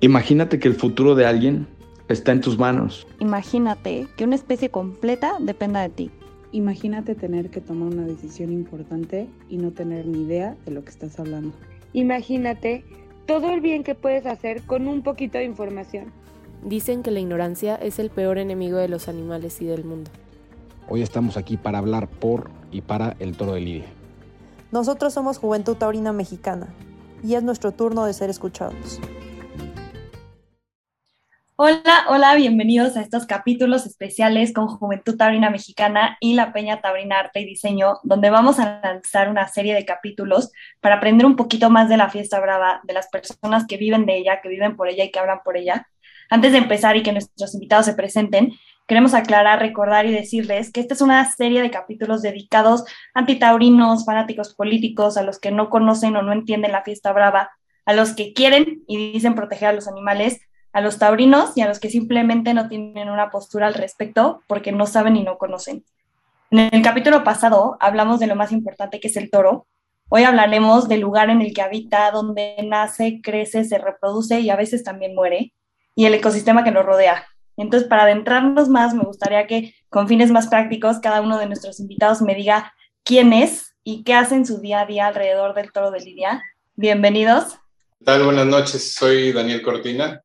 Imagínate 0.00 0.60
que 0.60 0.68
el 0.68 0.74
futuro 0.74 1.16
de 1.16 1.26
alguien 1.26 1.66
está 2.08 2.30
en 2.30 2.40
tus 2.40 2.56
manos. 2.56 3.04
Imagínate 3.18 4.06
que 4.16 4.22
una 4.22 4.36
especie 4.36 4.70
completa 4.70 5.34
dependa 5.40 5.82
de 5.82 5.88
ti. 5.88 6.10
Imagínate 6.52 7.16
tener 7.16 7.50
que 7.50 7.60
tomar 7.60 7.92
una 7.92 8.06
decisión 8.06 8.52
importante 8.52 9.28
y 9.48 9.56
no 9.56 9.72
tener 9.72 10.06
ni 10.06 10.22
idea 10.22 10.56
de 10.64 10.70
lo 10.70 10.84
que 10.84 10.90
estás 10.90 11.18
hablando. 11.18 11.52
Imagínate 11.94 12.84
todo 13.26 13.50
el 13.50 13.60
bien 13.60 13.82
que 13.82 13.96
puedes 13.96 14.24
hacer 14.26 14.62
con 14.62 14.86
un 14.86 15.02
poquito 15.02 15.36
de 15.36 15.44
información. 15.44 16.12
Dicen 16.64 17.02
que 17.02 17.10
la 17.10 17.18
ignorancia 17.18 17.74
es 17.74 17.98
el 17.98 18.10
peor 18.10 18.38
enemigo 18.38 18.78
de 18.78 18.88
los 18.88 19.08
animales 19.08 19.60
y 19.60 19.66
del 19.66 19.84
mundo. 19.84 20.12
Hoy 20.88 21.02
estamos 21.02 21.36
aquí 21.36 21.56
para 21.56 21.78
hablar 21.78 22.08
por 22.08 22.50
y 22.70 22.82
para 22.82 23.16
el 23.18 23.36
toro 23.36 23.54
de 23.54 23.60
Lidia. 23.62 23.86
Nosotros 24.70 25.12
somos 25.12 25.38
Juventud 25.38 25.74
Taurina 25.74 26.12
Mexicana 26.12 26.68
y 27.24 27.34
es 27.34 27.42
nuestro 27.42 27.72
turno 27.72 28.04
de 28.04 28.12
ser 28.12 28.30
escuchados. 28.30 29.00
Hola, 31.60 32.04
hola, 32.08 32.36
bienvenidos 32.36 32.96
a 32.96 33.00
estos 33.00 33.26
capítulos 33.26 33.84
especiales 33.84 34.52
con 34.52 34.68
Juventud 34.68 35.16
Taurina 35.16 35.50
Mexicana 35.50 36.16
y 36.20 36.34
la 36.34 36.52
Peña 36.52 36.80
Taurina 36.80 37.18
Arte 37.18 37.40
y 37.40 37.46
Diseño, 37.46 37.98
donde 38.04 38.30
vamos 38.30 38.60
a 38.60 38.80
lanzar 38.80 39.28
una 39.28 39.48
serie 39.48 39.74
de 39.74 39.84
capítulos 39.84 40.52
para 40.80 40.98
aprender 40.98 41.26
un 41.26 41.34
poquito 41.34 41.68
más 41.68 41.88
de 41.88 41.96
la 41.96 42.10
fiesta 42.10 42.38
brava, 42.38 42.80
de 42.84 42.94
las 42.94 43.08
personas 43.08 43.66
que 43.66 43.76
viven 43.76 44.06
de 44.06 44.18
ella, 44.18 44.40
que 44.40 44.48
viven 44.48 44.76
por 44.76 44.86
ella 44.86 45.02
y 45.02 45.10
que 45.10 45.18
hablan 45.18 45.40
por 45.44 45.56
ella. 45.56 45.88
Antes 46.30 46.52
de 46.52 46.58
empezar 46.58 46.96
y 46.96 47.02
que 47.02 47.10
nuestros 47.10 47.52
invitados 47.54 47.86
se 47.86 47.94
presenten, 47.94 48.52
queremos 48.86 49.12
aclarar, 49.12 49.58
recordar 49.58 50.06
y 50.06 50.12
decirles 50.12 50.70
que 50.70 50.78
esta 50.78 50.94
es 50.94 51.00
una 51.00 51.24
serie 51.28 51.60
de 51.60 51.72
capítulos 51.72 52.22
dedicados 52.22 52.84
a 53.14 53.18
antitaurinos, 53.18 54.04
fanáticos 54.04 54.54
políticos, 54.54 55.16
a 55.16 55.24
los 55.24 55.40
que 55.40 55.50
no 55.50 55.70
conocen 55.70 56.14
o 56.14 56.22
no 56.22 56.32
entienden 56.32 56.70
la 56.70 56.84
fiesta 56.84 57.12
brava, 57.12 57.50
a 57.84 57.94
los 57.94 58.14
que 58.14 58.32
quieren 58.32 58.84
y 58.86 59.12
dicen 59.12 59.34
proteger 59.34 59.70
a 59.70 59.72
los 59.72 59.88
animales 59.88 60.38
a 60.72 60.80
los 60.80 60.98
taurinos 60.98 61.56
y 61.56 61.62
a 61.62 61.68
los 61.68 61.80
que 61.80 61.90
simplemente 61.90 62.54
no 62.54 62.68
tienen 62.68 63.08
una 63.08 63.30
postura 63.30 63.66
al 63.66 63.74
respecto 63.74 64.42
porque 64.46 64.72
no 64.72 64.86
saben 64.86 65.16
y 65.16 65.22
no 65.22 65.38
conocen. 65.38 65.84
En 66.50 66.70
el 66.72 66.82
capítulo 66.82 67.24
pasado 67.24 67.76
hablamos 67.80 68.20
de 68.20 68.26
lo 68.26 68.36
más 68.36 68.52
importante 68.52 69.00
que 69.00 69.08
es 69.08 69.16
el 69.16 69.30
toro. 69.30 69.66
Hoy 70.08 70.24
hablaremos 70.24 70.88
del 70.88 71.00
lugar 71.00 71.28
en 71.28 71.42
el 71.42 71.52
que 71.52 71.60
habita, 71.60 72.10
donde 72.10 72.56
nace, 72.64 73.20
crece, 73.22 73.64
se 73.64 73.78
reproduce 73.78 74.40
y 74.40 74.48
a 74.48 74.56
veces 74.56 74.82
también 74.82 75.14
muere, 75.14 75.52
y 75.94 76.06
el 76.06 76.14
ecosistema 76.14 76.64
que 76.64 76.70
lo 76.70 76.82
rodea. 76.82 77.26
Entonces, 77.58 77.88
para 77.88 78.04
adentrarnos 78.04 78.68
más, 78.68 78.94
me 78.94 79.02
gustaría 79.02 79.46
que 79.46 79.74
con 79.90 80.08
fines 80.08 80.30
más 80.30 80.46
prácticos 80.46 81.00
cada 81.00 81.20
uno 81.20 81.38
de 81.38 81.46
nuestros 81.46 81.80
invitados 81.80 82.22
me 82.22 82.34
diga 82.34 82.72
quién 83.04 83.32
es 83.32 83.74
y 83.84 84.04
qué 84.04 84.14
hace 84.14 84.36
en 84.36 84.46
su 84.46 84.60
día 84.60 84.80
a 84.80 84.86
día 84.86 85.06
alrededor 85.08 85.54
del 85.54 85.72
toro 85.72 85.90
de 85.90 86.00
Lidia. 86.00 86.42
Bienvenidos. 86.76 87.58
¿Qué? 88.06 88.22
Buenas 88.22 88.46
noches, 88.46 88.94
soy 88.94 89.32
Daniel 89.32 89.60
Cortina, 89.60 90.22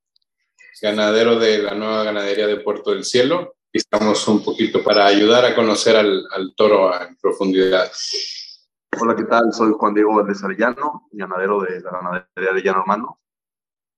ganadero 0.81 1.39
de 1.39 1.59
la 1.59 1.73
nueva 1.73 2.03
ganadería 2.03 2.47
de 2.47 2.57
Puerto 2.57 2.91
del 2.91 3.03
Cielo. 3.03 3.55
Y 3.71 3.79
estamos 3.79 4.27
un 4.27 4.43
poquito 4.43 4.83
para 4.83 5.05
ayudar 5.05 5.45
a 5.45 5.55
conocer 5.55 5.95
al, 5.95 6.23
al 6.31 6.53
toro 6.55 6.93
en 7.01 7.15
profundidad. 7.17 7.91
Hola, 9.01 9.15
¿qué 9.15 9.23
tal? 9.23 9.51
Soy 9.51 9.73
Juan 9.73 9.93
Diego 9.95 10.15
Valdés 10.15 10.43
Arellano, 10.43 11.07
ganadero 11.11 11.61
de 11.61 11.81
la 11.81 11.91
ganadería 11.91 12.53
de 12.53 12.61
Llano 12.61 12.81
Hermano. 12.81 13.19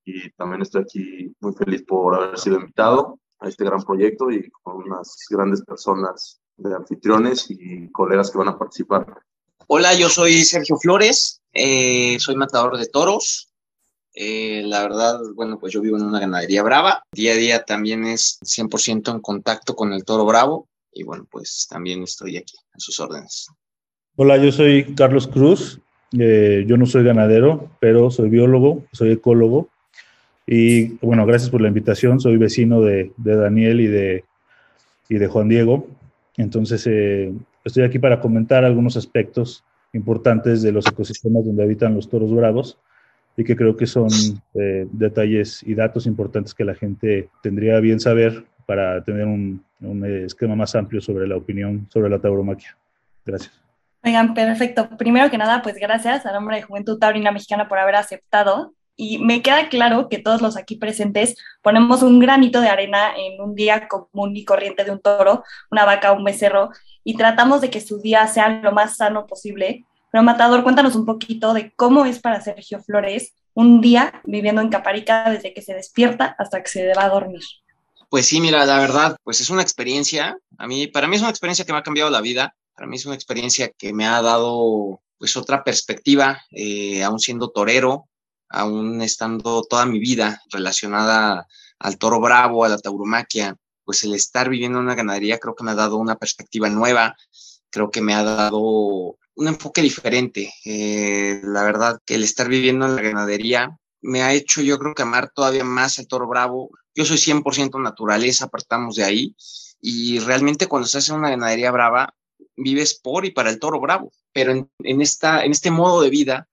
Y 0.05 0.29
también 0.31 0.61
estoy 0.61 0.83
aquí 0.83 1.35
muy 1.41 1.53
feliz 1.53 1.83
por 1.83 2.15
haber 2.15 2.37
sido 2.37 2.57
invitado 2.57 3.19
a 3.39 3.49
este 3.49 3.65
gran 3.65 3.83
proyecto 3.83 4.31
y 4.31 4.49
con 4.49 4.77
unas 4.77 5.17
grandes 5.29 5.61
personas 5.63 6.39
de 6.57 6.73
anfitriones 6.73 7.47
y 7.49 7.91
colegas 7.91 8.31
que 8.31 8.37
van 8.37 8.49
a 8.49 8.57
participar. 8.57 9.05
Hola, 9.67 9.93
yo 9.95 10.09
soy 10.09 10.43
Sergio 10.43 10.77
Flores, 10.77 11.41
eh, 11.51 12.17
soy 12.19 12.35
matador 12.35 12.77
de 12.77 12.85
toros, 12.85 13.49
eh, 14.15 14.63
la 14.65 14.81
verdad, 14.83 15.19
bueno, 15.35 15.59
pues 15.59 15.73
yo 15.73 15.81
vivo 15.81 15.97
en 15.97 16.05
una 16.05 16.21
ganadería 16.21 16.63
brava. 16.63 17.03
Día 17.11 17.33
a 17.33 17.35
día 17.35 17.63
también 17.63 18.05
es 18.05 18.39
100% 18.43 19.11
en 19.11 19.19
contacto 19.19 19.75
con 19.75 19.91
el 19.91 20.05
toro 20.05 20.25
bravo. 20.25 20.69
Y 20.93 21.03
bueno, 21.03 21.27
pues 21.29 21.67
también 21.69 22.03
estoy 22.03 22.37
aquí 22.37 22.55
a 22.73 22.79
sus 22.79 22.97
órdenes. 23.01 23.47
Hola, 24.15 24.37
yo 24.37 24.53
soy 24.53 24.95
Carlos 24.95 25.27
Cruz. 25.27 25.81
Eh, 26.17 26.63
yo 26.65 26.77
no 26.77 26.85
soy 26.85 27.03
ganadero, 27.03 27.69
pero 27.81 28.09
soy 28.09 28.29
biólogo, 28.29 28.85
soy 28.93 29.11
ecólogo. 29.11 29.67
Y 30.47 30.93
bueno, 31.05 31.25
gracias 31.25 31.49
por 31.49 31.59
la 31.59 31.67
invitación. 31.67 32.21
Soy 32.21 32.37
vecino 32.37 32.79
de, 32.79 33.11
de 33.17 33.35
Daniel 33.35 33.81
y 33.81 33.87
de, 33.87 34.23
y 35.09 35.15
de 35.15 35.27
Juan 35.27 35.49
Diego. 35.49 35.87
Entonces, 36.37 36.87
eh, 36.87 37.33
estoy 37.65 37.83
aquí 37.83 37.99
para 37.99 38.21
comentar 38.21 38.63
algunos 38.63 38.95
aspectos 38.95 39.65
importantes 39.91 40.61
de 40.61 40.71
los 40.71 40.87
ecosistemas 40.87 41.45
donde 41.45 41.63
habitan 41.63 41.95
los 41.95 42.09
toros 42.09 42.33
bravos 42.33 42.77
y 43.37 43.43
que 43.43 43.55
creo 43.55 43.75
que 43.75 43.85
son 43.85 44.09
eh, 44.53 44.87
detalles 44.91 45.61
y 45.63 45.75
datos 45.75 46.05
importantes 46.05 46.53
que 46.53 46.63
la 46.63 46.75
gente 46.75 47.29
tendría 47.43 47.79
bien 47.79 47.99
saber 47.99 48.45
para 48.65 49.03
tener 49.03 49.25
un, 49.25 49.63
un, 49.81 50.05
esquema 50.05 50.55
más 50.55 50.75
amplio 50.75 51.01
sobre 51.01 51.27
la 51.27 51.35
opinión 51.35 51.87
sobre 51.91 52.09
la 52.09 52.19
tauromaquia. 52.19 52.77
Gracias. 53.25 53.61
Oigan, 54.03 54.33
perfecto. 54.33 54.89
Primero 54.97 55.29
que 55.29 55.37
nada, 55.37 55.61
pues 55.61 55.75
gracias 55.75 56.25
a 56.25 56.31
nombre 56.31 56.57
de 56.57 56.61
Juventud 56.61 56.99
Taurina 56.99 57.31
Mexicana 57.31 57.67
por 57.67 57.79
haber 57.79 57.95
aceptado. 57.95 58.73
Y 58.97 59.17
me 59.17 59.41
queda 59.41 59.67
claro 59.67 60.07
que 60.07 60.19
todos 60.19 60.41
los 60.41 60.55
aquí 60.55 60.77
presentes 60.77 61.35
ponemos 61.61 62.01
un 62.01 62.19
granito 62.19 62.61
de 62.61 62.69
arena 62.69 63.09
en 63.17 63.41
un 63.41 63.53
día 63.53 63.89
común 63.89 64.35
y 64.37 64.45
corriente 64.45 64.85
de 64.85 64.91
un 64.91 65.01
toro, 65.01 65.43
una 65.69 65.83
vaca, 65.83 66.13
un 66.13 66.23
becerro, 66.23 66.69
y 67.03 67.17
tratamos 67.17 67.59
de 67.59 67.69
que 67.69 67.81
su 67.81 67.99
día 67.99 68.25
sea 68.27 68.61
lo 68.61 68.71
más 68.71 68.95
sano 68.95 69.27
posible 69.27 69.85
pero 70.15 70.23
Matador, 70.23 70.63
cuéntanos 70.63 70.95
un 70.95 71.03
poquito 71.03 71.53
de 71.53 71.73
cómo 71.75 72.05
es 72.05 72.19
para 72.19 72.39
Sergio 72.39 72.81
Flores 72.81 73.33
un 73.53 73.81
día 73.81 74.21
viviendo 74.23 74.61
en 74.61 74.69
Caparica 74.69 75.29
desde 75.29 75.53
que 75.53 75.61
se 75.61 75.73
despierta 75.73 76.37
hasta 76.39 76.63
que 76.63 76.69
se 76.69 76.93
va 76.93 77.03
a 77.03 77.09
dormir. 77.09 77.41
Pues 78.09 78.25
sí, 78.25 78.39
mira, 78.39 78.65
la 78.65 78.79
verdad, 78.79 79.17
pues 79.25 79.41
es 79.41 79.49
una 79.49 79.61
experiencia, 79.61 80.37
a 80.57 80.67
mí, 80.67 80.87
para 80.87 81.09
mí 81.09 81.17
es 81.17 81.21
una 81.21 81.31
experiencia 81.31 81.65
que 81.65 81.73
me 81.73 81.79
ha 81.79 81.83
cambiado 81.83 82.09
la 82.09 82.21
vida, 82.21 82.55
para 82.73 82.87
mí 82.87 82.95
es 82.95 83.05
una 83.05 83.15
experiencia 83.15 83.69
que 83.77 83.91
me 83.91 84.07
ha 84.07 84.21
dado 84.21 85.01
pues 85.17 85.35
otra 85.35 85.65
perspectiva, 85.65 86.41
eh, 86.51 87.03
aún 87.03 87.19
siendo 87.19 87.49
torero, 87.49 88.07
aún 88.47 89.01
estando 89.01 89.63
toda 89.63 89.85
mi 89.85 89.99
vida 89.99 90.41
relacionada 90.49 91.45
al 91.77 91.97
toro 91.97 92.21
bravo, 92.21 92.63
a 92.63 92.69
la 92.69 92.77
tauromaquia, 92.77 93.57
pues 93.83 94.05
el 94.05 94.13
estar 94.13 94.47
viviendo 94.47 94.79
en 94.79 94.85
una 94.85 94.95
ganadería 94.95 95.39
creo 95.39 95.55
que 95.55 95.65
me 95.65 95.71
ha 95.71 95.75
dado 95.75 95.97
una 95.97 96.15
perspectiva 96.15 96.69
nueva, 96.69 97.17
creo 97.69 97.91
que 97.91 97.99
me 97.99 98.13
ha 98.13 98.23
dado 98.23 99.17
un 99.35 99.47
enfoque 99.47 99.81
diferente. 99.81 100.53
Eh, 100.65 101.41
la 101.43 101.63
verdad 101.63 101.99
que 102.05 102.15
el 102.15 102.23
estar 102.23 102.47
viviendo 102.47 102.85
en 102.85 102.95
la 102.95 103.01
ganadería 103.01 103.77
me 104.01 104.21
ha 104.21 104.33
hecho 104.33 104.61
yo 104.61 104.77
creo 104.77 104.93
que 104.93 105.01
amar 105.01 105.31
todavía 105.33 105.63
más 105.63 105.99
al 105.99 106.07
toro 106.07 106.27
bravo. 106.27 106.69
Yo 106.93 107.05
soy 107.05 107.17
100% 107.17 107.81
naturaleza, 107.81 108.45
apartamos 108.45 108.95
de 108.95 109.03
ahí. 109.03 109.35
Y 109.81 110.19
realmente 110.19 110.67
cuando 110.67 110.85
estás 110.85 111.09
en 111.09 111.15
una 111.15 111.29
ganadería 111.29 111.71
brava, 111.71 112.13
vives 112.55 112.93
por 112.95 113.25
y 113.25 113.31
para 113.31 113.49
el 113.49 113.59
toro 113.59 113.79
bravo. 113.79 114.11
Pero 114.31 114.51
en, 114.51 114.69
en, 114.79 115.01
esta, 115.01 115.43
en 115.43 115.51
este 115.51 115.71
modo 115.71 116.01
de 116.01 116.09
vida 116.09 116.47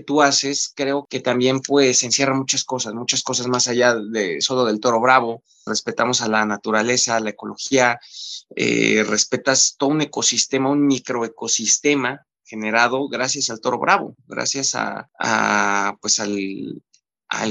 tú 0.00 0.22
haces, 0.22 0.72
creo 0.74 1.06
que 1.08 1.20
también 1.20 1.60
pues 1.60 2.02
encierra 2.02 2.34
muchas 2.34 2.64
cosas, 2.64 2.94
muchas 2.94 3.22
cosas 3.22 3.46
más 3.48 3.68
allá 3.68 3.94
de 3.94 4.40
solo 4.40 4.64
del 4.64 4.80
toro 4.80 5.00
bravo. 5.00 5.42
Respetamos 5.64 6.22
a 6.22 6.28
la 6.28 6.44
naturaleza, 6.44 7.16
a 7.16 7.20
la 7.20 7.30
ecología, 7.30 7.98
eh, 8.54 9.04
respetas 9.06 9.76
todo 9.76 9.90
un 9.90 10.02
ecosistema, 10.02 10.70
un 10.70 10.86
microecosistema 10.86 12.26
generado 12.46 13.08
gracias 13.08 13.50
al 13.50 13.60
toro 13.60 13.78
bravo, 13.78 14.16
gracias 14.26 14.74
a, 14.74 15.98
pues 16.00 16.20
al, 16.20 16.82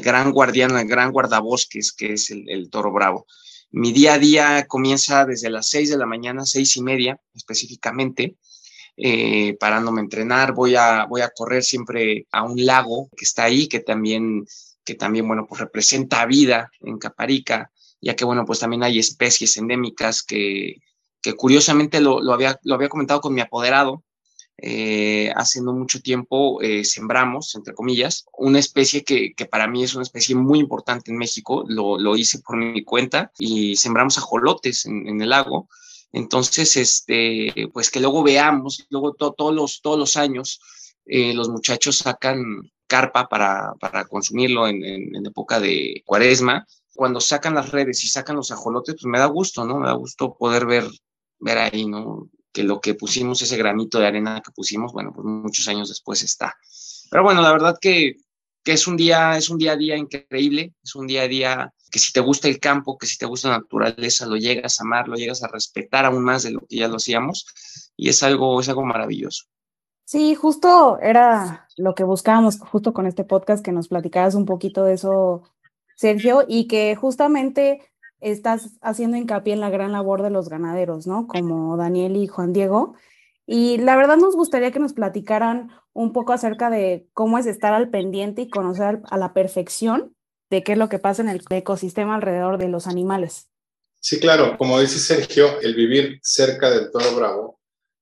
gran 0.02 0.32
guardián, 0.32 0.76
al 0.76 0.88
gran 0.88 1.12
guardabosques 1.12 1.92
que 1.92 2.14
es 2.14 2.32
el, 2.32 2.70
toro 2.70 2.92
bravo. 2.92 3.28
Mi 3.72 3.92
día 3.92 4.14
a 4.14 4.20
día 4.20 4.66
comienza 4.68 5.26
desde 5.26 5.50
las 5.50 5.68
seis 5.68 5.90
de 5.90 5.98
la 5.98 6.06
mañana, 6.06 6.46
seis 6.46 6.78
y 6.78 6.82
media 6.82 7.20
específicamente, 7.34 8.38
eh, 8.98 9.58
parándome 9.60 10.02
a 10.02 10.04
entrenar, 10.04 10.54
voy 10.54 10.76
a, 10.76 11.06
voy 11.06 11.22
a 11.22 11.30
correr 11.30 11.64
siempre 11.64 12.28
a 12.32 12.44
un 12.44 12.66
lago 12.66 13.10
que 13.16 13.26
está 13.26 13.44
ahí, 13.44 13.68
que 13.68 13.80
también, 13.80 14.46
que 14.84 14.96
también, 14.96 15.28
bueno, 15.28 15.46
pues 15.48 15.62
representa 15.62 16.26
vida 16.26 16.70
en 16.82 16.98
Caparica, 16.98 17.72
ya 18.02 18.16
que, 18.16 18.26
bueno, 18.26 18.46
pues 18.46 18.60
también 18.60 18.84
hay 18.84 19.00
especies 19.00 19.58
endémicas 19.58 20.24
que, 20.24 20.76
que 21.22 21.34
curiosamente 21.34 22.00
lo, 22.00 22.22
lo, 22.22 22.34
había, 22.34 22.60
lo 22.64 22.76
había 22.76 22.90
comentado 22.90 23.20
con 23.22 23.34
mi 23.34 23.42
apoderado, 23.42 24.04
eh, 24.58 25.32
hace 25.36 25.62
no 25.62 25.74
mucho 25.74 26.00
tiempo 26.02 26.62
eh, 26.62 26.86
sembramos, 26.86 27.56
entre 27.56 27.74
comillas, 27.74 28.26
una 28.38 28.60
especie 28.60 29.04
que, 29.04 29.34
que, 29.36 29.46
para 29.46 29.68
mí 29.68 29.84
es 29.84 29.96
una 29.96 30.04
especie 30.04 30.36
muy 30.36 30.60
importante 30.60 31.12
en 31.12 31.18
México, 31.18 31.66
lo, 31.68 31.98
lo 32.00 32.16
hice 32.16 32.40
por 32.40 32.56
mi 32.56 32.84
cuenta 32.84 33.32
y 33.38 33.76
sembramos 33.76 34.18
ajolotes 34.18 34.86
en, 34.86 35.08
en 35.08 35.22
el 35.22 35.30
lago, 35.30 35.68
entonces, 36.16 36.78
este, 36.78 37.68
pues 37.74 37.92
que 37.92 38.00
luego 38.00 38.24
veamos, 38.24 38.86
luego 38.90 39.14
to, 39.16 39.34
todos, 39.34 39.54
los, 39.54 39.82
todos 39.82 40.00
los 40.00 40.16
años, 40.16 40.62
eh, 41.06 41.34
los 41.34 41.50
muchachos 41.50 41.98
sacan 41.98 42.72
carpa 42.88 43.28
para, 43.28 43.74
para 43.82 44.06
consumirlo 44.06 44.66
en, 44.66 44.82
en, 44.82 45.14
en, 45.14 45.26
época 45.26 45.60
de 45.60 46.04
cuaresma. 46.06 46.66
Cuando 46.94 47.20
sacan 47.20 47.56
las 47.56 47.70
redes 47.70 48.02
y 48.06 48.08
sacan 48.08 48.38
los 48.38 48.50
ajolotes, 48.50 48.96
pues 48.96 49.06
me 49.12 49.20
da 49.20 49.26
gusto, 49.26 49.66
¿no? 49.66 49.78
Me 49.78 49.88
da 49.88 49.94
gusto 49.94 50.38
poder 50.40 50.66
ver, 50.66 50.86
ver 51.40 51.58
ahí, 51.58 51.86
¿no? 51.86 52.30
Que 52.54 52.64
lo 52.64 52.80
que 52.80 52.94
pusimos, 52.94 53.42
ese 53.42 53.58
granito 53.58 54.00
de 54.00 54.08
arena 54.08 54.42
que 54.42 54.54
pusimos, 54.54 54.94
bueno, 54.94 55.12
pues 55.14 55.26
muchos 55.26 55.68
años 55.68 55.90
después 55.90 56.24
está. 56.24 56.56
Pero 57.12 57.24
bueno, 57.24 57.42
la 57.42 57.52
verdad 57.52 57.78
que 57.82 58.16
que 58.66 58.74
es 58.74 58.88
un 58.88 58.98
día, 58.98 59.38
es 59.38 59.50
un 59.50 59.60
día 59.60 59.74
a 59.74 59.78
día 59.78 59.96
increíble, 59.96 60.74
es 60.84 60.96
un 60.96 61.06
día 61.06 61.22
a 61.22 61.28
día 61.28 61.74
que 61.92 62.00
si 62.00 62.12
te 62.12 62.20
gusta 62.20 62.48
el 62.48 62.60
campo, 62.60 62.98
que 62.98 63.06
si 63.06 63.18
te 63.18 63.28
gusta 63.28 63.50
la 63.50 63.60
naturaleza, 63.60 64.26
lo 64.26 64.38
llegas 64.38 64.80
a 64.80 64.84
amar, 64.84 65.08
lo 65.08 65.16
llegas 65.16 65.44
a 65.44 65.48
respetar 65.48 66.04
aún 66.04 66.24
más 66.24 66.44
de 66.44 66.52
lo 66.52 66.62
que 66.62 66.78
ya 66.78 66.88
lo 66.88 66.96
hacíamos 66.96 67.46
y 67.96 68.10
es 68.10 68.24
algo, 68.24 68.60
es 68.60 68.68
algo 68.68 68.84
maravilloso. 68.84 69.46
Sí, 70.04 70.34
justo 70.34 71.00
era 71.00 71.68
lo 71.78 71.94
que 71.94 72.04
buscábamos 72.04 72.60
justo 72.60 72.92
con 72.92 73.06
este 73.06 73.24
podcast, 73.24 73.64
que 73.64 73.72
nos 73.72 73.88
platicaras 73.88 74.34
un 74.34 74.46
poquito 74.46 74.84
de 74.84 74.96
eso, 74.96 75.44
Sergio, 75.96 76.44
y 76.48 76.68
que 76.68 76.96
justamente 76.96 77.82
estás 78.20 78.72
haciendo 78.82 79.16
hincapié 79.16 79.54
en 79.54 79.62
la 79.62 79.70
gran 79.70 79.92
labor 79.92 80.24
de 80.24 80.32
los 80.32 80.50
ganaderos, 80.50 81.06
¿no? 81.06 81.28
Como 81.28 81.78
Daniel 81.78 82.18
y 82.18 82.28
Juan 82.28 82.52
Diego. 82.52 82.96
Y 83.48 83.78
la 83.78 83.96
verdad 83.96 84.18
nos 84.18 84.36
gustaría 84.36 84.72
que 84.72 84.80
nos 84.80 84.94
platicaran 84.94 85.70
un 85.94 86.14
poco 86.14 86.34
acerca 86.34 86.70
de 86.70 87.08
cómo 87.14 87.38
es 87.38 87.46
estar 87.46 87.74
al 87.74 87.90
pendiente 87.90 88.44
y 88.44 88.50
conocer 88.50 89.02
a 89.10 89.18
la 89.18 89.34
perfección 89.34 90.16
de 90.50 90.64
qué 90.64 90.74
es 90.74 90.78
lo 90.78 90.90
que 90.90 91.00
pasa 91.00 91.22
en 91.22 91.30
el 91.30 91.42
ecosistema 91.50 92.16
alrededor 92.16 92.58
de 92.58 92.70
los 92.70 92.88
animales. 92.88 93.50
Sí, 94.00 94.20
claro, 94.20 94.58
como 94.58 94.80
dice 94.80 95.00
Sergio, 95.00 95.60
el 95.62 95.76
vivir 95.76 96.20
cerca 96.22 96.70
del 96.70 96.92
toro 96.92 97.16
bravo 97.16 97.60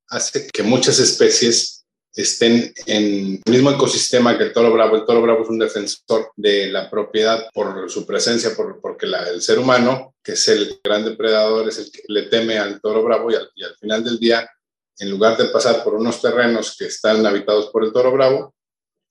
hace 0.10 0.48
que 0.52 0.64
muchas 0.64 1.00
especies 1.00 1.86
estén 2.16 2.74
en 2.86 3.42
el 3.46 3.52
mismo 3.52 3.72
ecosistema 3.72 4.38
que 4.38 4.46
el 4.46 4.54
toro 4.54 4.72
bravo. 4.72 4.96
El 4.96 5.06
toro 5.06 5.22
bravo 5.22 5.44
es 5.44 5.50
un 5.50 5.60
defensor 5.60 6.32
de 6.36 6.68
la 6.68 6.90
propiedad 6.90 7.50
por 7.54 7.90
su 7.90 8.06
presencia, 8.06 8.56
por, 8.56 8.80
porque 8.82 9.08
el 9.08 9.42
ser 9.42 9.60
humano, 9.60 10.14
que 10.24 10.34
es 10.34 10.48
el 10.48 10.80
gran 10.84 11.04
depredador, 11.04 11.68
es 11.68 11.80
el 11.80 11.92
que 11.92 12.04
le 12.08 12.24
teme 12.24 12.58
al 12.58 12.80
toro 12.82 13.04
bravo 13.04 13.32
y 13.32 13.36
al 13.36 13.76
final 13.80 14.04
del 14.04 14.20
día 14.20 14.48
en 15.00 15.10
lugar 15.10 15.38
de 15.38 15.46
pasar 15.46 15.84
por 15.84 15.96
unos 15.96 16.22
terrenos 16.22 16.76
que 16.78 16.86
están 16.86 17.26
habitados 17.26 17.70
por 17.72 17.84
el 17.84 17.92
toro 17.92 18.12
bravo, 18.12 18.54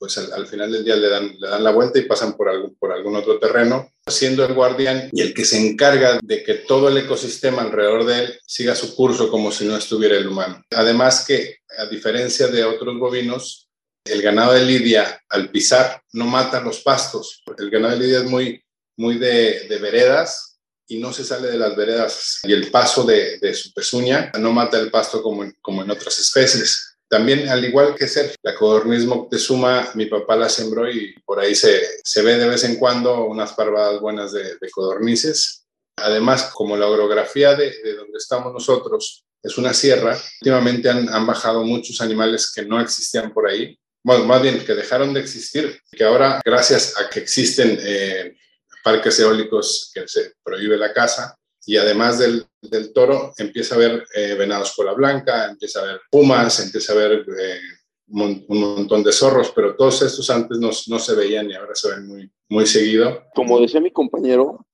pues 0.03 0.19
al, 0.19 0.49
final 0.49 0.73
del 0.73 0.85
día 0.85 0.97
le 0.97 1.09
dan, 1.09 1.33
le 1.39 1.49
dan 1.49 1.63
la 1.63 1.71
vuelta 1.71 1.97
y 1.97 2.07
pasan 2.07 2.37
por 2.37 2.49
algún, 2.49 2.75
por 2.75 2.93
algún 2.93 3.15
otro 3.15 3.39
terreno, 3.39 3.89
siendo 4.05 4.45
el 4.45 4.53
guardián 4.53 5.09
y 5.13 5.21
el 5.21 5.33
que 5.33 5.45
se 5.45 5.65
encarga 5.65 6.19
de 6.21 6.43
que 6.43 6.55
todo 6.55 6.89
el 6.89 6.99
ecosistema 6.99 7.63
alrededor 7.63 8.05
de 8.05 8.19
él 8.19 8.41
siga 8.45 8.75
su 8.75 8.97
curso 8.97 9.31
como 9.31 9.53
si 9.53 9.65
no 9.65 9.77
estuviera 9.77 10.17
el 10.17 10.27
humano. 10.27 10.61
Además 10.73 11.25
que, 11.25 11.59
a 11.79 11.87
diferencia 11.87 12.49
de 12.49 12.65
otros 12.65 12.99
bovinos, 12.99 13.69
el 14.05 14.23
ganado 14.23 14.55
de 14.55 14.65
lidia 14.65 15.21
al 15.29 15.53
pisar 15.53 16.03
no 16.15 16.25
mata 16.25 16.61
los 16.61 16.81
pastos. 16.81 17.45
El 17.57 17.71
ganado 17.71 17.97
de 17.97 18.05
lidia 18.05 18.19
es 18.19 18.25
muy, 18.25 18.61
muy 18.97 19.19
de, 19.19 19.69
de 19.69 19.79
veredas, 19.79 20.52
y 20.89 20.99
no 20.99 21.13
se 21.13 21.25
sale 21.25 21.49
de 21.49 21.59
las 21.59 21.77
veredas 21.77 22.41
y 22.45 22.53
el 22.53 22.71
paso 22.71 23.05
de, 23.05 23.55
su 23.55 23.73
pezuña 23.73 24.31
no 24.39 24.53
mata 24.53 24.79
el 24.79 24.91
pasto 24.91 25.23
como 25.23 25.45
en, 25.45 25.57
como 25.61 25.83
en 25.83 25.91
otras 25.91 26.19
especies. 26.19 26.97
También, 27.09 27.49
al 27.49 27.63
igual 27.65 27.95
que 27.95 28.09
ser 28.09 28.35
la 28.43 28.55
codorniz 28.55 29.05
moctezuma, 29.05 29.91
mi 29.95 30.07
papá 30.07 30.35
la 30.35 30.49
sembró 30.49 30.91
y 30.91 31.15
por 31.27 31.41
ahí 31.41 31.55
se, 31.55 31.83
se 32.03 32.23
ve 32.23 32.39
de 32.39 32.49
vez 32.49 32.65
en 32.65 32.77
cuando 32.77 33.25
unas 33.25 33.53
parvadas 33.53 34.01
buenas 34.01 34.33
de, 34.33 34.57
codornices. 34.71 35.67
Además, 35.97 36.51
como 36.55 36.77
la 36.77 36.89
orografía 36.89 37.55
de, 37.55 37.71
de, 37.83 37.95
donde 37.97 38.17
estamos 38.17 38.53
nosotros 38.53 39.27
es 39.43 39.59
una 39.59 39.75
sierra, 39.75 40.19
últimamente 40.41 40.89
han, 40.89 41.09
han, 41.09 41.27
bajado 41.27 41.65
muchos 41.65 42.01
animales 42.01 42.51
que 42.51 42.65
no 42.65 42.81
existían 42.81 43.33
por 43.35 43.47
ahí. 43.47 43.79
Bueno, 44.03 44.25
más 44.25 44.41
bien 44.41 44.65
que 44.65 44.75
dejaron 44.75 45.13
de 45.13 45.21
existir, 45.21 45.81
que 45.91 46.05
ahora, 46.05 46.41
gracias 46.43 46.95
a 46.99 47.11
que 47.11 47.21
existen 47.21 47.79
eh, 47.83 48.37
parques 48.83 49.19
eólicos 49.21 49.91
que 49.95 50.07
se 50.07 50.35
prohíbe 50.43 50.77
la 50.77 50.93
caza 50.93 51.37
y 51.65 51.77
además 51.77 52.19
del, 52.19 52.47
toro 52.93 53.33
empieza 53.39 53.75
a 53.75 53.79
haber 53.79 54.05
eh, 54.15 54.35
venados 54.35 54.75
cola 54.75 54.93
blanca, 54.93 55.49
empieza 55.49 55.81
a 55.81 55.83
haber 55.85 56.01
pumas, 56.11 56.59
empieza 56.61 56.93
a 56.93 56.97
haber 56.97 57.25
eh, 57.39 57.61
un, 58.09 58.45
montón 58.49 59.03
de 59.03 59.13
zorros, 59.13 59.53
pero 59.55 59.77
todos 59.77 60.03
estos 60.03 60.29
antes 60.31 60.59
no, 60.59 60.71
no, 60.89 60.99
se 60.99 61.15
veían 61.15 61.51
y 61.51 61.55
ahora 61.55 61.75
se 61.75 61.91
ven 61.91 62.07
muy, 62.07 62.31
muy 62.49 62.67
seguido. 62.67 63.25
Como 63.35 63.61
decía 63.61 63.81
mi 63.81 63.93
compañero, 63.93 64.67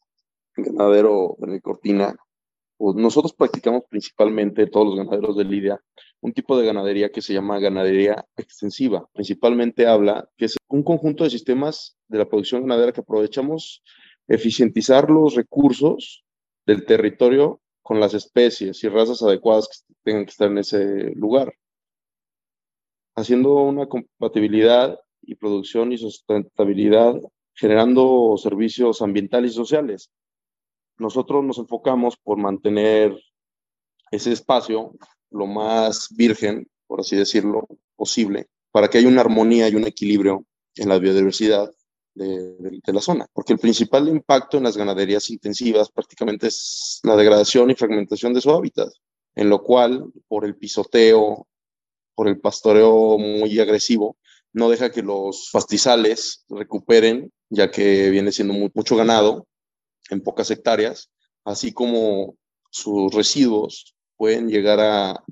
ganadero 0.57 1.37
René 1.39 1.61
Cortina, 1.61 2.15
pues 2.77 2.97
nosotros 2.97 3.33
practicamos 3.33 3.83
principalmente, 3.89 4.67
todos 4.67 4.87
los 4.87 4.97
ganaderos 4.97 5.37
de 5.37 5.45
Lidia, 5.45 5.81
un 6.21 6.33
tipo 6.33 6.59
de 6.59 6.67
ganadería 6.67 7.11
que 7.11 7.23
se 7.23 7.33
llama 7.33 7.59
ganadería 7.59 8.27
extensiva. 8.37 9.09
Principalmente 9.13 9.87
habla 9.87 10.29
que 10.37 10.47
es 10.47 10.57
un 10.69 10.83
conjunto 10.83 11.25
de 11.25 11.31
sistemas 11.31 11.97
de 12.09 12.19
la 12.19 12.29
producción 12.29 12.63
ganadera 12.63 12.93
que 12.93 13.01
aprovechamos 13.01 13.83
eficientizar 14.27 15.11
los 15.11 15.35
recursos 15.35 16.25
del 16.67 16.85
territorio 16.85 17.61
con 17.83 18.01
las 18.01 18.15
especies 18.15 18.83
y 18.85 18.89
razas 18.89 19.23
adecuadas 19.23 19.69
que 19.69 19.95
tengan 20.03 20.25
que 20.25 20.31
estar 20.31 20.51
en 20.51 20.59
ese 20.59 21.13
lugar, 21.15 21.55
haciendo 23.17 23.55
una 23.55 23.87
compatibilidad 23.87 24.99
y 25.23 25.37
producción 25.37 25.93
y 25.93 25.99
sustentabilidad, 25.99 27.15
generando 27.55 28.37
servicios 28.37 29.01
ambientales 29.01 29.53
y 29.53 29.55
sociales. 29.55 30.11
Nosotros 30.99 31.45
nos 31.45 31.59
enfocamos 31.59 32.17
por 32.17 32.39
mantener 32.39 33.17
ese 34.11 34.33
espacio 34.33 34.93
lo 35.31 35.47
más 35.47 36.09
virgen, 36.11 36.69
por 36.87 37.01
así 37.01 37.17
decirlo, 37.17 37.67
posible, 37.97 38.49
para 38.71 38.89
que 38.89 38.99
haya 38.99 39.09
una 39.09 39.21
armonía 39.21 39.69
y 39.69 39.75
un 39.75 39.87
equilibrio 39.87 40.45
en 40.77 40.89
la 40.89 40.99
biodiversidad 40.99 41.71
de, 42.15 42.93
la 42.93 43.01
zona. 43.01 43.27
Porque 43.33 43.53
el 43.53 43.59
principal 43.59 44.09
impacto 44.09 44.57
en 44.57 44.65
las 44.65 44.77
ganaderías 44.77 45.31
intensivas 45.31 45.91
prácticamente 45.91 46.49
es 46.49 47.01
la 47.03 47.17
degradación 47.17 47.71
y 47.71 47.75
fragmentación 47.75 48.35
de 48.35 48.41
su 48.41 48.51
hábitat, 48.51 48.89
en 49.35 49.49
lo 49.49 49.63
cual, 49.63 50.13
por 50.27 50.45
el 50.45 50.57
pisoteo, 50.57 51.47
por 52.15 52.29
el 52.29 52.41
pastoreo 52.41 53.19
muy 53.19 53.59
agresivo, 53.61 54.17
no 54.53 54.69
deja 54.69 54.91
que 54.91 55.03
los 55.03 55.51
pastizales 55.53 56.45
recuperen, 56.49 57.33
ya 57.51 57.71
que 57.71 58.11
viene 58.11 58.33
siendo 58.33 58.55
mucho 58.75 58.97
ganado 58.97 59.47
en 60.11 60.23
pocas 60.23 60.51
hectáreas, 60.51 61.11
así 61.45 61.73
como 61.73 62.35
sus 62.71 63.15
residuos 63.15 63.95
pueden 64.19 64.49
llegar 64.51 64.81
a, 64.81 65.25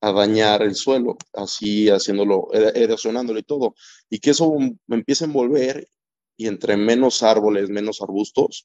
dañar 0.00 0.62
el 0.62 0.74
suelo, 0.74 1.18
así 1.34 1.90
haciéndolo, 1.90 2.48
erosionándolo 2.52 3.38
y 3.38 3.42
todo, 3.42 3.74
y 4.08 4.18
que 4.18 4.30
eso 4.30 4.56
empiece 4.88 5.24
a 5.24 5.26
envolver 5.26 5.86
y 6.38 6.46
entre 6.46 6.78
menos 6.78 7.22
árboles, 7.22 7.68
menos 7.68 8.00
arbustos, 8.00 8.64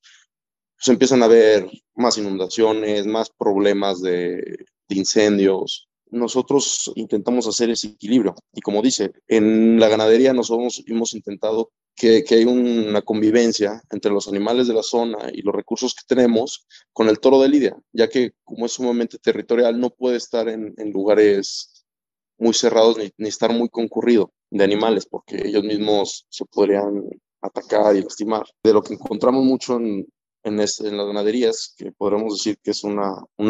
pues 0.77 0.87
empiezan 0.87 1.21
a 1.21 1.25
haber 1.25 1.69
más 1.93 2.17
inundaciones, 2.17 3.05
más 3.05 3.29
problemas 3.29 4.01
de, 4.01 4.35
de 4.87 4.95
incendios. 4.95 5.89
Nosotros 6.09 6.89
intentamos 6.95 7.47
hacer 7.47 7.69
ese 7.69 7.87
equilibrio 7.87 8.35
y 8.53 8.61
como 8.61 8.81
dice, 8.81 9.11
en 9.27 9.77
la 9.77 9.89
ganadería 9.89 10.31
nosotros 10.31 10.83
hemos 10.87 11.13
intentado 11.15 11.71
que, 11.95 12.23
hay 12.29 12.43
una 12.43 13.01
convivencia 13.01 13.81
entre 13.89 14.11
los 14.11 14.27
animales 14.27 14.67
de 14.67 14.73
la 14.73 14.83
zona 14.83 15.29
y 15.33 15.41
los 15.41 15.55
recursos 15.55 15.95
que 15.95 16.03
tenemos 16.07 16.67
con 16.91 17.07
el 17.07 17.19
toro 17.19 17.41
de 17.41 17.49
lidia, 17.49 17.77
ya 17.93 18.09
que 18.09 18.33
como 18.43 18.65
es 18.65 18.73
sumamente 18.73 19.17
territorial 19.17 19.79
no 19.79 19.89
puede 19.89 20.17
estar 20.17 20.49
en, 20.49 20.75
lugares 20.91 21.85
muy 22.37 22.53
cerrados 22.53 22.97
ni, 22.97 23.27
estar 23.27 23.53
muy 23.53 23.69
concurrido 23.69 24.31
de 24.49 24.63
animales, 24.63 25.05
porque 25.05 25.47
ellos 25.47 25.63
mismos 25.63 26.25
se 26.29 26.45
podrían 26.45 27.09
atacar 27.41 27.95
y 27.95 28.01
lastimar. 28.01 28.45
De 28.63 28.73
lo 28.73 28.81
que 28.81 28.93
encontramos 28.93 29.43
mucho 29.43 29.77
en, 29.77 30.05
las 30.43 30.79
ganaderías, 30.79 31.73
que 31.75 31.91
podríamos 31.91 32.37
decir 32.37 32.59
que 32.61 32.71
es 32.71 32.83
un 32.83 32.99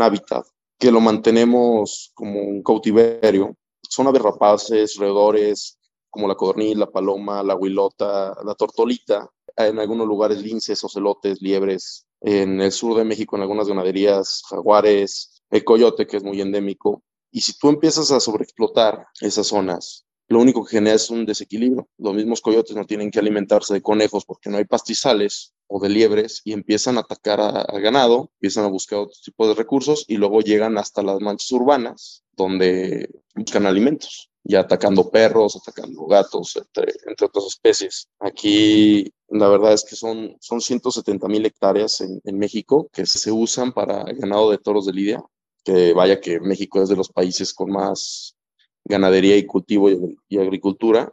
hábitat, 0.02 0.46
que 0.80 0.92
lo 0.92 1.02
mantenemos 1.02 2.12
como 2.14 2.42
un 2.42 2.62
cautiverio, 2.64 3.56
son 3.90 4.08
aves 4.08 4.22
rapaces, 4.22 4.96
roedores, 4.96 5.78
como 6.16 6.30
la 6.30 6.36
codorniz, 6.36 6.78
la 6.78 6.90
paloma, 6.90 7.44
la 7.44 7.56
huilota, 7.56 8.34
la 8.46 8.56
tortolita, 8.56 9.30
en 9.58 9.80
algunos 9.80 10.08
lugares 10.08 10.42
linces, 10.42 10.82
ocelotes, 10.82 11.42
liebres, 11.42 12.08
en 12.22 12.62
el 12.62 12.72
sur 12.72 12.98
de 12.98 13.04
México 13.04 13.36
en 13.36 13.42
algunas 13.42 13.68
ganaderías, 13.68 14.44
jaguares, 14.50 15.44
el 15.50 15.66
coyote 15.66 16.08
que 16.08 16.16
es 16.16 16.24
muy 16.24 16.40
endémico. 16.40 17.04
Y 17.32 17.42
si 17.42 17.60
tú 17.60 17.68
empiezas 17.68 18.12
a 18.12 18.22
sobreexplotar 18.22 19.08
esas 19.20 19.48
zonas, 19.48 20.06
lo 20.30 20.40
único 20.40 20.64
que 20.64 20.78
genera 20.78 20.96
es 20.96 21.10
un 21.10 21.26
desequilibrio. 21.26 21.90
Los 21.98 22.14
mismos 22.14 22.40
coyotes 22.40 22.78
no 22.78 22.86
tienen 22.86 23.12
que 23.12 23.20
alimentarse 23.20 23.74
de 23.74 23.82
conejos 23.82 24.24
porque 24.24 24.50
no 24.50 24.56
hay 24.56 24.64
pastizales 24.64 25.54
o 25.68 25.82
de 25.82 25.90
liebres 25.90 26.42
y 26.46 26.54
empiezan 26.54 26.96
a 26.96 27.02
atacar 27.02 27.42
al 27.42 27.82
ganado, 27.82 28.32
empiezan 28.36 28.64
a 28.64 28.70
buscar 28.70 29.00
otro 29.00 29.18
tipo 29.22 29.50
de 29.50 29.54
recursos 29.54 30.06
y 30.08 30.16
luego 30.16 30.40
llegan 30.40 30.78
hasta 30.78 31.04
las 31.04 31.20
manchas 31.20 31.52
urbanas 31.52 32.24
donde 32.38 33.10
buscan 33.36 33.66
alimentos 33.66 34.32
ya 34.46 34.62
atacando 34.62 35.10
perros, 35.10 35.56
atacando 35.56 36.06
gatos, 36.06 36.56
entre, 36.56 36.94
entre 37.08 37.26
otras 37.26 37.46
especies. 37.48 38.08
Aquí 38.20 39.12
la 39.28 39.50
verdad 39.50 39.74
es 39.74 39.84
que 39.84 39.96
son, 39.96 40.38
son 40.40 40.62
170 40.62 41.28
mil 41.28 41.46
hectáreas 41.46 42.02
en, 42.02 42.38
México 42.38 42.88
que 42.94 43.06
se 43.08 43.32
usan 43.32 43.74
para 43.74 44.04
ganado 44.04 44.52
de 44.52 44.60
toros 44.60 44.86
de 44.86 44.94
lidia, 44.94 45.24
que 45.64 45.94
vaya 45.94 46.22
que 46.22 46.40
México 46.40 46.82
es 46.82 46.90
de 46.90 46.96
los 46.96 47.10
países 47.10 47.54
con 47.54 47.72
más 47.72 48.36
ganadería 48.84 49.36
y 49.36 49.48
cultivo 49.48 49.90
y, 49.90 50.16
y 50.30 50.38
agricultura, 50.38 51.12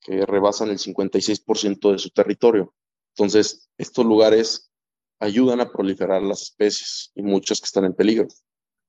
que 0.00 0.24
rebasan 0.24 0.70
el 0.70 0.78
56% 0.78 1.92
de 1.92 1.98
su 1.98 2.10
territorio. 2.10 2.72
Entonces, 3.16 3.68
estos 3.78 4.06
lugares 4.06 4.70
ayudan 5.18 5.60
a 5.60 5.70
proliferar 5.70 6.22
las 6.22 6.42
especies 6.42 7.10
y 7.16 7.22
muchas 7.22 7.60
que 7.60 7.66
están 7.66 7.84
en 7.84 7.94
peligro. 7.94 8.28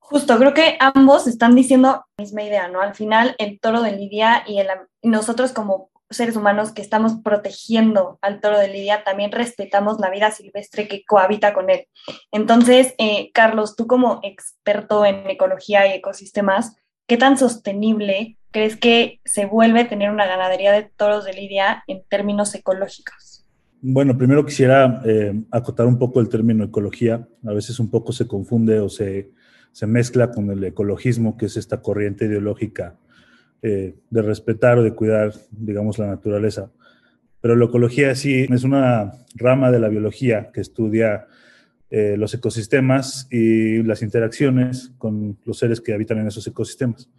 Justo, 0.08 0.38
creo 0.38 0.54
que 0.54 0.76
ambos 0.78 1.26
están 1.26 1.56
diciendo 1.56 2.04
la 2.16 2.22
misma 2.22 2.44
idea, 2.44 2.68
¿no? 2.68 2.80
Al 2.80 2.94
final, 2.94 3.34
el 3.38 3.58
toro 3.58 3.82
de 3.82 3.90
Lidia 3.90 4.44
y 4.46 4.58
nosotros 5.02 5.50
como 5.50 5.90
seres 6.10 6.36
humanos 6.36 6.70
que 6.70 6.80
estamos 6.80 7.14
protegiendo 7.24 8.16
al 8.22 8.40
toro 8.40 8.56
de 8.56 8.68
Lidia, 8.68 9.02
también 9.02 9.32
respetamos 9.32 9.98
la 9.98 10.08
vida 10.10 10.30
silvestre 10.30 10.86
que 10.86 11.04
cohabita 11.04 11.52
con 11.52 11.70
él. 11.70 11.88
Entonces, 12.30 12.94
eh, 12.98 13.32
Carlos, 13.34 13.74
tú 13.74 13.88
como 13.88 14.20
experto 14.22 15.04
en 15.04 15.28
ecología 15.28 15.88
y 15.88 15.98
ecosistemas, 15.98 16.76
¿qué 17.08 17.16
tan 17.16 17.36
sostenible 17.36 18.38
crees 18.52 18.76
que 18.76 19.20
se 19.24 19.46
vuelve 19.46 19.86
tener 19.86 20.10
una 20.10 20.26
ganadería 20.26 20.70
de 20.70 20.84
toros 20.84 21.24
de 21.24 21.32
Lidia 21.32 21.82
en 21.88 22.04
términos 22.08 22.54
ecológicos? 22.54 23.44
Bueno, 23.82 24.16
primero 24.16 24.46
quisiera 24.46 25.02
eh, 25.04 25.34
acotar 25.50 25.86
un 25.86 25.98
poco 25.98 26.20
el 26.20 26.28
término 26.28 26.62
ecología. 26.62 27.26
A 27.44 27.52
veces 27.52 27.80
un 27.80 27.90
poco 27.90 28.12
se 28.12 28.28
confunde 28.28 28.78
o 28.78 28.88
se, 28.88 29.32
se 29.76 29.86
mezcla 29.86 30.30
con 30.30 30.50
el 30.50 30.64
ecologismo, 30.64 31.36
que 31.36 31.44
es 31.44 31.58
esta 31.58 31.82
corriente 31.82 32.24
ideológica 32.24 32.96
eh, 33.60 33.94
de 34.08 34.22
respetar 34.22 34.78
o 34.78 34.82
de 34.82 34.94
cuidar, 34.94 35.34
digamos, 35.50 35.98
la 35.98 36.06
naturaleza. 36.06 36.72
Pero 37.42 37.56
la 37.56 37.66
ecología 37.66 38.14
sí 38.14 38.46
es 38.48 38.64
una 38.64 39.12
rama 39.34 39.70
de 39.70 39.78
la 39.78 39.90
biología 39.90 40.50
que 40.50 40.62
estudia 40.62 41.26
eh, 41.90 42.16
los 42.16 42.32
ecosistemas 42.32 43.28
y 43.30 43.82
las 43.82 44.00
interacciones 44.00 44.94
con 44.96 45.36
los 45.44 45.58
seres 45.58 45.82
que 45.82 45.92
habitan 45.92 46.20
en 46.20 46.28
esos 46.28 46.46
ecosistemas. 46.46 47.10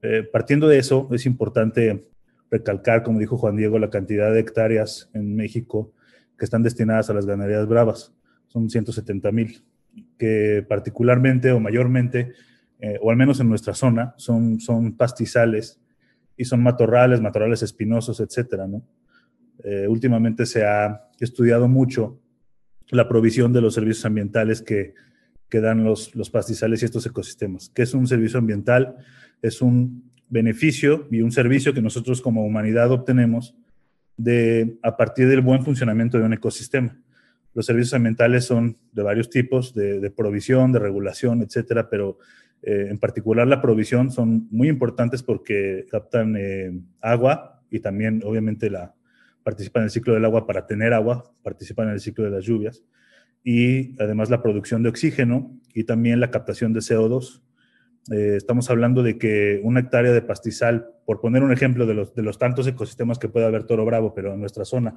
Eh, 0.00 0.22
partiendo 0.32 0.68
de 0.68 0.78
eso, 0.78 1.08
es 1.10 1.26
importante 1.26 2.04
recalcar, 2.52 3.02
como 3.02 3.18
dijo 3.18 3.36
Juan 3.36 3.56
Diego, 3.56 3.80
la 3.80 3.90
cantidad 3.90 4.32
de 4.32 4.38
hectáreas 4.38 5.10
en 5.12 5.34
México 5.34 5.92
que 6.38 6.44
están 6.44 6.62
destinadas 6.62 7.10
a 7.10 7.14
las 7.14 7.26
ganaderías 7.26 7.66
bravas. 7.66 8.14
Son 8.46 8.70
170 8.70 9.32
mil, 9.32 9.64
que 10.18 10.64
particularmente 10.68 11.52
o 11.52 11.60
mayormente 11.60 12.32
eh, 12.80 12.98
o 13.00 13.10
al 13.10 13.16
menos 13.16 13.40
en 13.40 13.48
nuestra 13.48 13.72
zona, 13.72 14.14
son, 14.18 14.60
son 14.60 14.96
pastizales 14.96 15.80
y 16.36 16.44
son 16.44 16.62
matorrales, 16.62 17.20
matorrales 17.20 17.62
espinosos, 17.62 18.20
etcétera, 18.20 18.66
¿no? 18.66 18.82
Eh, 19.62 19.86
últimamente 19.88 20.44
se 20.44 20.66
ha 20.66 21.08
estudiado 21.18 21.66
mucho 21.66 22.20
la 22.90 23.08
provisión 23.08 23.54
de 23.54 23.62
los 23.62 23.72
servicios 23.72 24.04
ambientales 24.04 24.60
que, 24.60 24.94
que 25.48 25.60
dan 25.62 25.82
los, 25.82 26.14
los 26.14 26.28
pastizales 26.28 26.82
y 26.82 26.84
estos 26.84 27.06
ecosistemas. 27.06 27.70
¿Qué 27.70 27.82
es 27.82 27.94
un 27.94 28.06
servicio 28.06 28.38
ambiental? 28.38 28.96
Es 29.40 29.62
un 29.62 30.10
beneficio 30.28 31.08
y 31.10 31.22
un 31.22 31.32
servicio 31.32 31.72
que 31.72 31.80
nosotros 31.80 32.20
como 32.20 32.44
humanidad 32.44 32.90
obtenemos 32.90 33.56
de, 34.18 34.76
a 34.82 34.96
partir 34.96 35.28
del 35.28 35.40
buen 35.40 35.64
funcionamiento 35.64 36.18
de 36.18 36.24
un 36.24 36.34
ecosistema. 36.34 37.00
Los 37.54 37.66
servicios 37.66 37.94
ambientales 37.94 38.44
son 38.44 38.76
de 38.92 39.02
varios 39.02 39.30
tipos, 39.30 39.74
de, 39.74 40.10
provisión, 40.10 40.72
de 40.72 40.80
regulación, 40.80 41.42
etcétera, 41.42 41.88
pero 41.88 42.18
eh, 42.62 42.88
en 42.90 42.98
particular 42.98 43.46
la 43.46 43.62
provisión, 43.62 44.10
son 44.10 44.48
muy 44.50 44.68
importantes 44.68 45.22
porque 45.22 45.86
captan 45.90 46.34
eh, 46.36 46.72
agua 47.00 47.62
y 47.70 47.80
también 47.80 48.22
obviamente 48.24 48.70
la, 48.70 48.94
participan 49.44 49.82
en 49.82 49.84
el 49.84 49.90
ciclo 49.90 50.14
del 50.14 50.24
agua 50.24 50.46
para 50.46 50.66
tener 50.66 50.92
agua, 50.92 51.32
participan 51.42 51.88
en 51.88 51.94
el 51.94 52.00
ciclo 52.00 52.24
de 52.24 52.30
las 52.30 52.44
lluvias 52.44 52.82
y 53.44 53.94
además 54.02 54.30
la 54.30 54.42
producción 54.42 54.82
de 54.82 54.88
oxígeno 54.88 55.54
y 55.74 55.84
también 55.84 56.18
la 56.18 56.30
captación 56.30 56.72
de 56.72 56.80
CO2. 56.80 57.42
Eh, 58.12 58.34
estamos 58.36 58.68
hablando 58.70 59.02
de 59.02 59.18
que 59.18 59.60
una 59.62 59.80
hectárea 59.80 60.12
de 60.12 60.22
pastizal, 60.22 60.90
por 61.06 61.20
poner 61.20 61.42
un 61.42 61.52
ejemplo 61.52 61.86
de 61.86 61.94
los, 61.94 62.14
de 62.14 62.22
los 62.22 62.38
tantos 62.38 62.66
ecosistemas 62.66 63.18
que 63.18 63.28
puede 63.28 63.46
haber 63.46 63.64
Toro 63.64 63.84
Bravo, 63.84 64.14
pero 64.14 64.34
en 64.34 64.40
nuestra 64.40 64.64
zona, 64.64 64.96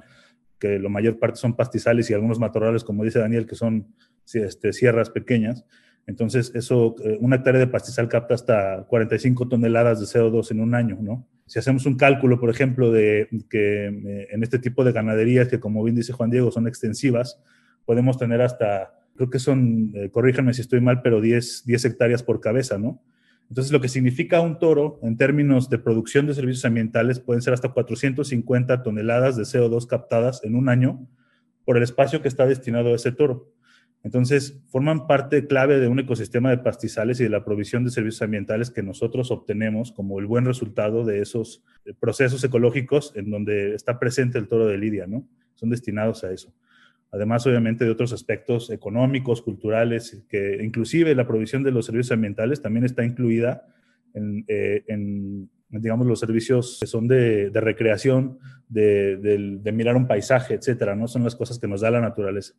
que 0.58 0.78
la 0.78 0.88
mayor 0.88 1.18
parte 1.18 1.36
son 1.36 1.56
pastizales 1.56 2.10
y 2.10 2.14
algunos 2.14 2.38
matorrales, 2.38 2.84
como 2.84 3.04
dice 3.04 3.18
Daniel, 3.18 3.46
que 3.46 3.54
son 3.54 3.94
este, 4.32 4.72
sierras 4.72 5.10
pequeñas, 5.10 5.64
entonces, 6.08 6.52
eso, 6.54 6.96
eh, 7.04 7.18
una 7.20 7.36
hectárea 7.36 7.60
de 7.60 7.66
pastizal 7.66 8.08
capta 8.08 8.32
hasta 8.32 8.86
45 8.88 9.46
toneladas 9.46 10.00
de 10.00 10.06
CO2 10.06 10.50
en 10.52 10.60
un 10.60 10.74
año, 10.74 10.96
¿no? 11.02 11.28
Si 11.44 11.58
hacemos 11.58 11.84
un 11.84 11.98
cálculo, 11.98 12.40
por 12.40 12.48
ejemplo, 12.48 12.90
de 12.90 13.28
que 13.50 13.88
eh, 13.88 14.28
en 14.30 14.42
este 14.42 14.58
tipo 14.58 14.84
de 14.84 14.92
ganaderías, 14.92 15.48
que 15.48 15.60
como 15.60 15.84
bien 15.84 15.96
dice 15.96 16.14
Juan 16.14 16.30
Diego, 16.30 16.50
son 16.50 16.66
extensivas, 16.66 17.38
podemos 17.84 18.16
tener 18.16 18.40
hasta, 18.40 18.97
creo 19.18 19.30
que 19.30 19.40
son, 19.40 19.92
eh, 19.94 20.10
si 20.52 20.60
estoy 20.60 20.80
mal, 20.80 21.02
pero 21.02 21.20
10, 21.20 21.64
10 21.66 21.84
hectáreas 21.84 22.22
por 22.22 22.40
cabeza, 22.40 22.78
¿no? 22.78 23.02
Entonces, 23.48 23.72
lo 23.72 23.80
que 23.80 23.88
significa 23.88 24.40
un 24.40 24.58
toro 24.58 25.00
en 25.02 25.16
términos 25.16 25.68
de 25.68 25.78
producción 25.78 26.26
de 26.26 26.34
servicios 26.34 26.64
ambientales 26.64 27.18
pueden 27.18 27.42
ser 27.42 27.52
hasta 27.52 27.70
450 27.70 28.82
toneladas 28.82 29.36
de 29.36 29.42
CO2 29.42 29.86
captadas 29.86 30.44
en 30.44 30.54
un 30.54 30.68
año 30.68 31.08
por 31.64 31.76
el 31.76 31.82
espacio 31.82 32.22
que 32.22 32.28
está 32.28 32.46
destinado 32.46 32.92
a 32.92 32.96
ese 32.96 33.10
toro. 33.10 33.52
Entonces, 34.04 34.62
forman 34.68 35.08
parte 35.08 35.46
clave 35.48 35.80
de 35.80 35.88
un 35.88 35.98
ecosistema 35.98 36.50
de 36.50 36.58
pastizales 36.58 37.18
y 37.18 37.24
de 37.24 37.30
la 37.30 37.44
provisión 37.44 37.84
de 37.84 37.90
servicios 37.90 38.22
ambientales 38.22 38.70
que 38.70 38.84
nosotros 38.84 39.32
obtenemos 39.32 39.90
como 39.90 40.20
el 40.20 40.26
buen 40.26 40.44
resultado 40.44 41.04
de 41.04 41.20
esos 41.20 41.64
eh, 41.84 41.94
procesos 41.98 42.44
ecológicos 42.44 43.12
en 43.16 43.30
donde 43.30 43.74
está 43.74 43.98
presente 43.98 44.38
el 44.38 44.46
toro 44.46 44.66
de 44.66 44.78
Lidia, 44.78 45.08
¿no? 45.08 45.26
Son 45.54 45.70
destinados 45.70 46.22
a 46.22 46.30
eso. 46.30 46.54
Además, 47.10 47.46
obviamente, 47.46 47.84
de 47.84 47.90
otros 47.90 48.12
aspectos 48.12 48.70
económicos, 48.70 49.42
culturales, 49.42 50.24
que 50.28 50.62
inclusive 50.62 51.14
la 51.14 51.26
provisión 51.26 51.62
de 51.62 51.70
los 51.70 51.86
servicios 51.86 52.12
ambientales 52.12 52.60
también 52.60 52.84
está 52.84 53.04
incluida 53.04 53.66
en, 54.14 54.44
eh, 54.48 54.84
digamos, 55.70 56.06
los 56.06 56.20
servicios 56.20 56.78
que 56.80 56.86
son 56.86 57.08
de, 57.08 57.50
recreación, 57.54 58.38
de, 58.68 59.16
de, 59.16 59.72
mirar 59.72 59.96
un 59.96 60.06
paisaje, 60.06 60.54
etcétera, 60.54 60.94
¿no? 60.94 61.08
Son 61.08 61.24
las 61.24 61.34
cosas 61.34 61.58
que 61.58 61.68
nos 61.68 61.80
da 61.80 61.90
la 61.90 62.00
naturaleza. 62.00 62.54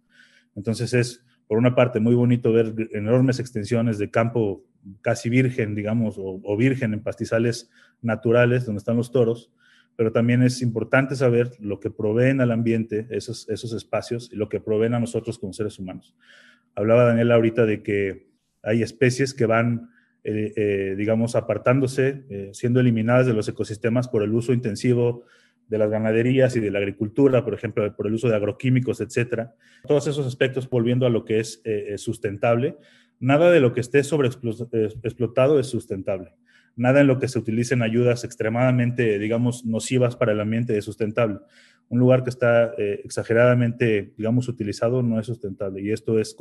Entonces 0.55 0.93
es, 0.93 1.23
por 1.47 1.57
una 1.57 1.75
parte, 1.75 1.99
muy 1.99 2.15
bonito 2.15 2.51
ver 2.51 2.73
enormes 2.93 3.39
extensiones 3.39 3.97
de 3.97 4.09
campo 4.09 4.65
casi 5.01 5.29
virgen, 5.29 5.75
digamos, 5.75 6.15
o, 6.17 6.57
virgen 6.57 6.93
en 6.93 7.01
pastizales 7.01 7.69
naturales 8.01 8.65
donde 8.65 8.79
están 8.79 8.97
los 8.97 9.11
toros, 9.11 9.51
pero 9.99 10.13
también 10.13 10.41
es 10.43 10.61
importante 10.61 11.13
saber 11.13 11.51
lo 11.59 11.81
que 11.81 11.89
proveen 11.89 12.39
al 12.39 12.51
ambiente 12.51 13.05
esos, 13.09 13.49
esos 13.49 13.73
espacios 13.73 14.29
y 14.31 14.37
lo 14.37 14.47
que 14.47 14.61
proveen 14.61 14.93
a 14.93 14.99
nosotros 15.01 15.37
como 15.37 15.51
seres 15.51 15.77
humanos. 15.77 16.15
Hablaba 16.73 17.03
Daniel 17.03 17.33
ahorita 17.33 17.65
de 17.65 17.83
que 17.83 18.29
hay 18.63 18.81
especies 18.81 19.33
que 19.33 19.45
van, 19.45 19.89
eh, 20.23 20.53
eh, 20.55 20.95
digamos, 20.97 21.35
apartándose, 21.35 22.23
eh, 22.29 22.49
siendo 22.53 22.79
eliminadas 22.79 23.27
de 23.27 23.33
los 23.33 23.49
ecosistemas 23.49 24.07
por 24.07 24.23
el 24.23 24.33
uso 24.33 24.53
intensivo 24.53 25.25
de 25.67 25.77
las 25.77 25.89
ganaderías 25.89 26.55
y 26.55 26.61
de 26.61 26.71
la 26.71 26.79
agricultura, 26.79 27.43
por 27.43 27.53
ejemplo, 27.53 27.93
por 27.93 28.07
el 28.07 28.13
uso 28.13 28.29
de 28.29 28.37
agroquímicos, 28.37 29.01
etcétera. 29.01 29.53
Todos 29.85 30.07
esos 30.07 30.25
aspectos 30.25 30.69
volviendo 30.69 31.07
a 31.07 31.09
lo 31.09 31.25
que 31.25 31.41
es 31.41 31.61
sustentable. 31.97 32.77
Nada 33.19 33.51
de 33.51 33.59
lo 33.59 33.73
que 33.73 33.81
esté 33.81 34.01
sobreexplotado 34.05 35.59
es 35.59 35.67
sustentable. 35.67 36.35
Nada 36.79 37.01
en 37.01 37.07
lo 37.07 37.19
que 37.19 37.27
se 37.27 37.37
utilicen 37.37 37.81
ayudas 37.81 38.23
extremadamente, 38.23 39.19
digamos, 39.19 39.65
nocivas 39.65 40.15
para 40.15 40.31
el 40.31 40.39
ambiente 40.39 40.77
es 40.77 40.85
sustentable. 40.85 41.39
Un 41.89 41.99
lugar 41.99 42.23
que 42.23 42.29
está 42.29 42.71
eh, 42.77 43.01
exageradamente, 43.03 44.13
digamos, 44.15 44.47
utilizado 44.47 45.03
no 45.03 45.19
es 45.19 45.25
sustentable. 45.25 45.81
Y 45.81 45.91
esto 45.91 46.19
es 46.19 46.37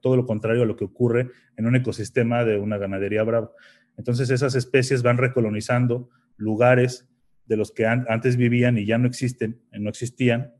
todo 0.00 0.16
lo 0.16 0.26
contrario 0.26 0.62
a 0.64 0.66
lo 0.66 0.74
que 0.74 0.84
ocurre 0.84 1.30
en 1.56 1.66
un 1.66 1.76
ecosistema 1.76 2.44
de 2.44 2.58
una 2.58 2.78
ganadería 2.78 3.22
brava. 3.22 3.52
Entonces 3.96 4.28
esas 4.30 4.56
especies 4.56 5.04
van 5.04 5.18
recolonizando 5.18 6.10
lugares 6.36 7.08
de 7.44 7.56
los 7.56 7.70
que 7.70 7.86
antes 7.86 8.36
vivían 8.36 8.78
y 8.78 8.86
ya 8.86 8.98
no 8.98 9.06
existen, 9.06 9.60
no 9.70 9.88
existían, 9.88 10.52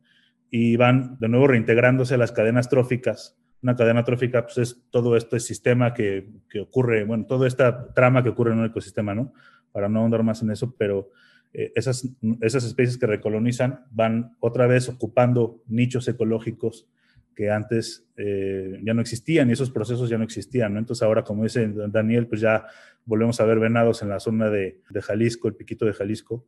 y 0.52 0.76
van 0.76 1.18
de 1.18 1.28
nuevo 1.28 1.48
reintegrándose 1.48 2.14
a 2.14 2.18
las 2.18 2.30
cadenas 2.30 2.68
tróficas. 2.68 3.36
Una 3.62 3.74
cadena 3.74 4.04
trófica 4.04 4.44
pues, 4.44 4.58
es 4.58 4.82
todo 4.90 5.16
este 5.16 5.40
sistema 5.40 5.94
que, 5.94 6.28
que, 6.48 6.60
ocurre, 6.60 7.04
bueno, 7.04 7.26
toda 7.26 7.46
esta 7.46 7.92
trama 7.94 8.22
que 8.22 8.28
ocurre 8.28 8.52
en 8.52 8.58
un 8.58 8.66
ecosistema, 8.66 9.14
¿no? 9.14 9.32
Para 9.72 9.88
no 9.88 10.00
ahondar 10.00 10.22
más 10.22 10.42
en 10.42 10.50
eso, 10.50 10.74
pero 10.78 11.10
eh, 11.52 11.72
esas, 11.74 12.08
esas 12.40 12.64
especies 12.64 12.98
que 12.98 13.06
recolonizan 13.06 13.86
van 13.90 14.36
otra 14.40 14.66
vez 14.66 14.88
ocupando 14.88 15.62
nichos 15.66 16.06
ecológicos 16.06 16.86
que 17.34 17.50
antes 17.50 18.06
eh, 18.16 18.80
ya 18.82 18.94
no 18.94 19.02
existían 19.02 19.50
y 19.50 19.52
esos 19.52 19.70
procesos 19.70 20.08
ya 20.08 20.16
no 20.18 20.24
existían, 20.24 20.72
¿no? 20.72 20.78
Entonces 20.78 21.02
ahora, 21.02 21.22
como 21.22 21.44
dice 21.44 21.70
Daniel, 21.88 22.26
pues 22.26 22.40
ya 22.40 22.66
volvemos 23.04 23.40
a 23.40 23.44
ver 23.44 23.58
venados 23.58 24.02
en 24.02 24.08
la 24.08 24.20
zona 24.20 24.48
de, 24.48 24.80
de 24.88 25.02
Jalisco, 25.02 25.48
el 25.48 25.54
piquito 25.54 25.84
de 25.84 25.92
Jalisco, 25.92 26.46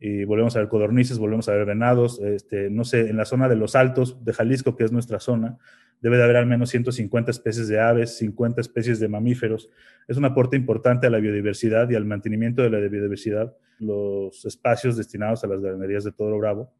y 0.00 0.24
volvemos 0.24 0.54
a 0.54 0.60
ver 0.60 0.68
codornices, 0.68 1.18
volvemos 1.18 1.48
a 1.48 1.52
ver 1.52 1.66
venados, 1.66 2.20
este, 2.20 2.70
no 2.70 2.84
sé, 2.84 3.10
en 3.10 3.16
la 3.16 3.24
zona 3.24 3.48
de 3.48 3.56
los 3.56 3.74
altos 3.74 4.24
de 4.24 4.32
Jalisco, 4.32 4.76
que 4.76 4.84
es 4.84 4.92
nuestra 4.92 5.18
zona, 5.18 5.58
debe 6.00 6.16
de 6.16 6.24
haber 6.24 6.36
al 6.36 6.46
menos 6.46 6.70
150 6.70 7.30
especies 7.30 7.68
de 7.68 7.80
aves, 7.80 8.16
50 8.18 8.60
especies 8.60 9.00
de 9.00 9.08
mamíferos. 9.08 9.68
Es 10.06 10.16
un 10.16 10.24
aporte 10.24 10.56
importante 10.56 11.06
a 11.06 11.10
la 11.10 11.18
biodiversidad 11.18 11.90
y 11.90 11.94
al 11.94 12.04
mantenimiento 12.04 12.62
de 12.62 12.70
la 12.70 12.78
biodiversidad, 12.78 13.54
los 13.78 14.44
espacios 14.44 14.96
destinados 14.96 15.44
a 15.44 15.46
las 15.46 15.60
ganaderías 15.60 16.04
de 16.04 16.12
Toro 16.12 16.38
Bravo, 16.38 16.72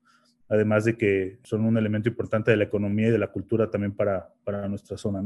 además 0.48 0.84
de 0.84 0.96
que 0.96 1.38
son 1.42 1.64
un 1.64 1.76
elemento 1.76 2.08
importante 2.08 2.50
de 2.50 2.56
la 2.56 2.64
economía 2.64 3.08
y 3.08 3.12
de 3.12 3.18
la 3.18 3.28
cultura 3.28 3.70
también 3.70 3.92
para, 3.92 4.32
para 4.44 4.68
nuestra 4.68 4.96
zona. 4.96 5.22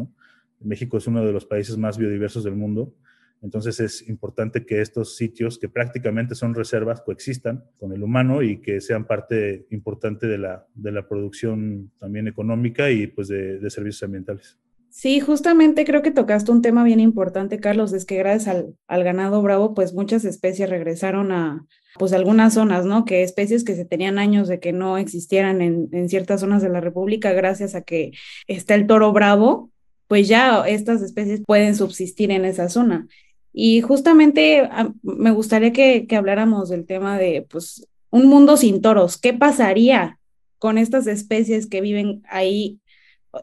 México 0.60 0.96
es 0.96 1.06
uno 1.06 1.24
de 1.24 1.32
los 1.32 1.44
países 1.44 1.76
más 1.76 1.98
biodiversos 1.98 2.44
del 2.44 2.54
mundo 2.54 2.94
entonces 3.42 3.80
es 3.80 4.08
importante 4.08 4.64
que 4.64 4.80
estos 4.80 5.16
sitios, 5.16 5.58
que 5.58 5.68
prácticamente 5.68 6.34
son 6.34 6.54
reservas, 6.54 7.02
coexistan 7.02 7.64
con 7.78 7.92
el 7.92 8.02
humano 8.02 8.42
y 8.42 8.60
que 8.60 8.80
sean 8.80 9.06
parte 9.06 9.66
importante 9.70 10.28
de 10.28 10.38
la, 10.38 10.66
de 10.74 10.92
la 10.92 11.08
producción 11.08 11.90
también 11.98 12.28
económica 12.28 12.90
y 12.90 13.08
pues 13.08 13.28
de, 13.28 13.58
de 13.58 13.70
servicios 13.70 14.04
ambientales. 14.04 14.58
Sí, 14.90 15.20
justamente 15.20 15.86
creo 15.86 16.02
que 16.02 16.10
tocaste 16.10 16.52
un 16.52 16.60
tema 16.60 16.84
bien 16.84 17.00
importante, 17.00 17.58
Carlos, 17.58 17.94
es 17.94 18.04
que 18.04 18.18
gracias 18.18 18.46
al, 18.54 18.76
al, 18.86 19.04
ganado 19.04 19.40
bravo, 19.40 19.72
pues 19.72 19.94
muchas 19.94 20.26
especies 20.26 20.68
regresaron 20.68 21.32
a, 21.32 21.66
pues 21.98 22.12
algunas 22.12 22.52
zonas, 22.52 22.84
¿no? 22.84 23.06
Que 23.06 23.22
especies 23.22 23.64
que 23.64 23.74
se 23.74 23.86
tenían 23.86 24.18
años 24.18 24.48
de 24.48 24.60
que 24.60 24.72
no 24.72 24.98
existieran 24.98 25.62
en, 25.62 25.88
en 25.92 26.10
ciertas 26.10 26.40
zonas 26.40 26.62
de 26.62 26.68
la 26.68 26.82
República, 26.82 27.32
gracias 27.32 27.74
a 27.74 27.80
que 27.80 28.12
está 28.46 28.74
el 28.74 28.86
toro 28.86 29.12
bravo, 29.12 29.70
pues 30.08 30.28
ya 30.28 30.62
estas 30.68 31.00
especies 31.00 31.40
pueden 31.46 31.74
subsistir 31.74 32.30
en 32.30 32.44
esa 32.44 32.68
zona. 32.68 33.08
Y 33.52 33.80
justamente 33.82 34.68
me 35.02 35.30
gustaría 35.30 35.72
que, 35.72 36.06
que 36.06 36.16
habláramos 36.16 36.68
del 36.68 36.86
tema 36.86 37.18
de, 37.18 37.46
pues, 37.50 37.86
un 38.10 38.26
mundo 38.26 38.56
sin 38.56 38.80
toros. 38.82 39.18
¿Qué 39.18 39.34
pasaría 39.34 40.18
con 40.62 40.78
estas 40.78 41.08
especies 41.08 41.66
que 41.66 41.80
viven 41.80 42.22
ahí 42.28 42.78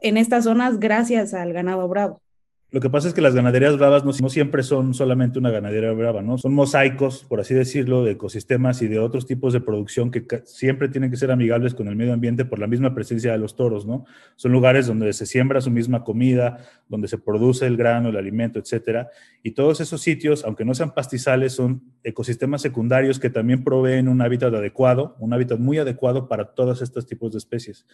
en 0.02 0.18
estas 0.18 0.46
zonas 0.46 0.80
gracias 0.80 1.34
al 1.34 1.52
ganado 1.54 1.88
bravo. 1.88 2.22
Lo 2.72 2.82
que 2.82 2.90
pasa 2.92 3.08
es 3.08 3.16
que 3.16 3.22
las 3.22 3.34
ganaderías 3.34 3.80
bravas 3.80 4.06
no, 4.06 4.14
siempre 4.30 4.62
son 4.62 4.94
solamente 4.94 5.40
una 5.40 5.50
ganadería 5.50 5.92
brava, 5.92 6.22
¿no? 6.22 6.38
Son 6.38 6.54
mosaicos, 6.54 7.26
por 7.28 7.40
así 7.40 7.56
decirlo, 7.56 8.04
de 8.04 8.12
ecosistemas 8.12 8.84
y 8.84 8.88
de 8.88 9.00
otros 9.00 9.26
tipos 9.26 9.54
de 9.54 9.60
producción 9.60 10.12
que 10.12 10.24
siempre 10.46 10.88
tienen 10.88 11.10
que 11.10 11.18
ser 11.18 11.32
amigables 11.32 11.74
con 11.74 11.88
el 11.88 11.96
medio 11.96 12.14
ambiente 12.14 12.46
por 12.46 12.60
la 12.60 12.68
misma 12.68 12.94
presencia 12.94 13.32
de 13.32 13.40
los 13.40 13.56
toros, 13.56 13.88
¿no? 13.88 14.06
Son 14.36 14.52
lugares 14.52 14.86
donde 14.86 15.12
se 15.14 15.26
siembra 15.26 15.62
su 15.62 15.72
misma 15.72 16.04
comida, 16.04 16.60
donde 16.88 17.08
se 17.08 17.18
produce 17.18 17.66
el 17.66 17.76
grano, 17.76 18.10
el 18.10 18.18
alimento, 18.18 18.60
etcétera. 18.60 19.10
Y 19.42 19.52
todos 19.52 19.82
esos 19.82 20.02
sitios, 20.02 20.46
aunque 20.46 20.64
no 20.64 20.76
sean 20.76 20.94
pastizales, 20.94 21.54
son 21.54 21.82
ecosistemas 22.04 22.62
secundarios 22.62 23.18
que 23.18 23.32
también 23.32 23.64
proveen 23.64 24.08
un 24.08 24.22
hábitat 24.22 24.54
adecuado, 24.54 25.16
un 25.18 25.34
hábitat 25.34 25.58
muy 25.58 25.80
adecuado 25.80 26.28
para 26.28 26.54
todos 26.54 26.84
estos 26.84 27.08
tipos 27.08 27.32
de 27.32 27.40
especies. 27.40 27.88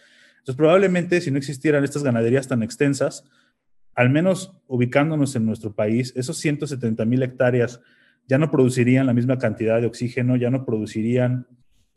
Entonces, 0.46 0.56
probablemente 0.56 1.22
si 1.22 1.30
no 1.30 1.38
existieran 1.38 1.82
estas 1.82 2.02
ganaderías 2.02 2.46
tan 2.46 2.62
extensas, 2.62 3.24
al 3.96 4.10
menos 4.10 4.56
ubicándonos 4.68 5.34
en 5.34 5.46
nuestro 5.46 5.74
país, 5.74 6.12
esos 6.16 6.36
170 6.38 7.04
mil 7.06 7.22
hectáreas 7.22 7.80
ya 8.28 8.38
no 8.38 8.50
producirían 8.50 9.06
la 9.06 9.14
misma 9.14 9.38
cantidad 9.38 9.80
de 9.80 9.86
oxígeno, 9.86 10.36
ya 10.36 10.50
no 10.50 10.64
producirían 10.64 11.46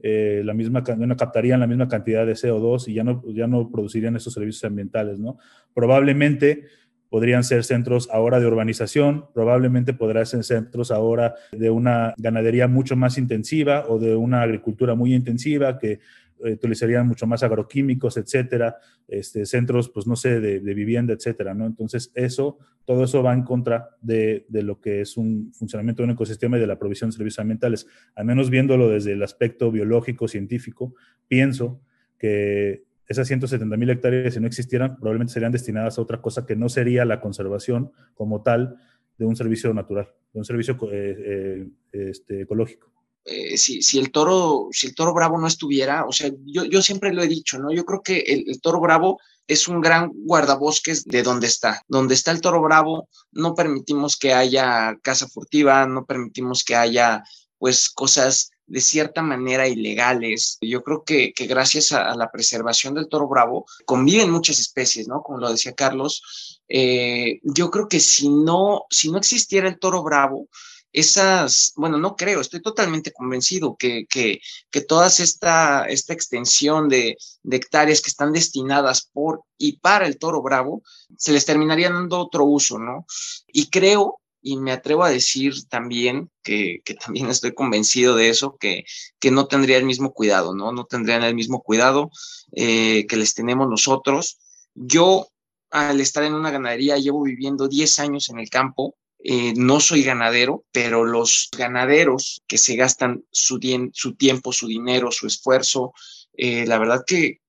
eh, 0.01 0.41
la 0.45 0.53
misma, 0.53 0.81
no 0.97 1.17
captarían 1.17 1.59
la 1.59 1.67
misma 1.67 1.89
cantidad 1.89 2.25
de 2.25 2.33
CO2 2.33 2.87
y 2.87 2.93
ya 2.93 3.03
no, 3.03 3.21
ya 3.33 3.47
no 3.47 3.69
producirían 3.69 4.15
esos 4.15 4.33
servicios 4.33 4.63
ambientales, 4.63 5.19
¿no? 5.19 5.37
Probablemente 5.73 6.63
podrían 7.09 7.43
ser 7.43 7.65
centros 7.65 8.07
ahora 8.11 8.39
de 8.39 8.45
urbanización, 8.45 9.25
probablemente 9.33 9.93
podrán 9.93 10.25
ser 10.25 10.43
centros 10.45 10.91
ahora 10.91 11.35
de 11.51 11.69
una 11.69 12.13
ganadería 12.17 12.67
mucho 12.67 12.95
más 12.95 13.17
intensiva 13.17 13.85
o 13.89 13.99
de 13.99 14.15
una 14.15 14.43
agricultura 14.43 14.95
muy 14.95 15.13
intensiva 15.13 15.79
que 15.79 15.99
utilizarían 16.39 17.07
mucho 17.07 17.27
más 17.27 17.43
agroquímicos, 17.43 18.17
etcétera, 18.17 18.77
este, 19.07 19.45
centros, 19.45 19.89
pues 19.89 20.07
no 20.07 20.15
sé, 20.15 20.39
de, 20.39 20.59
vivienda, 20.73 21.13
etcétera, 21.13 21.53
¿no? 21.53 21.65
Entonces, 21.65 22.11
eso, 22.15 22.57
todo 22.85 23.03
eso 23.03 23.21
va 23.21 23.33
en 23.33 23.43
contra 23.43 23.89
de, 24.01 24.45
de, 24.49 24.63
lo 24.63 24.79
que 24.79 25.01
es 25.01 25.17
un 25.17 25.51
funcionamiento 25.53 26.01
de 26.01 26.05
un 26.05 26.11
ecosistema 26.11 26.57
y 26.57 26.61
de 26.61 26.67
la 26.67 26.79
provisión 26.79 27.09
de 27.09 27.17
servicios 27.17 27.39
ambientales. 27.39 27.87
Al 28.15 28.25
menos 28.25 28.49
viéndolo 28.49 28.89
desde 28.89 29.13
el 29.13 29.23
aspecto 29.23 29.71
biológico, 29.71 30.27
científico, 30.27 30.95
pienso 31.27 31.81
que 32.17 32.83
esas 33.09 33.27
170 33.27 33.75
mil 33.75 33.89
hectáreas, 33.89 34.35
si 34.35 34.39
no 34.39 34.45
existieran, 34.45 34.95
probablemente 34.97 35.33
serían 35.33 35.51
destinadas 35.51 35.97
a 35.97 36.01
otra 36.01 36.21
cosa 36.21 36.45
que 36.45 36.55
no 36.55 36.69
sería 36.69 37.05
la 37.05 37.19
conservación 37.19 37.91
como 38.13 38.43
tal 38.43 38.77
de 39.17 39.25
un 39.25 39.35
servicio 39.35 39.73
natural, 39.73 40.09
de 40.31 40.39
un 40.39 40.45
servicio 40.45 40.77
eh, 40.91 41.67
eh, 41.91 42.09
este, 42.11 42.41
ecológico. 42.41 42.98
Eh, 43.25 43.57
si, 43.57 43.81
si, 43.81 43.99
el 43.99 44.11
toro, 44.11 44.69
si 44.71 44.87
el 44.87 44.95
toro 44.95 45.13
bravo 45.13 45.37
no 45.37 45.47
estuviera, 45.47 46.05
o 46.05 46.11
sea, 46.11 46.31
yo, 46.45 46.63
yo 46.65 46.81
siempre 46.81 47.13
lo 47.13 47.21
he 47.21 47.27
dicho, 47.27 47.59
¿no? 47.59 47.71
Yo 47.71 47.85
creo 47.85 48.01
que 48.01 48.19
el, 48.19 48.59
toro 48.61 48.79
bravo 48.79 49.19
es 49.47 49.67
un 49.67 49.81
gran 49.81 50.11
guardabosques 50.13 51.05
de 51.05 51.21
donde 51.21 51.47
está. 51.47 51.83
Donde 51.87 52.15
está 52.15 52.31
el 52.31 52.41
toro 52.41 52.61
bravo, 52.61 53.07
no 53.31 53.53
permitimos 53.55 54.17
que 54.17 54.33
haya 54.33 54.97
caza 55.03 55.27
furtiva, 55.27 55.85
no 55.85 56.05
permitimos 56.05 56.63
que 56.63 56.75
haya, 56.75 57.23
pues, 57.57 57.89
cosas 57.89 58.51
de 58.65 58.81
cierta 58.81 59.21
manera 59.21 59.67
ilegales. 59.67 60.57
Yo 60.61 60.83
creo 60.83 61.03
que, 61.03 61.33
que 61.33 61.47
gracias 61.47 61.91
a, 61.91 62.15
la 62.15 62.31
preservación 62.31 62.93
del 62.93 63.09
toro 63.09 63.27
bravo 63.27 63.65
conviven 63.85 64.31
muchas 64.31 64.59
especies, 64.59 65.07
¿no? 65.07 65.21
Como 65.21 65.39
lo 65.39 65.51
decía 65.51 65.73
Carlos. 65.73 66.61
Eh, 66.67 67.39
yo 67.43 67.69
creo 67.71 67.87
que 67.87 67.99
si 67.99 68.29
no, 68.29 68.85
si 68.89 69.11
no 69.11 69.17
existiera 69.17 69.67
el 69.67 69.79
toro 69.79 70.03
bravo, 70.03 70.47
esas, 70.91 71.73
bueno, 71.75 71.97
no 71.97 72.15
creo, 72.15 72.41
estoy 72.41 72.61
totalmente 72.61 73.11
convencido 73.11 73.75
que, 73.77 74.05
que, 74.09 74.41
que 74.71 74.81
toda 74.81 75.07
esta, 75.07 75.85
esta 75.85 76.13
extensión 76.13 76.89
de, 76.89 77.17
hectáreas 77.49 78.01
que 78.01 78.09
están 78.09 78.31
destinadas 78.33 79.09
por 79.11 79.43
y 79.57 79.77
para 79.77 80.07
el 80.07 80.17
toro 80.17 80.41
bravo, 80.41 80.81
se 81.17 81.31
les 81.31 81.45
terminaría 81.45 81.91
dando 81.91 82.19
otro 82.19 82.45
uso, 82.45 82.79
¿no? 82.79 83.05
Y 83.47 83.69
creo, 83.69 84.19
y 84.41 84.57
me 84.57 84.71
atrevo 84.71 85.03
a 85.03 85.09
decir 85.09 85.67
también, 85.67 86.31
que, 86.43 86.79
que 86.85 86.95
también 86.95 87.27
estoy 87.29 87.53
convencido 87.53 88.15
de 88.15 88.29
eso, 88.29 88.57
que, 88.59 88.85
que 89.19 89.31
no 89.31 89.47
tendría 89.47 89.77
el 89.77 89.85
mismo 89.85 90.13
cuidado, 90.13 90.55
¿no? 90.55 90.71
No 90.71 90.85
tendrían 90.85 91.23
el 91.23 91.35
mismo 91.35 91.61
cuidado 91.61 92.09
eh, 92.53 93.05
que 93.07 93.17
les 93.17 93.35
tenemos 93.35 93.69
nosotros. 93.69 94.39
Yo, 94.73 95.27
al 95.69 96.01
estar 96.01 96.23
en 96.23 96.33
una 96.33 96.51
ganadería, 96.51 96.97
llevo 96.97 97.21
viviendo 97.23 97.67
10 97.67 97.99
años 97.99 98.29
en 98.29 98.39
el 98.39 98.49
campo, 98.49 98.95
eh, 99.21 99.53
no 99.55 99.81
soy 99.81 100.03
ganadero, 100.03 100.63
pero 100.71 101.03
los 101.03 101.49
ganaderos 101.57 102.41
que 102.47 102.57
se 102.57 102.77
gastan 102.77 103.25
su, 103.31 103.59
tiempo, 103.59 104.53
su 104.53 104.67
dinero, 104.67 105.11
su 105.11 105.27
esfuerzo, 105.27 105.93
eh, 106.37 106.65
la 106.65 106.79
verdad 106.79 107.03
que, 107.05 107.41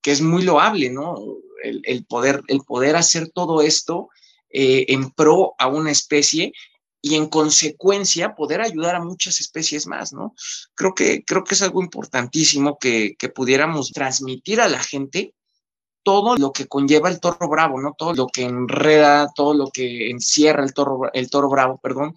que, 0.00 0.10
es 0.10 0.22
muy 0.22 0.42
loable, 0.42 0.88
¿no? 0.88 1.16
El, 1.62 2.06
poder, 2.06 2.42
el 2.48 2.60
poder 2.62 2.96
hacer 2.96 3.28
todo 3.28 3.60
esto 3.60 4.08
eh, 4.48 4.86
en 4.88 5.10
pro 5.10 5.54
a 5.58 5.68
una 5.68 5.90
especie 5.90 6.54
y 7.02 7.16
en 7.16 7.28
consecuencia 7.28 8.34
poder 8.34 8.62
ayudar 8.62 8.94
a 8.94 9.04
muchas 9.04 9.38
especies 9.40 9.86
más, 9.86 10.14
¿no? 10.14 10.34
Creo 10.74 10.94
que, 10.94 11.24
creo 11.24 11.44
que 11.44 11.54
es 11.54 11.62
algo 11.62 11.82
importantísimo 11.82 12.78
que, 12.78 13.16
que 13.18 13.28
pudiéramos 13.28 13.92
transmitir 13.92 14.62
a 14.62 14.68
la 14.68 14.82
gente 14.82 15.34
todo 16.02 16.36
lo 16.36 16.52
que 16.52 16.66
conlleva 16.66 17.08
el 17.08 17.20
toro 17.20 17.48
bravo, 17.48 17.80
¿no? 17.80 17.94
Todo 17.96 18.14
lo 18.14 18.26
que 18.26 18.42
enreda, 18.42 19.30
todo 19.34 19.54
lo 19.54 19.68
que 19.68 20.10
encierra 20.10 20.64
el 20.64 20.74
toro, 20.74 21.10
el 21.12 21.30
toro 21.30 21.48
bravo, 21.48 21.78
perdón, 21.82 22.14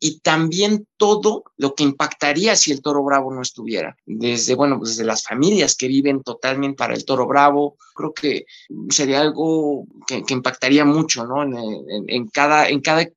y 0.00 0.20
también 0.20 0.86
todo 0.98 1.44
lo 1.56 1.74
que 1.74 1.82
impactaría 1.82 2.56
si 2.56 2.72
el 2.72 2.82
toro 2.82 3.02
bravo 3.02 3.32
no 3.32 3.40
estuviera. 3.40 3.96
Desde, 4.04 4.54
bueno, 4.54 4.76
pues 4.78 4.90
desde 4.90 5.04
las 5.04 5.22
familias 5.22 5.76
que 5.76 5.88
viven 5.88 6.22
totalmente 6.22 6.76
para 6.76 6.94
el 6.94 7.06
toro 7.06 7.26
bravo, 7.26 7.76
creo 7.94 8.12
que 8.12 8.44
sería 8.90 9.22
algo 9.22 9.86
que, 10.06 10.22
impactaría 10.28 10.84
mucho, 10.84 11.26
¿no? 11.26 11.42
En, 11.42 12.28
cada, 12.28 12.68
en 12.68 12.80
cada 12.80 13.08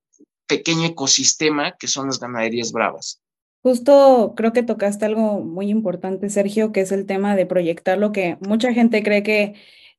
pequeño 0.48 0.86
ecosistema 0.86 1.76
que 1.78 1.88
son 1.88 2.08
las 2.08 2.20
ganaderías 2.20 2.72
bravas. 2.72 3.22
Justo 3.64 4.34
creo 4.38 4.54
que 4.54 4.64
tocaste 4.64 5.06
algo 5.06 5.42
muy 5.42 5.70
importante, 5.70 6.30
Sergio, 6.30 6.72
que 6.72 6.80
es 6.80 6.94
el 6.94 7.06
tema 7.06 7.36
de 7.36 7.46
proyectar 7.46 7.98
lo 7.98 8.14
que 8.14 8.38
mucha 8.40 8.72
gente 8.72 9.04
cree 9.04 9.24
que 9.24 9.56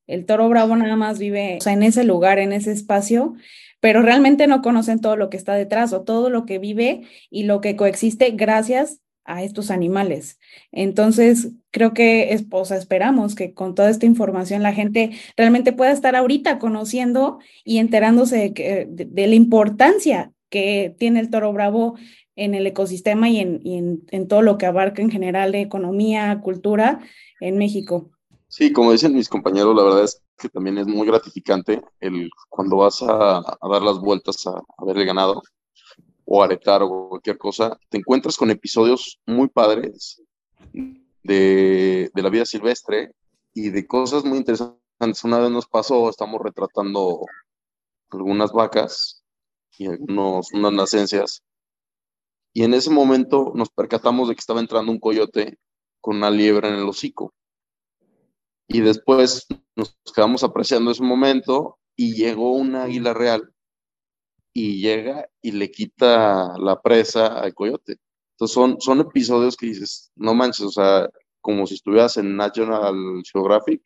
el 0.08 0.26
toro 0.26 0.48
bravo 0.48 0.74
nada 0.74 0.96
más 0.96 1.20
vive 1.20 1.58
en 1.64 1.82
ese 1.84 2.02
lugar, 2.02 2.40
en 2.40 2.52
ese 2.52 2.72
espacio, 2.72 3.34
pero 3.80 4.02
realmente 4.02 4.48
no 4.48 4.62
conocen 4.62 5.00
todo 5.00 5.14
lo 5.16 5.30
que 5.30 5.36
está 5.36 5.54
detrás 5.54 5.92
o 5.92 6.02
todo 6.02 6.30
lo 6.30 6.46
que 6.46 6.58
vive 6.58 7.02
y 7.30 7.44
lo 7.44 7.60
que 7.60 7.76
coexiste 7.76 8.32
gracias 8.32 9.00
a 9.24 9.42
estos 9.42 9.70
animales. 9.70 10.40
Entonces, 10.72 11.50
creo 11.70 11.92
que 11.92 12.32
es, 12.32 12.46
o 12.50 12.62
esperamos 12.74 13.34
que 13.34 13.52
con 13.52 13.74
toda 13.74 13.90
esta 13.90 14.06
información 14.06 14.62
la 14.62 14.72
gente 14.72 15.10
realmente 15.36 15.74
pueda 15.74 15.92
estar 15.92 16.16
ahorita 16.16 16.58
conociendo 16.58 17.38
y 17.62 17.78
enterándose 17.78 18.50
de, 18.50 18.86
de, 18.88 19.26
la 19.26 19.34
importancia 19.34 20.32
que 20.48 20.96
tiene 20.98 21.20
el 21.20 21.28
toro 21.28 21.52
bravo 21.52 21.96
en 22.36 22.54
el 22.54 22.66
ecosistema 22.66 23.28
y, 23.28 23.40
en, 23.40 23.60
y 23.62 23.76
en, 23.76 24.02
en 24.10 24.28
todo 24.28 24.40
lo 24.40 24.56
que 24.56 24.64
abarca 24.64 25.02
en 25.02 25.10
general 25.10 25.52
de 25.52 25.60
economía, 25.60 26.40
cultura 26.42 27.00
en 27.40 27.58
México. 27.58 28.10
Sí, 28.48 28.72
como 28.72 28.92
dicen 28.92 29.14
mis 29.14 29.28
compañeros, 29.28 29.76
la 29.76 29.82
verdad 29.82 30.04
es 30.04 30.22
que 30.38 30.48
también 30.48 30.78
es 30.78 30.86
muy 30.86 31.06
gratificante 31.06 31.82
el 32.00 32.30
cuando 32.48 32.78
vas 32.78 33.02
a, 33.02 33.42
dar 33.70 33.82
las 33.82 33.98
vueltas 33.98 34.46
a, 34.46 34.62
ver 34.84 34.96
el 34.96 35.06
ganado 35.06 35.42
o 36.24 36.42
aretar 36.42 36.82
o 36.82 37.10
cualquier 37.10 37.36
cosa, 37.36 37.78
te 37.90 37.98
encuentras 37.98 38.36
con 38.36 38.50
episodios 38.50 39.20
muy 39.26 39.48
padres 39.48 40.22
de, 41.22 42.10
de 42.14 42.22
la 42.22 42.30
vida 42.30 42.46
silvestre 42.46 43.12
y 43.52 43.70
de 43.70 43.86
cosas 43.86 44.24
muy 44.24 44.38
interesantes. 44.38 45.24
Una 45.24 45.38
vez 45.38 45.50
nos 45.50 45.66
pasó, 45.66 46.08
estamos 46.08 46.40
retratando 46.42 47.20
algunas 48.10 48.52
vacas 48.52 49.22
y 49.78 49.86
algunos, 49.86 50.52
unas 50.52 50.72
nacencias. 50.72 51.42
Y 52.54 52.64
en 52.64 52.74
ese 52.74 52.90
momento 52.90 53.52
nos 53.54 53.68
percatamos 53.68 54.28
de 54.28 54.34
que 54.34 54.40
estaba 54.40 54.60
entrando 54.60 54.90
un 54.90 54.98
coyote 54.98 55.58
con 56.00 56.16
una 56.16 56.30
liebre 56.30 56.68
en 56.68 56.74
el 56.74 56.88
hocico. 56.88 57.34
Y 58.68 58.80
después 58.80 59.46
nos 59.74 59.96
quedamos 60.14 60.44
apreciando 60.44 60.90
ese 60.90 61.02
momento 61.02 61.78
y 61.96 62.14
llegó 62.14 62.52
una 62.52 62.84
águila 62.84 63.14
real 63.14 63.52
y 64.52 64.80
llega 64.80 65.28
y 65.40 65.52
le 65.52 65.70
quita 65.70 66.56
la 66.58 66.80
presa 66.80 67.40
al 67.40 67.54
coyote. 67.54 67.96
Entonces 68.32 68.54
son, 68.54 68.80
son 68.80 69.00
episodios 69.00 69.56
que 69.56 69.66
dices, 69.66 70.12
no 70.16 70.34
manches, 70.34 70.66
o 70.66 70.70
sea, 70.70 71.08
como 71.40 71.66
si 71.66 71.74
estuvieras 71.74 72.16
en 72.18 72.36
National 72.36 73.22
Geographic 73.30 73.82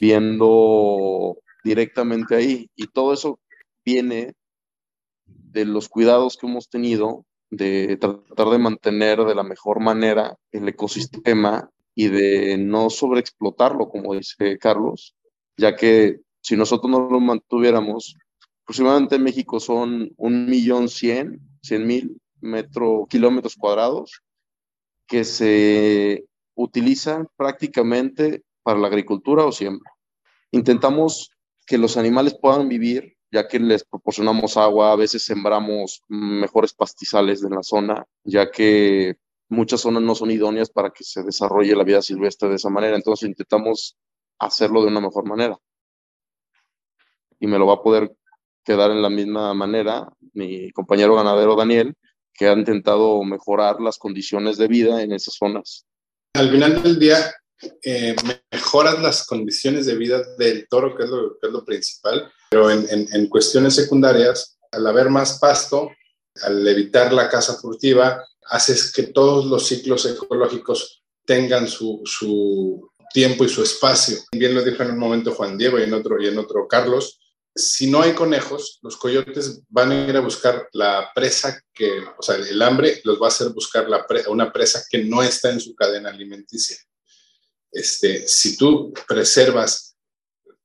viendo 0.00 1.38
directamente 1.62 2.34
ahí. 2.34 2.70
Y 2.74 2.88
todo 2.88 3.12
eso 3.12 3.38
viene 3.84 4.34
de 5.26 5.64
los 5.64 5.88
cuidados 5.88 6.36
que 6.36 6.46
hemos 6.46 6.68
tenido 6.68 7.24
de 7.50 7.96
tratar 7.96 8.48
de 8.48 8.58
mantener 8.58 9.24
de 9.24 9.34
la 9.34 9.42
mejor 9.42 9.80
manera 9.80 10.36
el 10.52 10.68
ecosistema 10.68 11.70
y 11.94 12.08
de 12.08 12.56
no 12.58 12.90
sobreexplotarlo, 12.90 13.88
como 13.88 14.14
dice 14.14 14.58
Carlos, 14.58 15.16
ya 15.56 15.76
que 15.76 16.20
si 16.40 16.56
nosotros 16.56 16.90
no 16.90 17.08
lo 17.10 17.20
mantuviéramos, 17.20 18.16
aproximadamente 18.62 19.16
en 19.16 19.24
México 19.24 19.60
son 19.60 20.12
un 20.16 20.46
millón 20.46 20.88
cien, 20.88 21.40
cien 21.62 21.86
mil 21.86 22.20
metro, 22.40 23.06
kilómetros 23.08 23.56
cuadrados 23.56 24.22
que 25.06 25.24
se 25.24 26.24
utilizan 26.54 27.28
prácticamente 27.36 28.42
para 28.62 28.78
la 28.78 28.86
agricultura 28.86 29.44
o 29.44 29.52
siembra. 29.52 29.90
Intentamos 30.52 31.30
que 31.66 31.78
los 31.78 31.96
animales 31.96 32.36
puedan 32.40 32.68
vivir 32.68 33.16
ya 33.32 33.46
que 33.46 33.58
les 33.58 33.84
proporcionamos 33.84 34.56
agua, 34.56 34.92
a 34.92 34.96
veces 34.96 35.24
sembramos 35.24 36.02
mejores 36.08 36.72
pastizales 36.74 37.42
en 37.44 37.50
la 37.50 37.62
zona, 37.62 38.04
ya 38.24 38.50
que 38.50 39.16
muchas 39.50 39.80
zonas 39.80 40.02
no 40.02 40.14
son 40.14 40.30
idóneas 40.30 40.70
para 40.70 40.90
que 40.90 41.04
se 41.04 41.22
desarrolle 41.22 41.76
la 41.76 41.84
vida 41.84 42.00
silvestre 42.00 42.48
de 42.48 42.54
esa 42.54 42.70
manera, 42.70 42.96
entonces 42.96 43.28
intentamos 43.28 43.98
hacerlo 44.38 44.82
de 44.82 44.88
una 44.88 45.00
mejor 45.00 45.26
manera. 45.26 45.58
Y 47.38 47.46
me 47.46 47.58
lo 47.58 47.66
va 47.66 47.74
a 47.74 47.82
poder 47.82 48.12
quedar 48.64 48.90
en 48.90 49.02
la 49.02 49.10
misma 49.10 49.52
manera 49.54 50.08
mi 50.32 50.70
compañero 50.70 51.16
ganadero 51.16 51.56
Daniel, 51.56 51.94
que 52.32 52.48
ha 52.48 52.52
intentado 52.52 53.22
mejorar 53.24 53.80
las 53.80 53.98
condiciones 53.98 54.56
de 54.56 54.68
vida 54.68 55.02
en 55.02 55.12
esas 55.12 55.34
zonas. 55.34 55.84
Al 56.34 56.50
final 56.50 56.82
del 56.82 56.98
día, 56.98 57.34
eh, 57.82 58.14
mejoras 58.52 59.02
las 59.02 59.26
condiciones 59.26 59.86
de 59.86 59.96
vida 59.96 60.22
del 60.38 60.66
toro, 60.68 60.96
que 60.96 61.04
es 61.04 61.10
lo, 61.10 61.38
que 61.38 61.48
es 61.48 61.52
lo 61.52 61.64
principal, 61.64 62.32
pero 62.50 62.70
en, 62.70 62.86
en, 62.88 63.06
en, 63.12 63.28
cuestiones 63.28 63.74
secundarias, 63.74 64.58
al 64.70 64.86
haber 64.86 65.10
más 65.10 65.38
pasto, 65.40 65.90
al 66.42 66.66
evitar 66.66 67.12
la 67.12 67.28
caza 67.28 67.54
furtiva, 67.54 68.24
haces 68.46 68.92
que 68.92 69.04
todos 69.04 69.46
los 69.46 69.66
ciclos 69.66 70.06
ecológicos 70.06 71.02
tengan 71.24 71.68
su, 71.68 72.02
su 72.04 72.90
tiempo 73.12 73.44
y 73.44 73.48
su 73.48 73.62
espacio. 73.62 74.18
Bien 74.32 74.54
lo 74.54 74.62
dijo 74.62 74.82
en 74.82 74.92
un 74.92 74.98
momento 74.98 75.34
Juan 75.34 75.58
Diego 75.58 75.78
y 75.78 75.84
en 75.84 75.94
otro, 75.94 76.20
y 76.20 76.26
en 76.26 76.38
otro 76.38 76.66
Carlos, 76.66 77.20
si 77.54 77.90
no 77.90 78.02
hay 78.02 78.14
conejos, 78.14 78.78
los 78.82 78.96
coyotes 78.96 79.62
van 79.68 79.90
a 79.90 80.08
ir 80.08 80.16
a 80.16 80.20
buscar 80.20 80.68
la 80.72 81.10
presa 81.14 81.60
que, 81.74 82.00
o 82.16 82.22
sea, 82.22 82.36
el 82.36 82.62
hambre 82.62 83.00
los 83.04 83.20
va 83.20 83.26
a 83.26 83.28
hacer 83.28 83.48
buscar 83.48 83.86
una 84.28 84.52
presa 84.52 84.84
que 84.88 85.04
no 85.04 85.22
está 85.22 85.50
en 85.50 85.60
su 85.60 85.74
cadena 85.74 86.10
alimenticia. 86.10 86.76
Este, 87.72 88.26
si 88.26 88.56
tú 88.56 88.92
preservas 89.06 89.89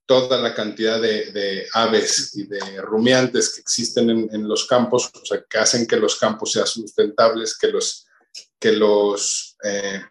toda 0.05 0.39
la 0.39 0.53
cantidad 0.53 1.01
de, 1.01 1.67
aves 1.73 2.35
y 2.35 2.47
de 2.47 2.81
rumiantes 2.81 3.53
que 3.53 3.61
existen 3.61 4.09
en, 4.09 4.47
los 4.47 4.67
campos, 4.67 5.09
o 5.13 5.25
sea, 5.25 5.43
que 5.49 5.57
hacen 5.57 5.87
que 5.87 5.97
los 5.97 6.17
campos 6.17 6.51
sean 6.51 6.67
sustentables, 6.67 7.57
que 7.57 7.67
los, 7.67 8.05
que 8.59 8.71
los 8.71 9.57
eh, 9.63 10.01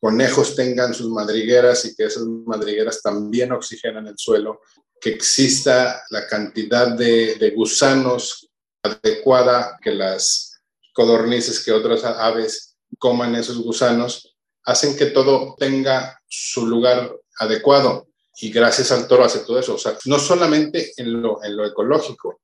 conejos 0.00 0.54
tengan 0.54 0.94
sus 0.94 1.10
madrigueras 1.10 1.84
y 1.84 1.94
que 1.94 2.04
esas 2.04 2.24
madrigueras 2.24 3.02
también 3.02 3.52
oxigenan 3.52 4.06
el 4.06 4.16
suelo, 4.16 4.60
que 5.00 5.10
exista 5.10 6.02
la 6.10 6.26
cantidad 6.26 6.88
de 6.88 7.52
gusanos 7.54 8.48
adecuada, 8.84 9.78
que 9.82 9.92
las 9.92 10.60
codornices, 10.92 11.64
que 11.64 11.72
otras 11.72 12.04
aves 12.04 12.76
coman 12.98 13.34
esos 13.34 13.58
gusanos, 13.58 14.36
hacen 14.64 14.96
que 14.96 15.06
todo 15.06 15.56
tenga 15.58 16.20
su 16.28 16.66
lugar 16.66 17.14
adecuado. 17.38 18.08
Y 18.36 18.50
gracias 18.50 18.90
al 18.90 19.06
toro 19.06 19.24
hace 19.24 19.40
todo 19.40 19.58
eso. 19.58 19.74
O 19.74 19.78
sea, 19.78 19.96
no 20.06 20.18
solamente 20.18 20.92
en 20.96 21.22
lo, 21.22 21.42
en 21.42 21.56
lo 21.56 21.66
ecológico, 21.66 22.40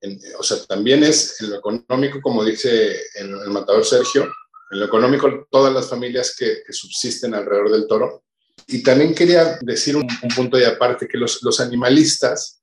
en, 0.00 0.20
o 0.38 0.42
sea, 0.42 0.58
también 0.66 1.02
es 1.04 1.40
en 1.40 1.50
lo 1.50 1.56
económico, 1.56 2.20
como 2.20 2.44
dice 2.44 2.96
el, 3.14 3.30
matador 3.50 3.84
Sergio, 3.84 4.24
en 4.70 4.80
lo 4.80 4.86
económico, 4.86 5.46
todas 5.50 5.72
las 5.72 5.88
familias 5.88 6.34
que, 6.36 6.62
subsisten 6.70 7.34
alrededor 7.34 7.70
del 7.70 7.86
toro 7.86 8.24
y 8.66 8.82
también 8.82 9.14
quería 9.14 9.58
decir 9.62 9.96
un, 9.96 10.06
un 10.22 10.28
punto 10.28 10.56
de 10.56 10.66
aparte, 10.66 11.08
que 11.08 11.16
los, 11.16 11.42
los, 11.42 11.60
animalistas 11.60 12.60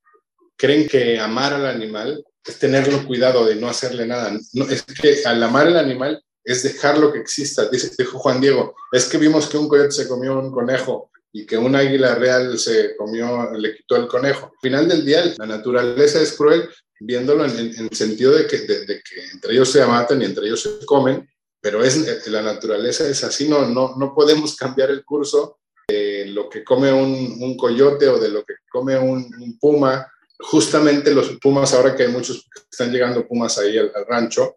creen 0.55 0.87
que 0.87 1.19
amar 1.19 1.53
al 1.53 1.65
animal 1.65 2.23
es 2.45 2.59
tenerlo 2.59 3.05
cuidado 3.05 3.45
de 3.45 3.55
no 3.55 3.67
hacerle 3.67 4.05
nada. 4.05 4.31
No, 4.53 4.65
es 4.69 4.83
que 4.83 5.21
al 5.25 5.41
amar 5.41 5.67
al 5.67 5.77
animal 5.77 6.23
es 6.43 6.63
dejarlo 6.63 7.11
que 7.11 7.19
exista. 7.19 7.67
Dice, 7.69 7.91
dijo 7.97 8.19
Juan 8.19 8.39
Diego, 8.39 8.75
es 8.91 9.05
que 9.05 9.17
vimos 9.17 9.47
que 9.47 9.57
un 9.57 9.67
coyote 9.67 9.91
se 9.91 10.07
comió 10.07 10.37
un 10.37 10.51
conejo 10.51 11.09
y 11.37 11.45
que 11.45 11.57
un 11.57 11.75
águila 11.75 12.15
real 12.15 12.57
se 12.57 12.95
comió, 12.95 13.51
le 13.51 13.75
quitó 13.75 13.97
el 13.97 14.07
conejo. 14.07 14.45
Al 14.45 14.59
final 14.61 14.87
del 14.87 15.05
día, 15.05 15.21
la 15.37 15.45
naturaleza 15.45 16.21
es 16.21 16.31
cruel, 16.31 16.69
viéndolo 16.97 17.43
en, 17.43 17.73
el 17.77 17.89
sentido 17.91 18.31
de 18.31 18.47
que, 18.47 18.59
de, 18.59 18.85
de 18.85 19.01
que 19.01 19.21
entre 19.33 19.51
ellos 19.51 19.69
se 19.69 19.85
matan 19.85 20.21
y 20.21 20.25
entre 20.25 20.45
ellos 20.45 20.61
se 20.61 20.85
comen, 20.85 21.27
pero 21.59 21.83
es, 21.83 22.25
la 22.27 22.41
naturaleza 22.41 23.05
es 23.05 23.21
así, 23.25 23.49
no, 23.49 23.67
no, 23.67 23.97
no 23.97 24.15
podemos 24.15 24.55
cambiar 24.55 24.91
el 24.91 25.03
curso 25.03 25.59
de 25.89 26.27
lo 26.27 26.47
que 26.47 26.63
come 26.63 26.93
un, 26.93 27.35
un 27.41 27.57
coyote 27.57 28.07
o 28.07 28.17
de 28.17 28.29
lo 28.29 28.45
que 28.45 28.53
come 28.71 28.97
un, 28.97 29.29
un, 29.37 29.59
puma. 29.59 30.09
Justamente 30.39 31.13
los 31.13 31.37
pumas, 31.41 31.73
ahora 31.73 31.97
que 31.97 32.03
hay 32.03 32.09
muchos 32.13 32.43
que 32.43 32.61
están 32.71 32.93
llegando 32.93 33.27
pumas 33.27 33.57
ahí 33.57 33.77
al, 33.77 33.91
al, 33.93 34.05
rancho, 34.05 34.55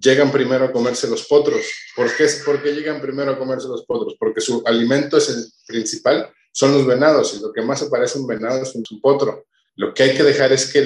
llegan 0.00 0.32
primero 0.32 0.64
a 0.64 0.72
comerse 0.72 1.08
los 1.08 1.24
potros. 1.26 1.64
¿Por 1.94 2.14
qué? 2.16 2.26
¿Por 2.44 2.62
llegan 2.64 3.00
primero 3.00 3.32
a 3.32 3.38
comerse 3.38 3.68
los 3.68 3.84
potros? 3.84 4.16
Porque 4.18 4.40
su 4.40 4.62
alimento 4.64 5.18
es 5.18 5.28
el 5.28 5.44
principal, 5.66 6.32
son 6.52 6.72
los 6.72 6.86
venados, 6.86 7.34
y 7.34 7.40
lo 7.40 7.52
que 7.52 7.62
más 7.62 7.80
se 7.80 7.90
parece 7.90 8.18
a 8.18 8.22
un 8.22 8.26
venado 8.26 8.62
es 8.62 8.74
un, 8.74 9.00
potro. 9.00 9.46
Lo 9.76 9.94
que 9.94 10.02
hay 10.04 10.16
que 10.16 10.22
dejar 10.22 10.52
es 10.52 10.72
que 10.72 10.82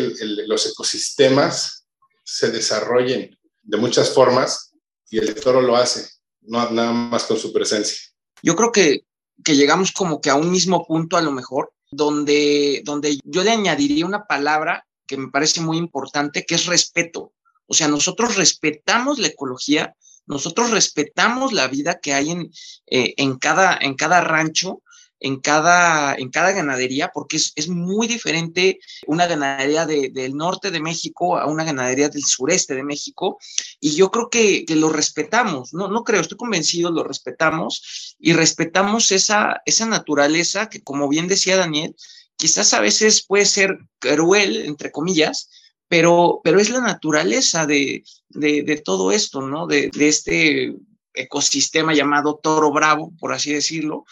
los 0.46 0.66
ecosistemas 0.66 1.87
se 2.24 2.50
desarrollen 2.50 3.38
de 3.62 3.77
muchas 3.77 4.11
formas 4.11 4.72
y 5.11 5.18
el 5.18 5.35
toro 5.35 5.61
lo 5.61 5.77
hace, 5.77 6.07
no 6.42 6.70
nada 6.70 6.92
más 6.92 7.24
con 7.24 7.38
su 7.38 7.53
presencia. 7.53 7.98
Yo 8.42 8.57
creo 8.57 8.72
que 8.72 9.05
que 9.42 9.57
llegamos 9.57 9.92
como 9.92 10.20
que 10.20 10.31
a 10.31 10.37
un 10.37 10.50
mismo 10.50 10.87
punto 10.87 11.16
a 11.16 11.22
lo 11.22 11.33
mejor, 11.33 11.72
donde, 11.90 12.83
donde 12.85 13.18
yo 13.24 13.42
le 13.42 13.50
añadiría 13.50 14.07
una 14.07 14.27
palabra 14.27 14.87
que 15.07 15.16
me 15.16 15.31
parece 15.31 15.61
muy 15.61 15.77
importante, 15.77 16.44
que 16.46 16.55
es 16.55 16.66
respeto. 16.66 17.33
O 17.66 17.74
sea, 17.74 17.88
nosotros 17.88 18.37
respetamos 18.37 19.18
la 19.18 19.29
ecología, 19.29 19.94
nosotros 20.27 20.70
respetamos 20.70 21.53
la 21.53 21.68
vida 21.68 22.00
que 22.00 22.14
hay 22.14 22.31
en, 22.31 22.50
eh, 22.87 23.14
en, 23.16 23.37
cada, 23.38 23.77
en 23.81 23.94
cada 23.94 24.20
rancho 24.20 24.83
en 25.24 25.40
cada, 25.40 26.14
en 26.16 26.29
cada 26.31 26.53
ganadería, 26.53 27.11
porque 27.12 27.38
es, 27.38 27.53
es 27.57 27.68
muy 27.68 28.07
diferente 28.07 28.79
una 29.07 29.27
ganadería 29.27 29.87
de, 29.87 30.11
del 30.11 30.37
norte 30.37 30.70
de 30.70 30.81
México 30.81 31.38
a 31.38 31.46
una 31.46 31.64
ganadería 31.64 32.11
del 32.11 32.24
sureste 32.24 32.74
de 32.74 32.85
México, 32.85 33.38
y 33.81 33.94
yo 33.96 34.11
creo 34.11 34.29
que, 34.29 34.66
que, 34.66 34.77
lo 34.77 34.90
respetamos, 34.90 35.72
no, 35.72 35.88
no 35.88 36.05
creo, 36.05 36.20
estoy 36.20 36.37
convencido, 36.37 36.90
lo 36.90 37.05
respetamos 37.05 38.16
y 38.18 38.35
respetamos 38.35 39.12
esa, 39.12 39.62
esa 39.64 39.87
naturaleza 39.87 40.68
que, 40.68 40.83
como 40.83 41.09
bien 41.09 41.27
decía 41.27 41.57
Daniel, 41.57 41.96
quizás 42.37 42.74
a 42.74 42.81
veces 42.81 43.24
puede 43.24 43.46
ser 43.46 43.79
cruel, 43.98 44.66
entre 44.66 44.92
comillas, 44.92 45.48
pero, 45.88 46.40
pero 46.42 46.59
es 46.59 46.70
la 46.70 46.81
naturaleza 46.81 47.66
de, 47.66 48.05
de, 48.29 48.83
todo 48.85 49.12
esto, 49.12 49.42
¿no? 49.42 49.66
De, 49.66 49.90
de 49.90 50.09
este 50.09 50.75
ecosistema 51.12 51.94
llamado 51.94 52.40
toro 52.42 52.73
bravo, 52.73 53.12
por 53.18 53.33
así 53.33 53.53
decirlo, 53.53 54.05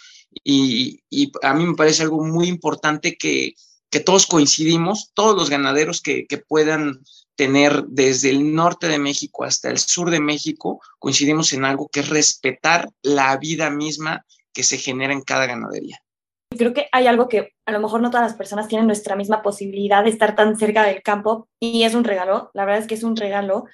y, 0.45 1.03
y, 1.11 1.33
a 1.43 1.55
mí 1.55 1.67
me 1.67 1.75
parece 1.75 2.03
algo 2.03 2.25
muy 2.25 2.49
importante 2.49 3.17
que, 3.17 3.55
que 3.91 4.01
todos 4.01 4.27
coincidimos, 4.27 5.11
todos 5.15 5.37
los 5.37 5.51
ganaderos 5.51 6.01
que, 6.01 6.27
que, 6.27 6.39
puedan 6.39 7.01
tener 7.37 7.85
desde 7.89 8.31
el 8.31 8.55
norte 8.55 8.89
de 8.89 8.99
México 8.99 9.45
hasta 9.45 9.71
el 9.71 9.79
sur 9.79 10.11
de 10.11 10.21
México, 10.21 10.81
coincidimos 10.99 11.53
en 11.53 11.65
algo 11.65 11.89
que 11.89 12.01
es 12.01 12.09
respetar 12.09 12.89
la 13.03 13.37
vida 13.37 13.71
misma 13.71 14.25
que 14.53 14.63
se 14.63 14.79
genera 14.79 15.13
en 15.13 15.23
cada 15.23 15.47
ganadería. 15.47 16.03
Creo 16.57 16.73
que 16.73 16.89
hay 16.93 17.07
algo 17.07 17.29
que 17.29 17.53
a 17.67 17.73
lo 17.73 17.81
mejor 17.81 18.01
no 18.01 18.11
todas 18.11 18.27
las 18.27 18.37
personas 18.37 18.69
tienen 18.69 18.87
nuestra 18.87 19.17
misma 19.17 19.43
posibilidad 19.43 20.05
de 20.05 20.11
estar 20.11 20.35
tan 20.35 20.57
cerca 20.57 20.85
del 20.85 21.03
campo 21.03 21.49
y 21.61 21.85
es 21.85 21.95
un 21.95 22.05
regalo, 22.05 22.51
la 22.55 22.65
verdad 22.65 22.83
es 22.83 22.87
que 22.87 22.95
es 22.95 23.03
un 23.03 23.17
regalo 23.17 23.65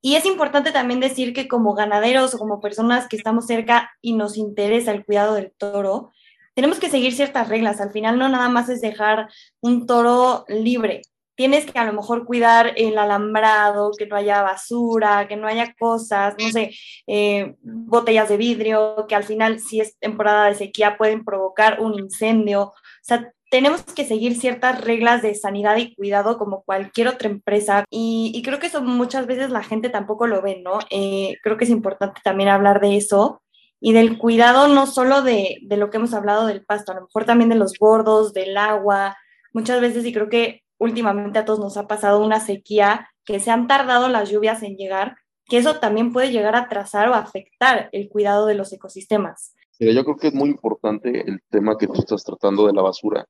y 0.00 0.14
es 0.14 0.26
importante 0.26 0.70
también 0.70 1.00
decir 1.00 1.32
que 1.32 1.48
como 1.48 1.74
ganaderos 1.74 2.34
o 2.34 2.38
como 2.38 2.60
personas 2.60 3.08
que 3.08 3.16
estamos 3.16 3.46
cerca 3.46 3.90
y 4.00 4.12
nos 4.14 4.36
interesa 4.36 4.92
el 4.92 5.04
cuidado 5.04 5.34
del 5.34 5.52
toro, 5.52 6.12
tenemos 6.54 6.78
que 6.78 6.88
seguir 6.88 7.14
ciertas 7.14 7.48
reglas. 7.48 7.80
Al 7.80 7.90
final 7.90 8.18
no 8.18 8.28
nada 8.28 8.48
más 8.48 8.68
es 8.68 8.80
dejar 8.80 9.28
un 9.60 9.86
toro 9.86 10.44
libre. 10.48 11.02
Tienes 11.38 11.70
que 11.70 11.78
a 11.78 11.84
lo 11.84 11.92
mejor 11.92 12.24
cuidar 12.26 12.72
el 12.74 12.98
alambrado, 12.98 13.92
que 13.96 14.06
no 14.08 14.16
haya 14.16 14.42
basura, 14.42 15.28
que 15.28 15.36
no 15.36 15.46
haya 15.46 15.72
cosas, 15.78 16.34
no 16.36 16.50
sé, 16.50 16.72
eh, 17.06 17.54
botellas 17.62 18.28
de 18.28 18.36
vidrio, 18.36 19.06
que 19.08 19.14
al 19.14 19.22
final 19.22 19.60
si 19.60 19.80
es 19.80 19.96
temporada 20.00 20.46
de 20.46 20.56
sequía 20.56 20.98
pueden 20.98 21.24
provocar 21.24 21.80
un 21.80 21.94
incendio. 21.94 22.62
O 22.62 22.74
sea, 23.02 23.32
tenemos 23.52 23.84
que 23.84 24.04
seguir 24.04 24.34
ciertas 24.34 24.80
reglas 24.80 25.22
de 25.22 25.36
sanidad 25.36 25.76
y 25.76 25.94
cuidado 25.94 26.38
como 26.38 26.64
cualquier 26.64 27.06
otra 27.06 27.28
empresa 27.28 27.84
y, 27.88 28.32
y 28.34 28.42
creo 28.42 28.58
que 28.58 28.66
eso 28.66 28.82
muchas 28.82 29.28
veces 29.28 29.50
la 29.50 29.62
gente 29.62 29.90
tampoco 29.90 30.26
lo 30.26 30.42
ve, 30.42 30.60
¿no? 30.64 30.80
Eh, 30.90 31.36
creo 31.44 31.56
que 31.56 31.66
es 31.66 31.70
importante 31.70 32.20
también 32.24 32.48
hablar 32.48 32.80
de 32.80 32.96
eso 32.96 33.42
y 33.78 33.92
del 33.92 34.18
cuidado 34.18 34.66
no 34.66 34.88
solo 34.88 35.22
de, 35.22 35.58
de, 35.62 35.76
lo 35.76 35.88
que 35.90 35.98
hemos 35.98 36.14
hablado 36.14 36.48
del 36.48 36.64
pasto, 36.64 36.90
a 36.90 36.96
lo 36.96 37.02
mejor 37.02 37.26
también 37.26 37.48
de 37.48 37.54
los 37.54 37.74
bordos, 37.78 38.32
del 38.32 38.56
agua, 38.56 39.16
muchas 39.52 39.80
veces, 39.80 40.04
y 40.04 40.12
creo 40.12 40.28
que 40.28 40.62
últimamente 40.78 41.38
a 41.38 41.44
todos 41.44 41.58
nos 41.58 41.76
ha 41.76 41.86
pasado 41.86 42.24
una 42.24 42.40
sequía, 42.40 43.10
que 43.24 43.40
se 43.40 43.50
han 43.50 43.66
tardado 43.66 44.08
las 44.08 44.30
lluvias 44.30 44.62
en 44.62 44.76
llegar, 44.76 45.16
que 45.44 45.58
eso 45.58 45.80
también 45.80 46.12
puede 46.12 46.30
llegar 46.30 46.56
a 46.56 46.60
atrasar 46.60 47.08
o 47.08 47.14
afectar 47.14 47.88
el 47.92 48.08
cuidado 48.08 48.46
de 48.46 48.54
los 48.54 48.72
ecosistemas. 48.72 49.54
Yo 49.78 50.04
creo 50.04 50.16
que 50.16 50.28
es 50.28 50.34
muy 50.34 50.50
importante 50.50 51.28
el 51.28 51.40
tema 51.48 51.78
que 51.78 51.86
tú 51.86 52.00
estás 52.00 52.24
tratando 52.24 52.66
de 52.66 52.72
la 52.72 52.82
basura. 52.82 53.26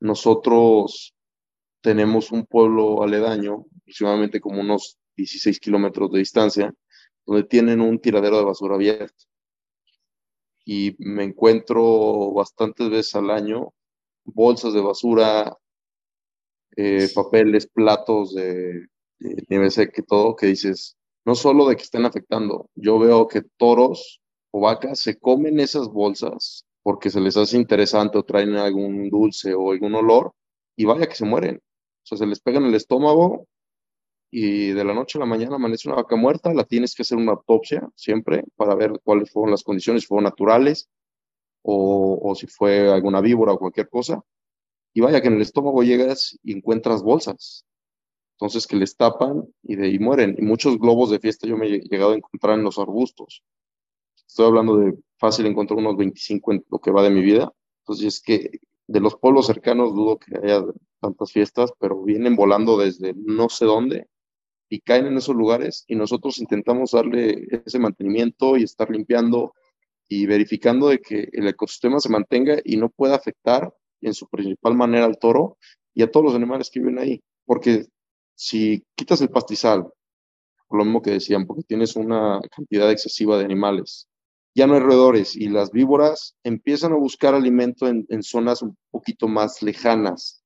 Nosotros 0.00 1.14
tenemos 1.80 2.30
un 2.30 2.46
pueblo 2.46 3.02
aledaño, 3.02 3.66
aproximadamente 3.80 4.40
como 4.40 4.60
unos 4.60 4.98
16 5.16 5.58
kilómetros 5.58 6.12
de 6.12 6.20
distancia, 6.20 6.72
donde 7.26 7.44
tienen 7.44 7.80
un 7.80 7.98
tiradero 7.98 8.38
de 8.38 8.44
basura 8.44 8.76
abierto. 8.76 9.24
Y 10.64 10.94
me 10.98 11.24
encuentro 11.24 12.32
bastantes 12.32 12.88
veces 12.90 13.14
al 13.16 13.30
año 13.30 13.72
bolsas 14.24 14.74
de 14.74 14.80
basura, 14.80 15.56
eh, 16.80 17.08
papeles, 17.12 17.66
platos 17.66 18.32
de, 18.36 18.86
de 19.18 19.90
que 19.92 20.02
todo, 20.02 20.36
que 20.36 20.46
dices, 20.46 20.96
no 21.24 21.34
solo 21.34 21.66
de 21.66 21.74
que 21.74 21.82
estén 21.82 22.04
afectando, 22.04 22.70
yo 22.76 23.00
veo 23.00 23.26
que 23.26 23.42
toros 23.56 24.20
o 24.52 24.60
vacas 24.60 25.00
se 25.00 25.18
comen 25.18 25.58
esas 25.58 25.88
bolsas 25.88 26.64
porque 26.84 27.10
se 27.10 27.20
les 27.20 27.36
hace 27.36 27.56
interesante 27.56 28.16
o 28.16 28.22
traen 28.22 28.54
algún 28.54 29.10
dulce 29.10 29.54
o 29.54 29.72
algún 29.72 29.96
olor 29.96 30.32
y 30.76 30.84
vaya 30.84 31.08
que 31.08 31.16
se 31.16 31.24
mueren. 31.24 31.56
O 31.56 32.06
sea, 32.06 32.16
se 32.16 32.26
les 32.26 32.38
pega 32.38 32.58
en 32.58 32.66
el 32.66 32.74
estómago 32.76 33.48
y 34.30 34.68
de 34.68 34.84
la 34.84 34.94
noche 34.94 35.18
a 35.18 35.20
la 35.20 35.26
mañana 35.26 35.56
amanece 35.56 35.88
una 35.88 35.96
vaca 35.96 36.14
muerta, 36.14 36.54
la 36.54 36.62
tienes 36.62 36.94
que 36.94 37.02
hacer 37.02 37.18
una 37.18 37.32
autopsia 37.32 37.88
siempre 37.96 38.44
para 38.54 38.76
ver 38.76 38.92
cuáles 39.02 39.32
fueron 39.32 39.50
las 39.50 39.64
condiciones, 39.64 40.02
si 40.02 40.06
fueron 40.06 40.24
naturales 40.24 40.88
o, 41.62 42.20
o 42.22 42.34
si 42.36 42.46
fue 42.46 42.88
alguna 42.88 43.20
víbora 43.20 43.52
o 43.52 43.58
cualquier 43.58 43.88
cosa. 43.88 44.22
Y 44.98 45.00
vaya 45.00 45.20
que 45.20 45.28
en 45.28 45.34
el 45.34 45.42
estómago 45.42 45.84
llegas 45.84 46.36
y 46.42 46.56
encuentras 46.56 47.04
bolsas. 47.04 47.64
Entonces 48.32 48.66
que 48.66 48.74
les 48.74 48.96
tapan 48.96 49.44
y 49.62 49.76
de 49.76 49.86
ahí 49.86 50.00
mueren. 50.00 50.34
Y 50.36 50.42
muchos 50.42 50.76
globos 50.76 51.10
de 51.10 51.20
fiesta 51.20 51.46
yo 51.46 51.56
me 51.56 51.68
he 51.68 51.78
llegado 51.82 52.10
a 52.10 52.16
encontrar 52.16 52.58
en 52.58 52.64
los 52.64 52.80
arbustos. 52.80 53.44
Estoy 54.26 54.46
hablando 54.46 54.76
de 54.76 54.98
fácil 55.16 55.46
encontrar 55.46 55.78
unos 55.78 55.96
25 55.96 56.52
en 56.52 56.64
lo 56.68 56.80
que 56.80 56.90
va 56.90 57.04
de 57.04 57.10
mi 57.10 57.22
vida. 57.22 57.52
Entonces 57.82 58.06
es 58.06 58.20
que 58.20 58.58
de 58.88 58.98
los 58.98 59.14
pueblos 59.14 59.46
cercanos 59.46 59.94
dudo 59.94 60.18
que 60.18 60.36
haya 60.36 60.64
tantas 61.00 61.30
fiestas, 61.30 61.72
pero 61.78 62.02
vienen 62.02 62.34
volando 62.34 62.76
desde 62.76 63.14
no 63.14 63.48
sé 63.48 63.66
dónde 63.66 64.08
y 64.68 64.80
caen 64.80 65.06
en 65.06 65.16
esos 65.16 65.36
lugares 65.36 65.84
y 65.86 65.94
nosotros 65.94 66.38
intentamos 66.40 66.90
darle 66.90 67.46
ese 67.64 67.78
mantenimiento 67.78 68.56
y 68.56 68.64
estar 68.64 68.90
limpiando 68.90 69.54
y 70.08 70.26
verificando 70.26 70.88
de 70.88 70.98
que 70.98 71.28
el 71.30 71.46
ecosistema 71.46 72.00
se 72.00 72.08
mantenga 72.08 72.56
y 72.64 72.78
no 72.78 72.88
pueda 72.88 73.14
afectar 73.14 73.72
en 74.00 74.14
su 74.14 74.26
principal 74.28 74.74
manera 74.74 75.06
al 75.06 75.18
toro 75.18 75.58
y 75.94 76.02
a 76.02 76.10
todos 76.10 76.26
los 76.26 76.34
animales 76.34 76.70
que 76.70 76.80
viven 76.80 76.98
ahí. 76.98 77.20
Porque 77.44 77.86
si 78.34 78.84
quitas 78.94 79.20
el 79.20 79.30
pastizal, 79.30 79.88
lo 80.70 80.84
mismo 80.84 81.02
que 81.02 81.12
decían, 81.12 81.46
porque 81.46 81.62
tienes 81.62 81.96
una 81.96 82.40
cantidad 82.54 82.90
excesiva 82.90 83.38
de 83.38 83.44
animales, 83.44 84.06
ya 84.54 84.66
no 84.66 84.74
hay 84.74 84.80
roedores 84.80 85.36
y 85.36 85.48
las 85.48 85.70
víboras 85.70 86.36
empiezan 86.42 86.92
a 86.92 86.96
buscar 86.96 87.34
alimento 87.34 87.86
en, 87.86 88.06
en 88.08 88.22
zonas 88.22 88.62
un 88.62 88.76
poquito 88.90 89.28
más 89.28 89.62
lejanas. 89.62 90.42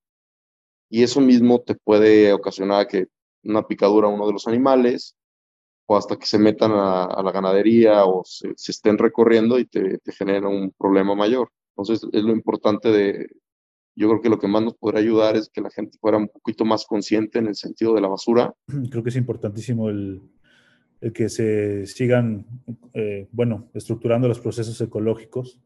Y 0.91 1.03
eso 1.03 1.21
mismo 1.21 1.61
te 1.61 1.75
puede 1.75 2.33
ocasionar 2.33 2.87
que 2.87 3.07
una 3.45 3.67
picadura 3.67 4.09
a 4.09 4.11
uno 4.11 4.27
de 4.27 4.35
los 4.35 4.47
animales, 4.47 5.17
o 5.87 5.97
hasta 5.97 6.17
que 6.17 6.27
se 6.27 6.39
metan 6.39 6.73
a, 6.73 7.23
la 7.23 7.33
ganadería 7.33 8.05
o 8.05 8.23
se, 8.25 8.51
estén 8.69 8.99
recorriendo 8.99 9.59
y 9.59 9.67
te, 9.67 9.99
te 9.99 10.13
genera 10.13 10.49
un 10.49 10.73
problema 10.79 11.15
mayor. 11.15 11.51
Entonces, 11.77 12.07
es 12.13 12.23
lo 12.23 12.33
importante 12.33 12.91
de, 12.91 13.27
yo 13.95 14.09
creo 14.09 14.21
que 14.21 14.29
lo 14.29 14.39
que 14.39 14.49
más 14.49 14.63
nos 14.63 14.75
podría 14.75 15.01
ayudar 15.01 15.37
es 15.37 15.49
que 15.49 15.61
la 15.61 15.71
gente 15.71 15.99
fuera 15.99 16.19
un 16.19 16.29
poquito 16.29 16.65
más 16.65 16.87
consciente 16.87 17.39
en 17.39 17.47
el 17.47 17.55
sentido 17.55 17.95
de 17.95 18.01
la 18.01 18.09
basura. 18.09 18.55
Creo 18.91 19.03
que 19.03 19.11
es 19.11 19.17
importantísimo 19.17 19.91
el, 19.91 20.23
el 21.01 21.13
que 21.13 21.29
se 21.29 21.87
sigan, 21.87 22.47
eh, 22.95 23.29
bueno, 23.33 23.69
estructurando 23.75 24.29
los 24.29 24.41
procesos 24.41 24.81
ecológicos 24.81 25.59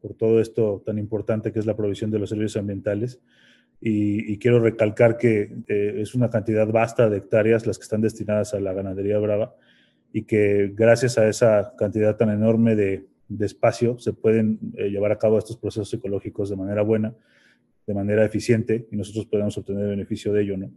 por 0.00 0.14
todo 0.14 0.40
esto 0.40 0.82
tan 0.84 0.98
importante 0.98 1.52
que 1.52 1.58
es 1.58 1.66
la 1.66 1.76
provisión 1.76 2.10
de 2.10 2.18
los 2.18 2.28
servicios 2.28 2.58
ambientales 2.58 3.20
y, 3.84 4.38
quiero 4.38 4.60
recalcar 4.60 5.16
que 5.16 5.50
eh, 5.66 5.94
es 5.98 6.14
una 6.14 6.30
cantidad 6.30 6.68
vasta 6.68 7.10
de 7.10 7.18
hectáreas 7.18 7.66
las 7.66 7.78
que 7.78 7.82
están 7.82 8.00
destinadas 8.00 8.54
a 8.54 8.60
la 8.60 8.72
ganadería 8.72 9.18
brava 9.18 9.56
y 10.12 10.22
que 10.22 10.72
gracias 10.74 11.18
a 11.18 11.28
esa 11.28 11.74
cantidad 11.76 12.16
tan 12.16 12.30
enorme 12.30 12.76
de, 12.76 13.06
espacio 13.40 13.98
se 13.98 14.12
pueden 14.12 14.58
eh, 14.76 14.90
llevar 14.90 15.10
a 15.10 15.18
cabo 15.18 15.38
estos 15.38 15.56
procesos 15.56 15.92
ecológicos 15.94 16.50
de 16.50 16.56
manera 16.56 16.82
buena, 16.82 17.14
de 17.86 17.94
manera 17.94 18.24
eficiente 18.24 18.86
y 18.90 18.96
nosotros 18.96 19.26
podemos 19.26 19.56
obtener 19.58 19.88
beneficio 19.88 20.32
de 20.32 20.42
ello, 20.42 20.56
¿no? 20.56 20.70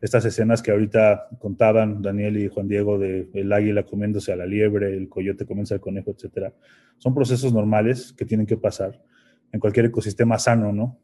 Estas 0.00 0.24
escenas 0.24 0.62
que 0.62 0.70
ahorita 0.70 1.28
contaban 1.40 2.02
Daniel 2.02 2.36
y 2.36 2.48
Juan 2.48 2.68
Diego 2.68 2.98
de 2.98 3.28
el 3.34 3.52
águila 3.52 3.82
comiéndose 3.82 4.32
a 4.32 4.36
la 4.36 4.46
liebre, 4.46 4.96
el 4.96 5.08
coyote 5.08 5.44
comienza 5.44 5.74
al 5.74 5.80
conejo, 5.80 6.12
etcétera, 6.12 6.52
son 6.98 7.14
procesos 7.14 7.52
normales 7.52 8.12
que 8.12 8.24
tienen 8.24 8.46
que 8.46 8.56
pasar 8.56 9.02
en 9.50 9.58
cualquier 9.58 9.86
ecosistema 9.86 10.38
sano, 10.38 10.72
¿no? 10.72 11.00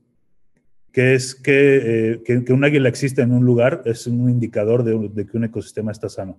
que 0.95 1.15
es 1.15 1.43
eh, 1.45 2.23
que, 2.25 2.45
que, 2.45 2.53
un 2.53 2.63
águila 2.63 2.89
existe 2.89 3.21
en 3.21 3.33
un 3.33 3.45
lugar 3.45 3.83
es 3.85 4.07
un 4.07 4.31
indicador 4.31 4.85
de, 4.85 5.27
que 5.27 5.37
un 5.37 5.43
ecosistema 5.43 5.91
está 5.91 6.09
sano, 6.09 6.39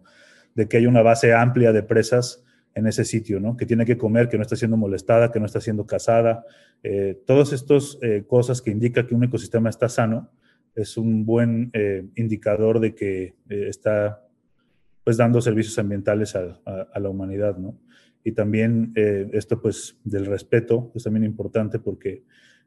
de 0.56 0.70
que 0.70 0.78
hay 0.78 0.88
una 0.88 1.02
base 1.02 1.34
amplia 1.34 1.74
de 1.74 1.84
presas 1.84 2.42
en 2.76 2.88
ese 2.88 3.06
sitio, 3.06 3.40
¿no? 3.40 3.58
Que 3.58 3.66
tiene 3.66 3.86
que 3.86 3.98
comer, 3.98 4.30
que 4.30 4.38
no 4.38 4.44
está 4.44 4.56
siendo 4.56 4.78
molestada, 4.78 5.32
que 5.32 5.40
no 5.40 5.46
está 5.46 5.62
siendo 5.62 5.86
cazada. 5.86 6.46
Eh, 6.84 7.20
todas 7.26 7.54
estas 7.54 7.98
eh, 8.02 8.26
cosas 8.28 8.62
que 8.62 8.70
indican 8.70 9.08
que 9.08 9.16
un 9.16 9.24
ecosistema 9.24 9.70
está 9.70 9.90
sano 9.90 10.30
es 10.76 10.98
un 10.98 11.26
buen 11.26 11.72
indicador 12.16 12.82
de 12.82 12.94
que 12.94 13.36
está 13.48 14.22
pues 15.06 15.16
dando 15.16 15.40
servicios 15.40 15.80
ambientales 15.80 16.36
a, 16.36 16.60
a 16.66 17.00
la 17.00 17.08
humanidad, 17.08 17.58
¿no? 17.58 17.80
Y 18.26 18.34
también 18.34 18.92
esto 19.32 19.62
pues 19.62 19.96
del 20.04 20.26
respeto 20.26 20.92
es 20.94 21.04
también 21.04 21.24
importante 21.24 21.80
porque 21.80 22.24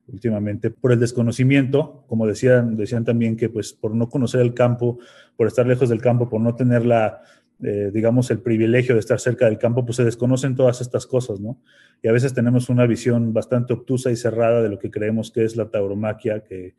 últimamente 0.09 0.71
por 0.71 0.93
el 0.93 1.01
desconocimiento, 1.01 2.05
como 2.07 2.27
decían, 2.27 2.77
decían 2.77 3.05
también 3.05 3.37
que 3.37 3.49
pues 3.49 3.73
por 3.73 3.95
no 3.95 4.09
conocer 4.09 4.41
el 4.41 4.55
campo, 4.55 4.99
por 5.37 5.47
estar 5.47 5.67
lejos 5.67 5.89
del 5.89 6.01
campo, 6.01 6.29
por 6.29 6.41
no 6.41 6.55
tener 6.55 6.85
la, 6.85 7.23
eh, 7.63 7.91
digamos, 7.93 8.31
el 8.31 8.41
privilegio 8.41 8.95
de 8.95 9.01
estar 9.01 9.19
cerca 9.19 9.47
del 9.47 9.59
campo, 9.59 9.85
pues 9.85 9.97
se 9.97 10.05
desconocen 10.05 10.55
todas 10.55 10.81
estas 10.81 11.07
cosas, 11.07 11.41
¿no? 11.41 11.61
Y 12.03 12.09
a 12.09 12.13
veces 12.13 12.33
tenemos 12.35 12.69
una 12.69 12.87
visión 12.87 13.33
bastante 13.33 13.73
obtusa 13.73 14.11
y 14.11 14.17
cerrada 14.17 14.63
de 14.63 14.69
lo 14.69 14.79
que 14.79 14.91
creemos 14.91 15.31
que 15.31 15.45
es 15.45 15.57
la 15.57 15.69
tauromaquia, 15.69 16.45
que, 16.45 16.75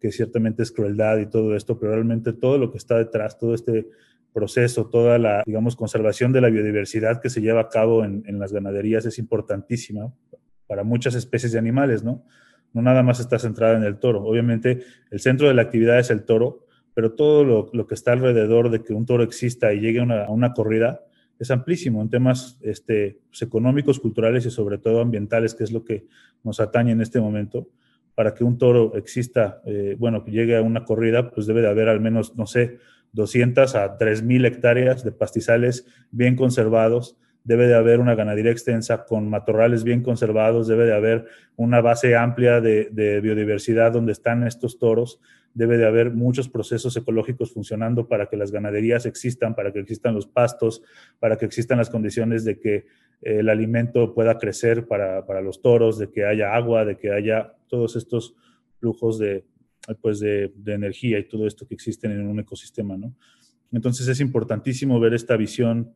que 0.00 0.10
ciertamente 0.10 0.62
es 0.62 0.72
crueldad 0.72 1.18
y 1.18 1.26
todo 1.26 1.54
esto, 1.54 1.78
pero 1.78 1.92
realmente 1.92 2.32
todo 2.32 2.58
lo 2.58 2.70
que 2.72 2.78
está 2.78 2.98
detrás, 2.98 3.38
todo 3.38 3.54
este 3.54 3.88
proceso, 4.32 4.86
toda 4.86 5.18
la, 5.18 5.44
digamos, 5.46 5.76
conservación 5.76 6.32
de 6.32 6.40
la 6.40 6.50
biodiversidad 6.50 7.20
que 7.20 7.30
se 7.30 7.40
lleva 7.40 7.60
a 7.60 7.68
cabo 7.68 8.04
en, 8.04 8.24
en 8.26 8.40
las 8.40 8.52
ganaderías 8.52 9.06
es 9.06 9.18
importantísima 9.20 10.12
para 10.66 10.82
muchas 10.82 11.14
especies 11.14 11.52
de 11.52 11.58
animales, 11.58 12.02
¿no? 12.02 12.24
no 12.74 12.82
nada 12.82 13.02
más 13.02 13.20
está 13.20 13.38
centrada 13.38 13.76
en 13.76 13.84
el 13.84 13.98
toro. 13.98 14.22
Obviamente 14.24 14.82
el 15.10 15.20
centro 15.20 15.48
de 15.48 15.54
la 15.54 15.62
actividad 15.62 15.98
es 15.98 16.10
el 16.10 16.24
toro, 16.24 16.63
pero 16.94 17.12
todo 17.12 17.44
lo, 17.72 17.86
que 17.86 17.94
está 17.94 18.12
alrededor 18.12 18.70
de 18.70 18.82
que 18.82 18.94
un 18.94 19.04
toro 19.04 19.24
exista 19.24 19.72
y 19.72 19.80
llegue 19.80 20.00
a 20.00 20.30
una, 20.30 20.52
corrida 20.52 21.00
es 21.40 21.50
amplísimo 21.50 22.00
en 22.00 22.08
temas 22.08 22.56
este, 22.62 23.18
pues, 23.28 23.42
económicos, 23.42 23.98
culturales 23.98 24.46
y 24.46 24.50
sobre 24.50 24.78
todo 24.78 25.00
ambientales, 25.00 25.54
que 25.54 25.64
es 25.64 25.72
lo 25.72 25.84
que 25.84 26.06
nos 26.44 26.60
atañe 26.60 26.92
en 26.92 27.00
este 27.00 27.20
momento. 27.20 27.68
Para 28.14 28.32
que 28.32 28.44
un 28.44 28.58
toro 28.58 28.94
exista, 28.94 29.60
eh, 29.66 29.96
bueno, 29.98 30.24
que 30.24 30.30
llegue 30.30 30.56
a 30.56 30.62
una 30.62 30.84
corrida, 30.84 31.32
pues 31.32 31.48
debe 31.48 31.62
de 31.62 31.68
haber 31.68 31.88
al 31.88 32.00
menos, 32.00 32.36
no 32.36 32.46
sé, 32.46 32.78
200 33.12 33.74
a 33.74 33.98
3.000 33.98 34.46
hectáreas 34.46 35.02
de 35.02 35.10
pastizales 35.10 35.86
bien 36.12 36.36
conservados, 36.36 37.16
debe 37.44 37.66
de 37.66 37.74
haber 37.74 38.00
una 38.00 38.14
ganadería 38.14 38.50
extensa 38.50 39.04
con 39.04 39.28
matorrales 39.28 39.84
bien 39.84 40.02
conservados, 40.02 40.66
debe 40.66 40.86
de 40.86 40.94
haber 40.94 41.26
una 41.56 41.82
base 41.82 42.16
amplia 42.16 42.60
de, 42.60 43.20
biodiversidad 43.22 43.92
donde 43.92 44.12
están 44.12 44.46
estos 44.46 44.78
toros, 44.78 45.20
debe 45.52 45.76
de 45.76 45.86
haber 45.86 46.10
muchos 46.10 46.48
procesos 46.48 46.96
ecológicos 46.96 47.52
funcionando 47.52 48.08
para 48.08 48.28
que 48.28 48.38
las 48.38 48.50
ganaderías 48.50 49.04
existan, 49.06 49.54
para 49.54 49.72
que 49.72 49.78
existan 49.78 50.14
los 50.14 50.26
pastos, 50.26 50.82
para 51.20 51.36
que 51.36 51.44
existan 51.44 51.78
las 51.78 51.90
condiciones 51.90 52.44
de 52.44 52.58
que 52.58 52.74
eh, 52.74 52.86
el 53.20 53.50
alimento 53.50 54.14
pueda 54.14 54.38
crecer 54.38 54.86
para, 54.86 55.40
los 55.42 55.60
toros, 55.60 55.98
de 55.98 56.10
que 56.10 56.24
haya 56.24 56.54
agua, 56.54 56.84
de 56.84 56.96
que 56.96 57.12
haya 57.12 57.54
todos 57.68 57.94
estos 57.94 58.34
flujos 58.80 59.18
de, 59.18 59.44
pues 60.00 60.18
de 60.18 60.50
energía 60.66 61.18
y 61.18 61.28
todo 61.28 61.46
esto 61.46 61.68
que 61.68 61.74
existen 61.74 62.10
en 62.10 62.26
un 62.26 62.40
ecosistema, 62.40 62.96
¿no? 62.96 63.14
Entonces 63.70 64.06
es 64.06 64.20
importantísimo 64.20 65.00
ver 65.00 65.14
esta 65.14 65.36
visión 65.36 65.94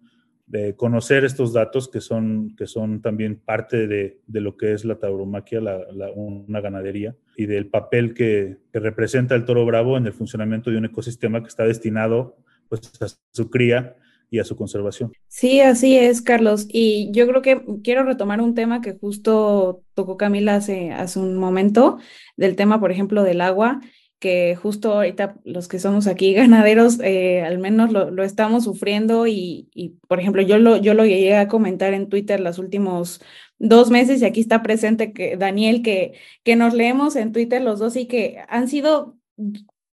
de 0.49 0.75
conocer 0.77 1.25
estos 1.25 1.53
datos 1.53 1.89
que 1.89 2.01
son, 2.01 2.57
que 2.57 2.67
son 2.67 3.03
también 3.03 3.37
parte 3.37 3.87
de, 3.87 4.21
de 4.27 4.41
lo 4.41 4.57
que 4.57 4.73
es 4.73 4.85
la 4.85 4.99
tauromaquia, 4.99 5.61
la, 5.61 6.11
una 6.15 6.61
ganadería, 6.61 7.15
y 7.37 7.47
del 7.47 7.67
papel 7.67 8.15
que, 8.15 8.57
que, 8.73 8.81
representa 8.81 9.35
el 9.35 9.45
toro 9.45 9.67
bravo 9.67 9.99
en 9.99 10.07
el 10.07 10.15
funcionamiento 10.15 10.71
de 10.71 10.79
un 10.79 10.87
ecosistema 10.87 11.43
que 11.43 11.49
está 11.49 11.65
destinado 11.65 12.37
pues, 12.69 12.81
a 13.01 13.07
su 13.33 13.51
cría 13.51 13.97
y 14.31 14.39
a 14.39 14.45
su 14.45 14.57
conservación. 14.57 15.13
Sí, 15.27 15.61
así 15.61 15.97
es, 15.97 16.23
Carlos. 16.23 16.67
Y 16.69 17.11
yo 17.13 17.27
creo 17.27 17.43
que 17.43 17.63
quiero 17.83 18.05
retomar 18.05 18.41
un 18.41 18.55
tema 18.55 18.81
que 18.81 18.97
justo 18.99 19.83
tocó 19.95 20.17
Camila 20.17 20.57
hace, 20.57 20.93
hace 20.93 21.19
un 21.19 21.37
momento, 21.37 21.99
del 22.37 22.57
tema, 22.57 22.81
por 22.81 22.91
ejemplo, 22.91 23.23
del 23.23 23.41
agua. 23.41 23.81
Que 24.19 24.57
justo 24.57 24.93
ahorita 24.93 25.37
los 25.45 25.69
que 25.69 25.79
somos 25.79 26.07
aquí 26.07 26.35
ganaderos, 26.35 26.99
eh, 27.01 27.43
al 27.43 27.59
menos 27.59 27.93
lo, 27.93 28.11
lo, 28.11 28.25
estamos 28.25 28.65
sufriendo 28.65 29.27
y, 29.27 29.69
y, 29.75 29.91
por 30.09 30.21
ejemplo, 30.21 30.43
yo 30.43 30.59
lo, 30.59 30.77
yo 30.77 30.95
lo 30.95 31.05
llegué 31.05 31.37
a 31.37 31.49
comentar 31.49 31.95
en 31.95 32.09
Twitter 32.09 32.41
los 32.41 32.59
últimos 32.59 33.21
dos 33.59 33.91
meses 33.91 34.23
y 34.23 34.25
aquí 34.25 34.41
está 34.41 34.63
presente 34.63 35.13
que 35.13 35.37
Daniel, 35.37 35.83
que, 35.83 36.15
que 36.45 36.57
nos 36.57 36.75
leemos 36.75 37.17
en 37.17 37.33
Twitter 37.33 37.63
los 37.63 37.79
dos 37.79 37.97
y 37.97 38.07
que 38.07 38.39
han 38.49 38.69
sido 38.69 39.17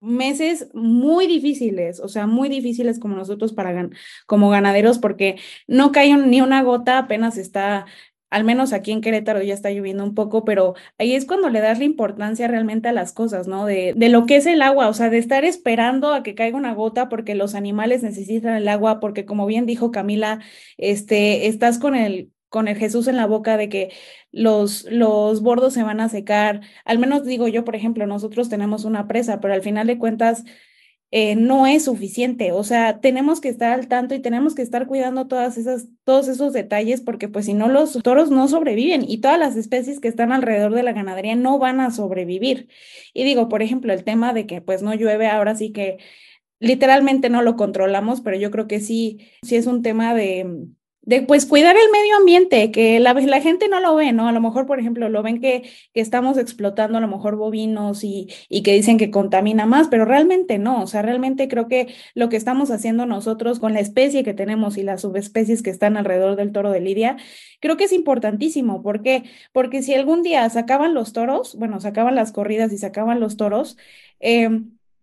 meses 0.01 0.69
muy 0.75 1.27
difíciles, 1.27 1.99
o 1.99 2.09
sea, 2.09 2.27
muy 2.27 2.49
difíciles 2.49 2.99
como 2.99 3.17
nosotros 3.17 3.55
para 3.55 3.89
como 4.27 4.51
ganaderos 4.51 4.99
porque 4.99 5.37
no 5.67 5.93
cae 5.93 6.15
ni 6.17 6.43
una 6.43 6.63
gota, 6.63 6.99
apenas 6.99 7.39
está 7.39 7.87
al 8.35 8.43
menos 8.43 8.73
aquí 8.73 8.91
en 8.91 9.01
Querétaro 9.01 9.41
ya 9.43 9.55
está 9.55 9.71
lloviendo 9.71 10.03
un 10.03 10.13
poco, 10.13 10.45
pero 10.45 10.75
ahí 10.99 11.15
es 11.15 11.25
cuando 11.25 11.51
le 11.51 11.61
das 11.61 11.79
la 11.79 11.85
importancia 11.85 12.49
realmente 12.49 12.89
a 12.89 12.93
las 12.93 13.13
cosas, 13.13 13.47
¿no? 13.47 13.65
De, 13.65 13.95
de, 13.95 14.09
lo 14.09 14.27
que 14.27 14.35
es 14.35 14.47
el 14.47 14.61
agua, 14.61 14.89
o 14.89 14.93
sea, 14.93 15.09
de 15.09 15.19
estar 15.19 15.45
esperando 15.45 16.13
a 16.13 16.25
que 16.25 16.35
caiga 16.35 16.57
una 16.57 16.75
gota 16.75 17.09
porque 17.09 17.37
los 17.37 17.55
animales 17.55 18.03
necesitan 18.03 18.57
el 18.57 18.67
agua, 18.67 18.99
porque 18.99 19.25
como 19.25 19.47
bien 19.47 19.67
dijo 19.67 19.93
Camila, 19.93 20.41
este, 20.79 21.47
estás 21.47 21.79
con 21.79 21.95
el, 21.95 22.33
con 22.49 22.67
el 22.67 22.77
Jesús 22.77 23.07
en 23.07 23.17
la 23.17 23.27
boca 23.27 23.57
de 23.57 23.69
que 23.69 23.93
los, 24.33 24.85
los 24.91 25.41
bordos 25.41 25.73
se 25.73 25.85
van 25.85 26.01
a 26.01 26.09
secar. 26.09 26.61
Al 26.85 26.99
menos 26.99 27.25
digo 27.25 27.47
yo, 27.47 27.65
por 27.65 27.77
ejemplo, 27.77 28.05
nosotros 28.09 28.49
tenemos 28.49 28.85
una 28.85 29.07
presa, 29.07 29.41
pero 29.41 29.55
al 29.55 29.63
final 29.63 29.87
de 29.87 29.99
cuentas 29.99 30.43
eh, 31.17 31.37
no 31.37 31.65
es 31.69 31.85
suficiente. 31.85 32.51
O 32.51 32.65
sea, 32.65 32.99
tenemos 32.99 33.41
que 33.41 33.49
estar 33.49 33.71
al 33.71 33.87
tanto 33.87 34.17
y 34.17 34.19
tenemos 34.19 34.57
que 34.57 34.63
estar 34.63 34.89
cuidando 34.89 35.29
todas 35.29 35.57
esas, 35.57 35.87
todos 36.03 36.27
esos 36.27 36.53
detalles 36.53 37.03
porque 37.03 37.29
pues 37.29 37.47
si 37.47 37.55
no 37.55 37.69
los 37.69 37.93
toros 38.03 38.33
no 38.33 38.49
sobreviven 38.49 39.05
y 39.09 39.19
todas 39.19 39.39
las 39.39 39.55
especies 39.55 40.01
que 40.01 40.09
están 40.09 40.33
alrededor 40.33 40.75
de 40.75 40.83
la 40.83 40.93
ganadería 40.93 41.37
no 41.37 41.61
van 41.61 41.79
a 41.81 41.93
sobrevivir. 41.93 42.69
Y 43.13 43.23
digo, 43.23 43.49
por 43.49 43.63
ejemplo, 43.63 43.93
el 43.93 44.03
tema 44.03 44.33
de 44.33 44.47
que 44.49 44.61
pues 44.61 44.83
no 44.83 44.93
llueve, 44.93 45.29
ahora 45.29 45.55
sí 45.55 45.71
que 45.71 45.99
literalmente 46.59 47.31
no 47.31 47.43
lo 47.43 47.55
controlamos, 47.55 48.21
pero 48.21 48.37
yo 48.37 48.51
creo 48.51 48.67
que 48.67 48.81
sí, 48.81 49.21
sí 49.43 49.55
es 49.55 49.69
un 49.69 49.83
tema 49.83 50.15
de 50.15 50.67
de 51.07 51.23
pues 51.23 51.47
cuidar 51.47 51.77
el 51.77 51.91
medio 51.93 52.17
ambiente, 52.17 52.71
que 52.71 52.99
la, 52.99 53.13
la, 53.15 53.41
gente 53.41 53.69
no 53.69 53.81
lo 53.81 53.95
ve, 53.95 54.13
¿no? 54.13 54.27
A 54.27 54.33
lo 54.33 54.41
mejor, 54.41 54.67
por 54.67 54.81
ejemplo, 54.81 55.09
lo 55.09 55.23
ven 55.23 55.41
que, 55.41 55.71
que 55.93 56.01
estamos 56.01 56.39
explotando 56.39 56.99
a 56.99 57.01
lo 57.01 57.09
mejor 57.09 57.37
bovinos 57.37 58.05
y, 58.05 58.29
y, 58.49 58.63
que 58.63 58.73
dicen 58.73 58.97
que 58.97 59.11
contamina 59.11 59.67
más, 59.67 59.89
pero 59.89 60.05
realmente 60.07 60.59
no, 60.59 60.83
o 60.83 60.87
sea, 60.87 61.03
realmente 61.03 61.49
creo 61.49 61.69
que 61.69 61.95
lo 62.15 62.29
que 62.29 62.37
estamos 62.37 62.71
haciendo 62.71 63.07
nosotros 63.07 63.61
con 63.61 63.75
la 63.75 63.81
especie 63.81 64.25
que 64.25 64.35
tenemos 64.35 64.77
y 64.79 64.83
las 64.83 65.03
subespecies 65.03 65.63
que 65.63 65.71
están 65.71 65.97
alrededor 65.97 66.37
del 66.37 66.53
toro 66.53 66.71
de 66.71 66.81
Lidia, 66.81 67.17
creo 67.61 67.77
que 67.77 67.85
es 67.85 67.93
importantísimo. 67.93 68.83
¿Por 68.83 69.03
qué? 69.03 69.25
Porque 69.53 69.83
si 69.83 69.95
algún 69.95 70.23
día 70.23 70.49
sacaban 70.51 70.95
los 70.95 71.13
toros, 71.13 71.57
bueno, 71.59 71.81
sacaban 71.81 72.15
las 72.15 72.33
corridas 72.33 72.73
y 72.73 72.79
sacaban 72.79 73.21
los 73.21 73.37
toros, 73.37 73.77
eh, 74.21 74.49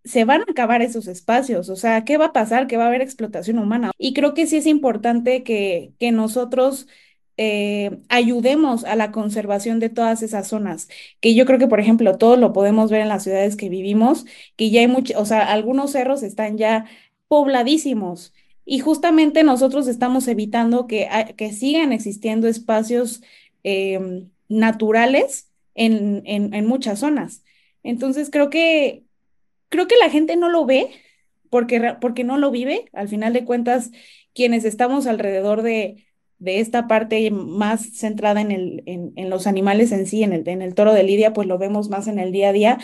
se 0.04 0.24
van 0.24 0.40
a 0.42 0.50
acabar 0.50 0.82
esos 0.82 1.06
espacios, 1.06 1.68
o 1.68 1.76
sea, 1.76 2.04
¿qué 2.04 2.16
va 2.18 2.26
a 2.26 2.32
pasar? 2.32 2.66
Que 2.66 2.76
va 2.76 2.84
a 2.84 2.88
haber 2.88 3.02
explotación 3.02 3.58
humana. 3.58 3.92
Y 3.98 4.14
creo 4.14 4.34
que 4.34 4.46
sí 4.46 4.56
es 4.56 4.66
importante 4.66 5.42
que, 5.44 5.92
que 5.98 6.10
nosotros 6.10 6.88
eh, 7.36 7.98
ayudemos 8.08 8.84
a 8.84 8.96
la 8.96 9.12
conservación 9.12 9.80
de 9.80 9.88
todas 9.88 10.22
esas 10.22 10.48
zonas, 10.48 10.88
que 11.20 11.34
yo 11.34 11.46
creo 11.46 11.58
que, 11.58 11.68
por 11.68 11.80
ejemplo, 11.80 12.18
todo 12.18 12.36
lo 12.36 12.52
podemos 12.52 12.90
ver 12.90 13.00
en 13.00 13.08
las 13.08 13.24
ciudades 13.24 13.56
que 13.56 13.68
vivimos, 13.68 14.26
que 14.56 14.70
ya 14.70 14.80
hay 14.80 14.88
mucho, 14.88 15.18
o 15.20 15.24
sea, 15.24 15.52
algunos 15.52 15.92
cerros 15.92 16.22
están 16.22 16.58
ya 16.58 16.86
pobladísimos. 17.28 18.34
Y 18.64 18.80
justamente 18.80 19.42
nosotros 19.44 19.88
estamos 19.88 20.28
evitando 20.28 20.86
que, 20.86 21.08
que 21.36 21.52
sigan 21.52 21.92
existiendo 21.92 22.48
espacios 22.48 23.22
eh, 23.64 24.26
naturales 24.48 25.50
en, 25.74 26.22
en 26.24 26.66
muchas 26.66 27.00
zonas. 27.00 27.42
Entonces, 27.82 28.30
creo 28.30 28.50
que, 28.50 29.04
creo 29.72 29.88
que 29.88 29.96
la 29.96 30.10
gente 30.10 30.36
no 30.36 30.50
lo 30.50 30.66
ve 30.66 30.90
porque, 31.50 31.96
porque 32.00 32.22
no 32.22 32.38
lo 32.38 32.52
vive. 32.52 32.88
Al 32.92 33.08
final 33.08 33.32
de 33.32 33.44
cuentas, 33.44 33.90
quienes 34.34 34.64
estamos 34.64 35.06
alrededor 35.06 35.62
de, 35.62 36.06
de 36.38 36.60
esta 36.60 36.86
parte 36.86 37.30
más 37.30 37.80
centrada 37.94 38.40
en, 38.40 38.52
el, 38.52 38.82
en, 38.86 39.30
los 39.30 39.46
animales 39.46 39.90
en 39.90 40.06
sí, 40.06 40.22
en 40.22 40.32
el, 40.62 40.74
toro 40.74 40.92
de 40.92 41.02
Lidia, 41.02 41.32
pues 41.32 41.48
lo 41.48 41.56
vemos 41.56 41.88
más 41.88 42.06
en 42.06 42.18
el 42.18 42.32
día 42.32 42.50
a 42.50 42.52
día, 42.52 42.78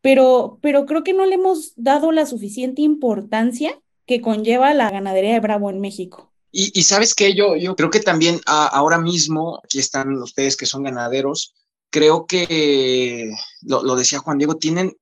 pero, 0.00 0.58
pero 0.62 0.86
creo 0.86 1.04
que 1.04 1.12
no 1.12 1.26
le 1.26 1.34
hemos 1.34 1.74
dado 1.76 2.10
la 2.10 2.24
suficiente 2.24 2.82
importancia 2.82 3.78
que 4.06 4.20
conlleva 4.20 4.74
la 4.74 4.90
ganadería 4.90 5.34
de 5.34 5.40
Bravo 5.40 5.70
en 5.70 5.80
México. 5.80 6.32
Y, 6.52 6.82
sabes 6.82 7.14
que 7.14 7.34
yo, 7.34 7.54
yo 7.54 7.76
creo 7.76 7.90
que 7.90 8.00
también 8.00 8.40
ahora 8.46 8.98
mismo, 8.98 9.60
aquí 9.62 9.78
están 9.78 10.12
ustedes 10.14 10.56
que 10.56 10.66
son 10.66 10.82
ganaderos, 10.82 11.54
creo 11.90 12.26
que, 12.26 13.30
lo, 13.62 13.84
lo 13.84 13.94
decía 13.94 14.18
Juan 14.18 14.38
Diego, 14.38 14.56
tienen 14.56 14.96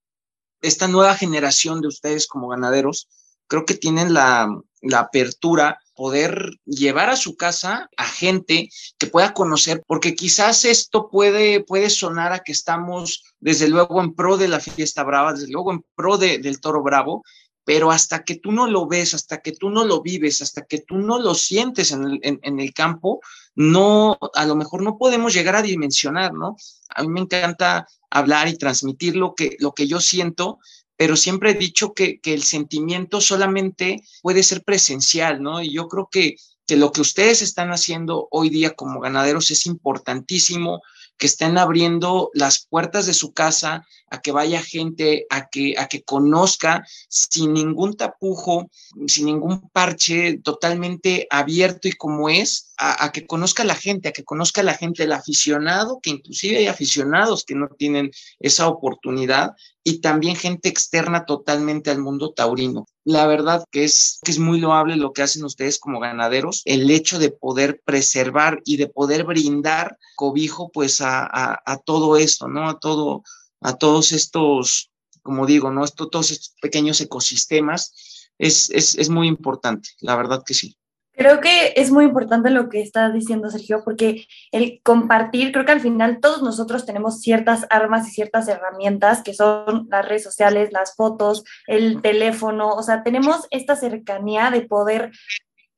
esta 0.62 0.88
nueva 0.88 1.14
generación 1.14 1.81
de 1.81 1.88
ustedes 1.88 2.27
como 2.27 2.49
ganaderos, 2.49 3.09
creo 3.47 3.64
que 3.64 3.75
tienen 3.75 4.12
la, 4.12 4.49
la, 4.83 5.01
apertura, 5.01 5.79
poder 5.94 6.53
llevar 6.64 7.11
a 7.11 7.16
su 7.16 7.37
casa 7.37 7.88
a 7.97 8.05
gente 8.05 8.68
que 8.99 9.07
pueda 9.07 9.35
conocer, 9.35 9.83
porque 9.87 10.14
quizás 10.14 10.64
esto 10.64 11.09
puede, 11.11 11.64
puede 11.64 11.90
sonar 11.90 12.33
a 12.33 12.40
que 12.40 12.53
estamos 12.53 13.25
desde 13.40 13.68
luego 13.68 14.01
en 14.01 14.14
pro 14.14 14.37
de 14.37 14.49
la 14.49 14.61
fiesta 14.61 15.03
brava, 15.03 15.33
desde 15.33 15.51
luego 15.51 15.73
en 15.73 15.85
pro 15.97 16.18
de, 16.18 16.38
del 16.38 16.61
toro 16.61 16.83
bravo, 16.83 17.25
pero 17.68 17.90
hasta 17.90 18.24
que 18.24 18.37
tú 18.37 18.50
no 18.50 18.66
lo 18.66 18.87
ves, 18.87 19.12
hasta 19.12 19.42
que 19.42 19.52
tú 19.52 19.68
no 19.68 19.85
lo 19.85 20.00
vives, 20.00 20.40
hasta 20.40 20.64
que 20.64 20.78
tú 20.78 20.96
no 20.96 21.18
lo 21.18 21.35
sientes 21.35 21.92
en 21.92 22.18
el, 22.22 22.72
campo, 22.72 23.20
no, 23.54 24.16
a 24.33 24.46
lo 24.46 24.57
mejor 24.57 24.83
no 24.83 24.96
podemos 24.96 25.35
llegar 25.35 25.54
a 25.54 25.61
dimensionar, 25.61 26.33
¿no? 26.33 26.57
A 26.88 27.02
mí 27.02 27.09
me 27.09 27.20
encanta 27.20 27.87
hablar 28.09 28.48
y 28.48 28.57
transmitir 28.57 29.16
lo 29.16 29.35
que, 29.35 29.59
lo 29.59 29.74
que 29.74 29.87
yo 29.87 30.00
siento, 30.00 30.61
pero 30.96 31.14
siempre 31.14 31.50
he 31.50 31.54
dicho 31.54 31.92
que, 31.92 32.20
que 32.20 32.33
el 32.33 32.42
sentimiento 32.42 33.20
solamente 33.20 34.02
puede 34.22 34.44
ser 34.44 34.64
presencial, 34.64 35.42
¿no? 35.42 35.61
Y 35.61 35.70
yo 35.70 35.88
creo 35.88 36.09
que, 36.11 36.37
que 36.66 36.78
lo 36.78 36.90
que 36.90 37.02
ustedes 37.02 37.42
están 37.42 37.68
haciendo 37.70 38.28
hoy 38.31 38.48
día 38.48 38.76
como 38.76 38.98
ganaderos 38.98 39.50
es 39.50 39.66
importantísimo, 39.66 40.81
que 41.18 41.26
estén 41.26 41.59
abriendo 41.59 42.31
las 42.33 42.66
puertas 42.66 43.07
de 43.07 43.14
su 43.14 43.33
casa 43.33 43.85
a 44.11 44.20
que 44.20 44.33
vaya 44.33 44.62
gente, 44.62 45.26
a 45.28 45.48
que, 45.48 45.74
a 45.76 45.87
que 45.88 46.02
conozca 46.02 46.87
sin 47.09 47.52
ningún 47.52 47.96
tapujo, 47.96 48.70
sin 49.07 49.26
ningún 49.26 49.68
parche, 49.70 50.38
totalmente 50.38 51.26
abierto 51.31 51.88
y 51.88 51.92
como 51.92 52.28
es, 52.28 52.72
a, 52.78 53.04
a, 53.04 53.12
que 53.12 53.26
conozca 53.26 53.64
la 53.64 53.74
gente, 53.74 54.09
a 54.09 54.12
que 54.12 54.24
conozca 54.24 54.62
la 54.62 54.74
gente, 54.74 55.02
el 55.02 55.12
aficionado, 55.12 55.98
que 56.00 56.11
inclusive 56.11 56.59
hay 56.59 56.66
aficionados 56.68 57.44
que 57.44 57.54
no 57.54 57.68
tienen 57.76 58.11
esa 58.38 58.68
oportunidad 58.68 59.52
y 59.85 60.00
también 60.00 60.37
gente 60.37 60.68
externa 60.68 61.24
totalmente 61.26 61.90
al 61.90 61.98
mundo 61.98 62.33
taurino. 62.33 62.87
La 63.09 63.27
verdad 63.27 63.64
que 63.71 63.85
es, 63.85 64.18
que 64.23 64.31
es 64.31 64.38
muy 64.38 64.61
loable 64.61 64.94
lo 64.97 65.14
que 65.14 65.23
hacen 65.23 65.42
ustedes 65.42 65.79
como 65.79 65.99
ganaderos, 65.99 66.61
el 66.66 66.90
hecho 66.90 67.18
de 67.18 67.31
poder 67.31 67.81
preservar 67.83 68.61
y 68.66 68.77
de 68.77 68.87
poder 68.87 69.25
brindar 69.25 69.97
cobijo 70.14 70.71
pues 70.71 71.01
a, 71.01 71.59
todo 71.87 72.18
esto, 72.18 72.49
¿no? 72.49 72.68
A 72.68 72.79
todo, 72.79 73.23
a 73.62 73.79
todos 73.79 74.12
estos, 74.12 74.90
como 75.23 75.47
digo, 75.47 75.71
¿no? 75.71 75.87
Esto, 75.87 76.11
todos 76.11 76.31
estos 76.33 76.55
pequeños 76.61 77.01
ecosistemas, 77.01 77.94
es, 78.37 78.68
es, 78.68 78.94
es 78.99 79.09
muy 79.09 79.27
importante, 79.27 79.88
la 80.01 80.14
verdad 80.14 80.42
que 80.44 80.53
sí. 80.53 80.77
Creo 81.18 81.40
que 81.40 81.72
es 81.74 81.90
muy 81.90 82.04
importante 82.04 82.48
lo 82.48 82.68
que 82.68 82.81
está 82.81 83.11
diciendo 83.11 83.50
Sergio, 83.50 83.83
porque 83.85 84.28
el 84.52 84.81
compartir, 84.85 85.50
creo 85.50 85.64
que 85.64 85.72
al 85.72 85.81
final 85.81 86.20
todos 86.20 86.42
nosotros 86.42 86.87
tenemos 86.87 87.20
ciertas 87.20 87.66
armas 87.70 88.07
y 88.07 88.12
ciertas 88.12 88.46
herramientas 88.46 89.24
que 89.24 89.35
son 89.35 89.88
las 89.90 90.07
redes 90.07 90.22
sociales, 90.22 90.70
las 90.70 90.94
fotos, 90.94 91.42
el 91.66 92.02
teléfono, 92.02 92.68
o 92.68 92.85
sea, 92.85 93.02
tenemos 93.02 93.48
esta 93.50 93.74
cercanía 93.74 94.52
de 94.52 94.61
poder 94.61 95.11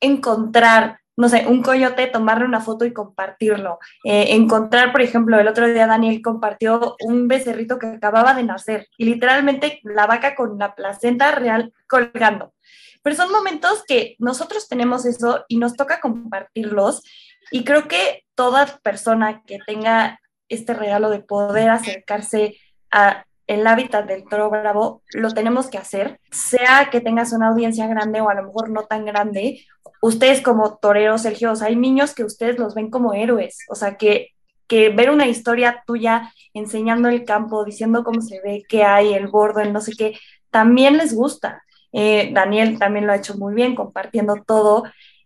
encontrar, 0.01 0.99
no 1.17 1.31
sé, 1.31 1.47
un 1.47 1.63
coyote, 1.63 2.07
tomarle 2.09 2.45
una 2.45 2.61
foto 2.61 2.85
y 2.85 2.93
compartirlo. 2.93 3.79
Eh, 4.05 4.35
encontrar, 4.35 4.93
por 4.93 5.01
ejemplo, 5.01 5.39
el 5.39 5.49
otro 5.49 5.67
día 5.67 5.87
Daniel 5.87 6.21
compartió 6.21 6.97
un 7.03 7.29
becerrito 7.29 7.79
que 7.79 7.87
acababa 7.87 8.35
de 8.35 8.43
nacer 8.43 8.89
y 8.99 9.07
literalmente 9.07 9.81
la 9.85 10.07
vaca 10.07 10.35
con 10.35 10.59
la 10.59 10.75
placenta 10.75 11.31
real 11.31 11.73
colgando 11.89 12.53
pero 13.03 13.17
son 13.17 13.31
momentos 13.33 13.85
que 13.87 14.17
nosotros 14.19 14.69
tenemos 14.69 15.07
eso 15.07 15.45
y 15.49 15.59
nos 15.59 15.77
toca 15.77 16.01
compartirlos 16.01 17.03
y 17.51 17.65
creo 17.65 17.89
que 17.89 18.25
toda 18.35 18.79
persona 18.83 19.43
que 19.47 19.59
tenga 19.67 20.21
este 20.49 20.75
regalo 20.75 21.11
de 21.11 21.21
poder 21.21 21.71
acercarse 21.71 22.57
a 22.91 23.25
el 23.51 23.67
hábitat 23.67 24.07
del 24.07 24.25
toro 24.29 24.49
bravo, 24.49 25.03
lo 25.13 25.33
tenemos 25.33 25.69
que 25.69 25.79
hacer, 25.79 26.21
sea 26.31 26.89
que 26.93 27.01
tengas 27.01 27.33
una 27.33 27.49
audiencia 27.49 27.89
grande 27.89 28.21
o 28.21 28.29
a 28.29 28.35
lo 28.35 28.45
mejor 28.45 28.71
no 28.71 28.85
tan 28.85 29.05
grande. 29.05 29.65
Ustedes 30.01 30.41
como 30.41 30.79
toreros, 30.79 31.23
Sergio, 31.23 31.53
hay 31.61 31.75
niños 31.75 32.15
que 32.15 32.23
ustedes 32.23 32.61
los 32.61 32.77
ven 32.77 32.91
como 32.91 33.13
héroes, 33.13 33.59
o 33.69 33.75
sea, 33.75 33.97
que, 33.97 34.29
que 34.69 34.91
ver 34.91 35.11
una 35.11 35.27
historia 35.27 35.83
tuya 35.85 36.33
enseñando 36.55 37.09
el 37.09 37.25
campo, 37.25 37.65
diciendo 37.65 38.05
cómo 38.05 38.21
se 38.21 38.41
ve, 38.41 38.63
qué 38.69 38.85
hay, 38.85 39.15
el 39.15 39.27
bordo, 39.27 39.59
el 39.59 39.73
no 39.73 39.81
sé 39.81 39.95
qué, 39.99 40.17
también 40.53 40.97
les 40.97 41.13
gusta. 41.13 41.65
Eh, 41.93 42.31
Daniel 42.33 42.79
también 42.79 43.07
lo 43.07 43.13
ha 43.13 43.17
hecho 43.17 43.37
muy 43.37 43.55
bien, 43.55 43.75
compartiendo 43.75 44.37
todo. 44.47 44.85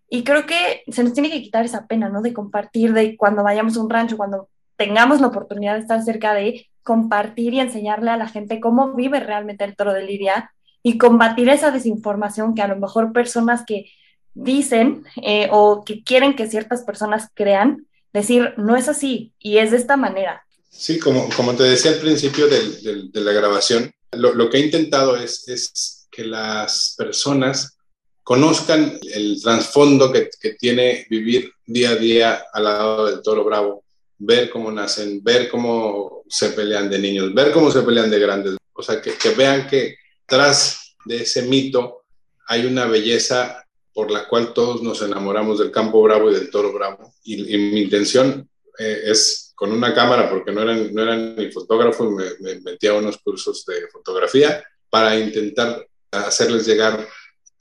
Y 0.09 0.25
creo 0.25 0.47
que 0.47 0.83
se 0.89 1.03
nos 1.03 1.13
tiene 1.13 1.31
que 1.31 1.43
quitar 1.43 1.65
esa 1.65 1.87
pena, 1.87 2.09
¿no? 2.09 2.23
De 2.23 2.33
compartir, 2.33 2.93
de 2.93 3.17
cuando 3.17 3.43
vayamos 3.43 3.77
a 3.77 3.81
un 3.81 3.91
rancho, 3.91 4.17
cuando 4.17 4.49
tengamos 4.77 5.21
la 5.21 5.29
oportunidad 5.29 5.75
de 5.75 5.81
estar 5.81 6.03
cerca 6.03 6.35
de, 6.35 6.69
compartir 6.85 7.55
y 7.55 7.61
enseñarle 7.61 8.11
a 8.11 8.17
la 8.17 8.29
gente 8.29 8.61
cómo 8.61 8.93
vive 8.93 9.19
realmente 9.19 9.65
el 9.65 9.75
toro 9.75 9.93
de 9.93 10.05
Lidia 10.05 10.53
y 10.83 10.99
combatir 10.99 11.49
esa 11.49 11.71
desinformación 11.73 12.55
que 12.55 12.63
a 12.63 12.69
lo 12.69 12.77
mejor 12.77 13.13
personas 13.13 13.65
que 13.67 13.91
dicen 14.35 15.05
eh, 15.23 15.49
o 15.51 15.83
que 15.85 16.05
quieren 16.05 16.37
que 16.37 16.49
ciertas 16.49 16.83
personas 16.83 17.29
crean, 17.35 17.87
decir, 18.13 18.53
no 18.59 18.77
es 18.77 18.89
así 18.89 19.33
y 19.39 19.59
es 19.59 19.71
de 19.71 19.79
esta 19.79 19.97
manera. 19.97 20.45
Sí, 20.69 20.99
como, 20.99 21.29
como 21.35 21.55
te 21.55 21.63
decía 21.63 21.93
al 21.93 21.99
principio 21.99 22.49
de, 22.49 23.09
la 23.15 23.33
grabación, 23.33 23.91
lo, 24.13 24.35
lo, 24.35 24.51
que 24.51 24.59
he 24.59 24.67
intentado 24.67 25.17
es 25.17 26.04
que 26.15 26.25
las 26.25 26.95
personas 26.97 27.77
conozcan 28.23 28.99
el 29.13 29.41
trasfondo 29.43 30.11
que, 30.13 30.31
que, 30.41 30.55
tiene 30.55 31.07
vivir 31.11 31.53
día 31.67 31.91
a 31.91 31.97
día 31.97 32.45
al 32.53 32.65
lado 32.65 33.07
del 33.07 33.23
toro 33.23 33.45
bravo, 33.45 33.85
ver 34.19 34.49
cómo 34.49 34.73
nacen, 34.73 35.23
ver 35.23 35.49
cómo 35.49 36.23
se 36.29 36.51
pelean 36.51 36.89
de 36.89 36.99
niños, 36.99 37.35
ver 37.35 37.53
cómo 37.53 37.71
se 37.71 37.83
pelean 37.83 38.11
de 38.11 38.19
grandes. 38.19 38.57
O 38.73 38.83
sea, 38.83 39.01
que, 39.01 39.13
que 39.15 39.31
vean 39.31 39.67
que 39.69 39.97
tras 40.27 40.97
de 41.05 41.23
ese 41.23 41.43
mito 41.43 42.05
hay 42.47 42.65
una 42.65 42.87
belleza 42.87 43.65
por 43.93 44.11
la 44.11 44.27
cual 44.27 44.53
todos 44.55 44.83
nos 44.83 45.03
enamoramos 45.03 45.59
del 45.59 45.71
campo 45.71 46.03
bravo 46.03 46.31
y 46.31 46.35
del 46.35 46.51
toro 46.51 46.73
bravo. 46.73 47.13
Y, 47.23 47.37
mi 47.57 47.83
intención 47.83 48.49
eh, 48.79 49.03
es 49.05 49.53
con 49.55 49.71
una 49.71 49.95
cámara, 49.95 50.29
porque 50.29 50.51
no 50.51 50.63
eran, 50.63 50.93
no 50.93 51.03
eran 51.03 51.37
ni 51.37 51.53
fotógrafo, 51.53 52.11
me, 52.11 52.25
me 52.41 52.61
metí 52.61 52.87
a 52.89 52.95
unos 52.95 53.19
cursos 53.19 53.65
de 53.67 53.87
fotografía 53.89 54.65
para 54.91 55.17
intentar 55.19 55.87
hacerles 56.21 56.67
llegar 56.67 57.07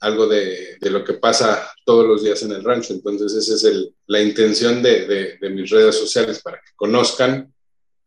algo 0.00 0.26
de, 0.26 0.76
lo 0.82 1.02
que 1.02 1.14
pasa 1.14 1.70
todos 1.84 2.06
los 2.06 2.22
días 2.22 2.42
en 2.42 2.52
el 2.52 2.64
rancho. 2.64 2.92
Entonces, 2.92 3.34
esa 3.34 3.54
es 3.54 3.64
el, 3.64 3.94
la 4.06 4.20
intención 4.20 4.82
de, 4.82 5.38
mis 5.50 5.70
redes 5.70 5.96
sociales, 5.96 6.40
para 6.42 6.58
que 6.58 6.72
conozcan 6.76 7.52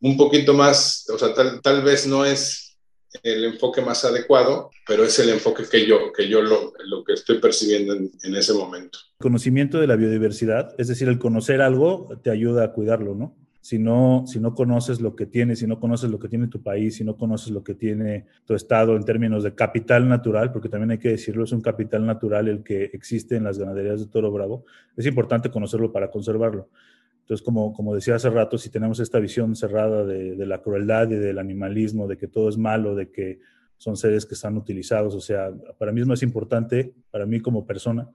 un 0.02 0.16
poquito 0.16 0.54
más, 0.54 1.10
o 1.10 1.18
sea, 1.18 1.34
tal, 1.34 1.62
tal 1.62 1.84
vez 1.84 2.06
no 2.06 2.24
es 2.24 2.78
el 3.24 3.46
enfoque 3.46 3.82
más 3.82 4.06
adecuado, 4.06 4.70
pero 4.86 5.04
es 5.04 5.18
el 5.18 5.30
enfoque 5.30 5.64
que 5.70 5.88
yo, 5.88 6.12
que 6.14 6.28
yo 6.30 6.42
lo, 6.42 6.74
lo 6.86 7.04
que 7.04 7.14
estoy 7.14 7.40
percibiendo 7.40 7.94
en, 7.94 8.12
en, 8.22 8.36
ese 8.36 8.54
momento. 8.54 9.00
Conocimiento 9.20 9.80
de 9.80 9.88
la 9.88 9.96
biodiversidad, 9.96 10.76
es 10.78 10.88
decir, 10.88 11.08
el 11.08 11.18
conocer 11.18 11.62
algo 11.62 12.10
te 12.24 12.30
ayuda 12.30 12.66
a 12.66 12.74
cuidarlo, 12.74 13.16
¿no? 13.16 13.36
Si 13.68 13.80
no, 13.80 14.24
si 14.26 14.40
no 14.40 14.56
conoces 14.56 15.02
lo 15.02 15.14
que 15.14 15.26
tiene, 15.26 15.58
si 15.58 15.68
no 15.68 15.78
conoces 15.78 16.10
lo 16.10 16.18
que 16.20 16.30
tiene 16.30 16.48
tu 16.48 16.64
país, 16.64 16.96
si 16.96 17.04
no 17.04 17.18
conoces 17.18 17.52
lo 17.52 17.66
que 17.66 17.76
tiene 17.76 18.26
tu 18.46 18.54
estado 18.54 18.96
en 18.96 19.04
términos 19.04 19.44
de 19.44 19.56
capital 19.56 20.08
natural, 20.08 20.54
porque 20.54 20.70
también 20.70 20.92
hay 20.92 21.00
que 21.00 21.10
decirlo, 21.10 21.44
es 21.44 21.52
un 21.52 21.60
capital 21.60 22.06
natural 22.06 22.48
el 22.48 22.64
que 22.64 22.86
existe 22.86 23.36
en 23.36 23.44
las 23.44 23.60
ganaderías 23.60 24.00
de 24.00 24.06
Toro 24.06 24.32
Bravo, 24.32 24.64
es 24.96 25.06
importante 25.06 25.52
conocerlo 25.52 25.92
para 25.92 26.10
conservarlo. 26.10 26.70
Entonces, 27.20 27.44
como, 27.44 27.74
como 27.74 27.94
decía 27.94 28.16
hace 28.16 28.30
rato, 28.30 28.58
si 28.58 28.70
tenemos 28.70 29.02
esta 29.02 29.20
visión 29.20 29.54
cerrada 29.54 30.06
de, 30.06 30.38
de, 30.38 30.46
la 30.46 30.62
crueldad 30.62 31.12
y 31.12 31.16
del 31.16 31.38
animalismo, 31.38 32.08
de 32.08 32.16
que 32.16 32.30
todo 32.30 32.48
es 32.48 32.58
malo, 32.58 32.96
de 32.96 33.12
que 33.12 33.40
son 33.76 33.98
seres 33.98 34.26
que 34.26 34.36
están 34.36 34.56
utilizados, 34.56 35.14
o 35.14 35.20
sea, 35.20 35.52
para 35.78 35.92
mí 35.92 36.00
es 36.00 36.08
más 36.08 36.24
importante, 36.24 36.94
para 37.12 37.26
mí 37.26 37.42
como 37.42 37.66
persona, 37.66 38.10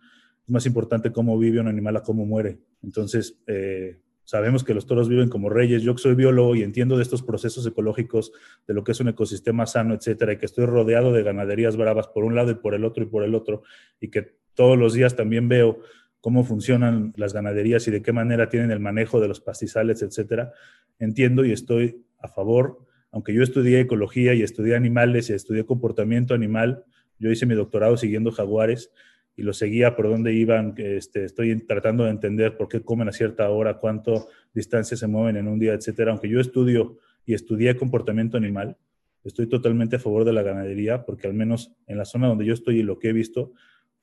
es 0.46 0.50
más 0.50 0.64
importante 0.64 1.12
cómo 1.12 1.38
vive 1.38 1.60
un 1.60 1.68
animal 1.68 1.98
a 1.98 2.02
cómo 2.02 2.24
muere. 2.24 2.58
Entonces, 2.82 3.36
eh, 3.46 3.98
sabemos 4.24 4.64
que 4.64 4.74
los 4.74 4.86
toros 4.86 5.08
viven 5.08 5.28
como 5.28 5.50
reyes. 5.50 5.82
Yo 5.82 5.96
soy 5.96 6.14
biólogo 6.14 6.54
y 6.54 6.62
entiendo 6.62 6.96
de 6.96 7.02
estos 7.02 7.22
procesos 7.22 7.66
ecológicos, 7.66 8.32
de 8.66 8.74
lo 8.74 8.84
que 8.84 8.92
es 8.92 9.00
un 9.00 9.08
ecosistema 9.08 9.66
sano, 9.66 9.94
etcétera, 9.94 10.32
y 10.32 10.38
que 10.38 10.46
estoy 10.46 10.66
rodeado 10.66 11.12
de 11.12 11.22
ganaderías 11.22 11.76
bravas 11.76 12.08
por 12.08 12.24
un 12.24 12.34
lado 12.34 12.50
y 12.50 12.54
por 12.54 12.74
el 12.74 12.84
otro 12.84 13.02
y 13.02 13.06
por 13.06 13.24
el 13.24 13.34
otro, 13.34 13.62
y 14.00 14.08
que 14.08 14.34
todos 14.54 14.78
los 14.78 14.94
días 14.94 15.16
también 15.16 15.48
veo 15.48 15.80
cómo 16.20 16.44
funcionan 16.44 17.12
las 17.16 17.32
ganaderías 17.32 17.86
y 17.88 17.90
de 17.90 18.00
qué 18.00 18.12
manera 18.12 18.48
tienen 18.48 18.70
el 18.70 18.80
manejo 18.80 19.20
de 19.20 19.28
los 19.28 19.40
pastizales, 19.40 20.02
etcétera, 20.02 20.52
entiendo 20.98 21.44
y 21.44 21.52
estoy 21.52 22.04
a 22.18 22.28
favor, 22.28 22.78
aunque 23.10 23.34
yo 23.34 23.42
estudié 23.42 23.80
ecología 23.80 24.32
y 24.32 24.42
estudié 24.42 24.76
animales 24.76 25.30
y 25.30 25.32
estudié 25.34 25.66
comportamiento 25.66 26.32
animal, 26.32 26.84
yo 27.18 27.30
hice 27.30 27.44
mi 27.44 27.54
doctorado 27.54 27.96
siguiendo 27.96 28.30
jaguares 28.30 28.92
y 29.36 29.42
lo 29.42 29.52
seguía 29.52 29.96
por 29.96 30.08
dónde 30.08 30.34
iban, 30.34 30.74
este, 30.76 31.24
estoy 31.24 31.58
tratando 31.66 32.04
de 32.04 32.10
entender 32.10 32.56
por 32.56 32.68
qué 32.68 32.82
comen 32.82 33.08
a 33.08 33.12
cierta 33.12 33.48
hora, 33.50 33.78
cuánto 33.78 34.28
distancia 34.52 34.96
se 34.96 35.06
mueven 35.06 35.36
en 35.36 35.48
un 35.48 35.58
día, 35.58 35.72
etcétera, 35.72 36.12
aunque 36.12 36.28
yo 36.28 36.40
estudio 36.40 36.98
y 37.24 37.34
estudié 37.34 37.76
comportamiento 37.76 38.36
animal, 38.36 38.76
estoy 39.24 39.48
totalmente 39.48 39.96
a 39.96 40.00
favor 40.00 40.24
de 40.24 40.32
la 40.32 40.42
ganadería 40.42 41.04
porque 41.04 41.26
al 41.26 41.34
menos 41.34 41.72
en 41.86 41.96
la 41.96 42.04
zona 42.04 42.28
donde 42.28 42.44
yo 42.44 42.52
estoy 42.52 42.80
y 42.80 42.82
lo 42.82 42.98
que 42.98 43.08
he 43.08 43.12
visto, 43.12 43.52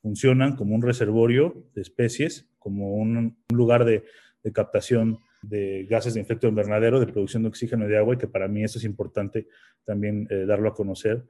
funcionan 0.01 0.55
como 0.55 0.75
un 0.75 0.81
reservorio 0.81 1.65
de 1.75 1.81
especies, 1.81 2.49
como 2.57 2.95
un, 2.95 3.37
lugar 3.53 3.85
de, 3.85 4.05
de, 4.43 4.51
captación 4.53 5.19
de 5.41 5.85
gases 5.89 6.13
de 6.13 6.21
efecto 6.21 6.47
invernadero, 6.47 6.99
de 6.99 7.07
producción 7.07 7.43
de 7.43 7.49
oxígeno 7.49 7.85
y 7.85 7.89
de 7.89 7.97
agua, 7.97 8.15
y 8.15 8.17
que 8.17 8.27
para 8.27 8.47
mí 8.47 8.63
eso 8.63 8.77
es 8.79 8.85
importante 8.85 9.47
también 9.83 10.27
eh, 10.29 10.45
darlo 10.45 10.69
a 10.69 10.73
conocer, 10.73 11.25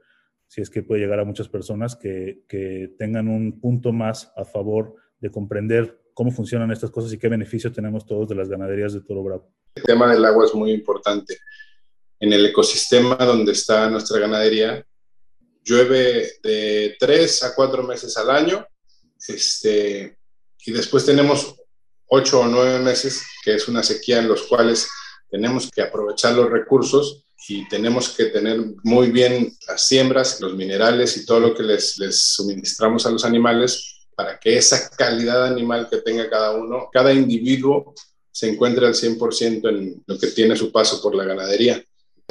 si 0.50 0.60
es 0.60 0.68
que 0.68 0.82
puede 0.82 1.00
llegar 1.00 1.20
a 1.20 1.24
muchas 1.24 1.48
personas 1.48 1.94
que, 1.94 2.42
que 2.48 2.92
tengan 2.98 3.28
un 3.28 3.60
punto 3.60 3.92
más 3.92 4.32
a 4.36 4.44
favor 4.44 4.96
de 5.20 5.30
comprender 5.30 6.00
cómo 6.12 6.32
funcionan 6.32 6.72
estas 6.72 6.90
cosas 6.90 7.12
y 7.12 7.18
qué 7.18 7.28
beneficio 7.28 7.70
tenemos 7.70 8.04
todos 8.04 8.28
de 8.28 8.34
las 8.34 8.48
ganaderías 8.48 8.92
de 8.92 9.00
Toro 9.00 9.22
Bravo. 9.22 9.48
El 9.76 9.84
tema 9.84 10.12
del 10.12 10.24
agua 10.24 10.46
es 10.46 10.52
muy 10.52 10.72
importante. 10.72 11.38
En 12.18 12.32
el 12.32 12.44
ecosistema 12.44 13.14
donde 13.14 13.52
está 13.52 13.88
nuestra 13.88 14.18
ganadería, 14.18 14.84
llueve 15.62 16.32
de 16.42 16.96
tres 16.98 17.44
a 17.44 17.54
cuatro 17.54 17.84
meses 17.84 18.16
al 18.16 18.30
año, 18.30 18.66
este, 19.28 20.18
y 20.66 20.72
después 20.72 21.06
tenemos 21.06 21.54
ocho 22.06 22.40
o 22.40 22.48
nueve 22.48 22.80
meses, 22.80 23.22
que 23.44 23.54
es 23.54 23.68
una 23.68 23.84
sequía 23.84 24.18
en 24.18 24.26
los 24.26 24.42
cuales 24.48 24.90
tenemos 25.30 25.70
que 25.70 25.82
aprovechar 25.82 26.34
los 26.34 26.50
recursos 26.50 27.24
y 27.48 27.68
tenemos 27.68 28.10
que 28.10 28.26
tener 28.26 28.60
muy 28.82 29.10
bien 29.10 29.56
las 29.66 29.86
siembras, 29.86 30.40
los 30.40 30.54
minerales 30.54 31.16
y 31.16 31.24
todo 31.24 31.40
lo 31.40 31.54
que 31.54 31.62
les, 31.62 31.98
les 31.98 32.22
suministramos 32.34 33.06
a 33.06 33.10
los 33.10 33.24
animales 33.24 34.06
para 34.14 34.38
que 34.38 34.56
esa 34.56 34.90
calidad 34.90 35.46
animal 35.46 35.88
que 35.90 35.98
tenga 35.98 36.28
cada 36.28 36.52
uno, 36.52 36.88
cada 36.92 37.12
individuo 37.12 37.94
se 38.30 38.48
encuentre 38.48 38.86
al 38.86 38.94
100% 38.94 39.68
en 39.68 40.02
lo 40.06 40.18
que 40.18 40.28
tiene 40.28 40.56
su 40.56 40.70
paso 40.70 41.00
por 41.02 41.14
la 41.14 41.24
ganadería. 41.24 41.82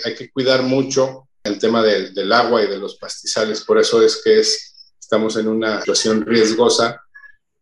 Hay 0.04 0.16
que 0.16 0.30
cuidar 0.32 0.64
mucho 0.64 1.28
el 1.44 1.60
tema 1.60 1.84
de, 1.84 2.12
del 2.12 2.32
agua 2.32 2.64
y 2.64 2.68
de 2.68 2.78
los 2.78 2.96
pastizales. 2.96 3.62
Por 3.62 3.80
eso 3.80 4.02
es 4.02 4.22
que 4.24 4.40
es, 4.40 4.94
estamos 5.00 5.36
en 5.38 5.48
una 5.48 5.80
situación 5.80 6.26
riesgosa, 6.26 7.02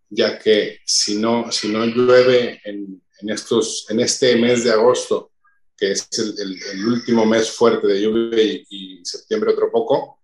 ya 0.09 0.37
que 0.37 0.79
si 0.85 1.17
no, 1.17 1.51
si 1.51 1.69
no 1.69 1.85
llueve 1.85 2.61
en, 2.63 3.01
en 3.19 3.29
estos, 3.29 3.85
en 3.89 4.01
este 4.01 4.35
mes 4.35 4.63
de 4.63 4.71
agosto, 4.71 5.31
que 5.77 5.91
es 5.91 6.07
el, 6.17 6.35
el, 6.39 6.57
el 6.73 6.87
último 6.87 7.25
mes 7.25 7.51
fuerte 7.51 7.87
de 7.87 8.01
lluvia 8.01 8.41
y, 8.41 8.65
y, 8.69 9.05
septiembre 9.05 9.51
otro 9.51 9.71
poco, 9.71 10.19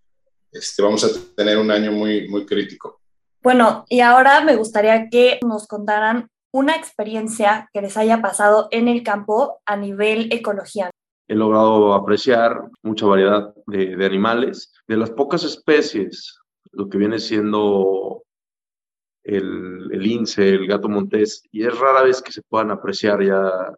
este, 0.51 0.81
vamos 0.81 1.03
a 1.03 1.09
tener 1.35 1.57
un 1.57 1.71
año 1.71 1.91
muy, 1.91 2.27
muy 2.27 2.45
crítico. 2.45 3.01
Bueno, 3.41 3.85
y 3.89 3.99
ahora 3.99 4.41
me 4.41 4.55
gustaría 4.55 5.09
que 5.09 5.39
nos 5.45 5.67
contaran 5.67 6.27
una 6.51 6.75
experiencia 6.75 7.69
que 7.73 7.81
les 7.81 7.97
haya 7.97 8.21
pasado 8.21 8.67
en 8.71 8.87
el 8.87 9.03
campo 9.03 9.61
a 9.65 9.75
nivel 9.75 10.31
ecología 10.31 10.91
he 11.27 11.35
logrado 11.35 11.93
apreciar 11.93 12.69
mucha 12.81 13.05
variedad 13.05 13.53
de, 13.67 13.95
de, 13.95 14.05
animales. 14.05 14.73
De 14.87 14.97
las 14.97 15.11
pocas 15.11 15.43
especies, 15.43 16.39
lo 16.71 16.89
que 16.89 16.97
viene 16.97 17.19
siendo 17.19 18.23
el, 19.23 19.89
el 19.91 19.99
lince, 19.99 20.49
el 20.49 20.67
gato 20.67 20.89
montés, 20.89 21.43
y 21.51 21.65
es 21.65 21.77
rara 21.77 22.03
vez 22.03 22.21
que 22.21 22.31
se 22.31 22.41
puedan 22.41 22.71
apreciar 22.71 23.23
ya 23.23 23.73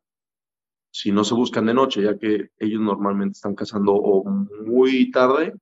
si 0.96 1.12
no 1.12 1.26
se 1.26 1.34
buscan 1.36 1.66
de 1.66 1.74
noche, 1.74 2.02
ya 2.02 2.18
que 2.18 2.52
ellos 2.58 2.80
normalmente 2.80 3.34
están 3.34 3.54
cazando 3.54 3.94
o 3.94 4.24
muy 4.66 5.12
tarde 5.12 5.54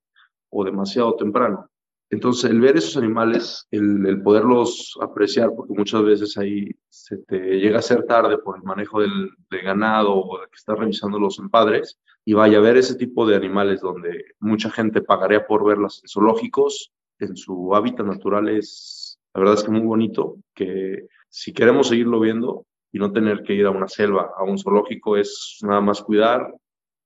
o 0.50 0.64
demasiado 0.64 1.16
temprano. 1.16 1.72
Entonces, 2.12 2.52
el 2.52 2.62
ver 2.62 2.78
esos 2.78 2.98
animales, 2.98 3.66
el, 3.72 4.22
poderlos 4.22 4.96
apreciar, 5.02 5.50
porque 5.56 5.74
muchas 5.74 6.04
veces 6.04 6.38
ahí 6.38 6.70
se 6.88 7.18
te 7.18 7.40
llega 7.60 7.80
a 7.80 7.82
ser 7.82 8.06
tarde 8.06 8.38
por 8.38 8.58
el 8.58 8.62
manejo 8.62 9.02
del, 9.02 9.32
del 9.50 9.62
ganado 9.64 10.14
o 10.14 10.40
de 10.40 10.46
que 10.46 10.56
estás 10.56 10.78
revisando 10.78 11.18
los 11.18 11.40
empadres, 11.40 12.00
y 12.24 12.34
vaya 12.34 12.60
a 12.60 12.62
ver 12.62 12.78
ese 12.78 12.94
tipo 12.94 13.26
de 13.26 13.36
animales 13.36 13.82
donde 13.82 14.26
mucha 14.40 14.70
gente 14.70 15.02
pagaría 15.02 15.48
por 15.48 15.66
verlas 15.66 16.02
en 16.04 16.10
zoológicos, 16.10 16.92
en 17.18 17.36
su 17.36 17.74
hábitat 17.74 18.06
natural 18.06 18.50
es, 18.50 19.18
la 19.34 19.40
verdad 19.40 19.58
es 19.58 19.64
que 19.64 19.72
muy 19.72 19.82
bonito, 19.82 20.38
que 20.54 21.08
si 21.28 21.54
queremos 21.54 21.88
seguirlo 21.88 22.20
viendo 22.20 22.68
y 22.94 23.00
no 23.00 23.12
tener 23.12 23.44
que 23.44 23.54
ir 23.54 23.66
a 23.66 23.72
una 23.72 23.90
selva, 23.90 24.32
a 24.38 24.44
un 24.44 24.58
zoológico, 24.58 25.18
es 25.18 25.58
nada 25.64 25.82
más 25.82 26.02
cuidar 26.02 26.54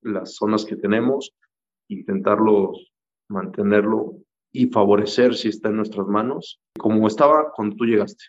las 0.01 0.35
zonas 0.35 0.65
que 0.65 0.75
tenemos, 0.75 1.33
intentarlos 1.87 2.91
mantenerlo 3.29 4.17
y 4.51 4.67
favorecer 4.67 5.35
si 5.35 5.49
está 5.49 5.69
en 5.69 5.77
nuestras 5.77 6.07
manos, 6.07 6.59
como 6.77 7.07
estaba 7.07 7.51
cuando 7.55 7.75
tú 7.75 7.85
llegaste. 7.85 8.25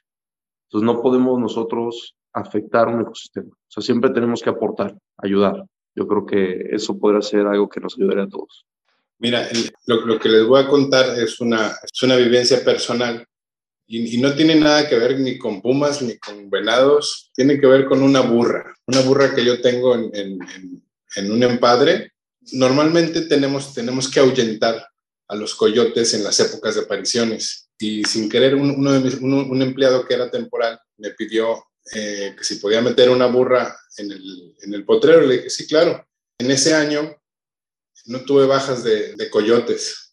Entonces 0.68 0.86
no 0.86 1.00
podemos 1.00 1.38
nosotros 1.38 2.14
afectar 2.32 2.88
un 2.88 3.02
ecosistema. 3.02 3.50
O 3.50 3.70
sea, 3.70 3.82
siempre 3.82 4.10
tenemos 4.10 4.42
que 4.42 4.50
aportar, 4.50 4.96
ayudar. 5.16 5.64
Yo 5.94 6.06
creo 6.06 6.26
que 6.26 6.68
eso 6.70 6.98
podrá 6.98 7.22
ser 7.22 7.46
algo 7.46 7.68
que 7.68 7.80
nos 7.80 7.96
ayudaría 7.96 8.24
a 8.24 8.28
todos. 8.28 8.66
Mira, 9.18 9.48
lo, 9.86 10.06
lo 10.06 10.18
que 10.18 10.28
les 10.28 10.46
voy 10.46 10.62
a 10.62 10.68
contar 10.68 11.18
es 11.18 11.40
una, 11.40 11.72
es 11.82 12.02
una 12.02 12.16
vivencia 12.16 12.64
personal 12.64 13.26
y, 13.90 14.18
no 14.18 14.34
tiene 14.34 14.54
nada 14.54 14.86
que 14.88 14.96
ver 14.96 15.18
ni 15.18 15.38
con 15.38 15.62
pumas 15.62 16.02
ni 16.02 16.18
con 16.18 16.50
venados, 16.50 17.30
tiene 17.34 17.58
que 17.58 17.66
ver 17.66 17.86
con 17.86 18.02
una 18.02 18.20
burra, 18.20 18.74
una 18.86 19.00
burra 19.00 19.34
que 19.34 19.44
yo 19.44 19.60
tengo 19.60 19.94
en, 19.94 20.38
un 21.30 21.42
empadre 21.42 22.12
Normalmente 22.52 23.22
tenemos, 23.22 23.74
tenemos 23.74 24.10
que 24.10 24.20
ahuyentar 24.20 24.88
a 25.26 25.36
los 25.36 25.54
coyotes 25.54 26.14
en 26.14 26.24
las 26.24 26.40
épocas 26.40 26.74
de 26.74 26.82
apariciones 26.82 27.68
y 27.78 28.04
sin 28.04 28.30
querer 28.30 28.54
un 28.54 29.62
empleado 29.62 30.06
que 30.06 30.14
era 30.14 30.30
temporal 30.30 30.80
me 30.96 31.10
pidió 31.10 31.62
eh, 31.94 32.34
que 32.36 32.44
si 32.44 32.56
podía 32.56 32.80
meter 32.80 33.10
una 33.10 33.26
burra 33.26 33.76
en 33.96 34.10
el, 34.74 34.84
potrero. 34.84 35.22
Le 35.22 35.36
dije, 35.36 35.50
sí, 35.50 35.66
claro. 35.66 36.06
En 36.38 36.50
ese 36.50 36.74
año 36.74 37.16
no 38.06 38.20
tuve 38.20 38.46
bajas 38.46 38.84
de 38.84 39.30
coyotes. 39.30 40.07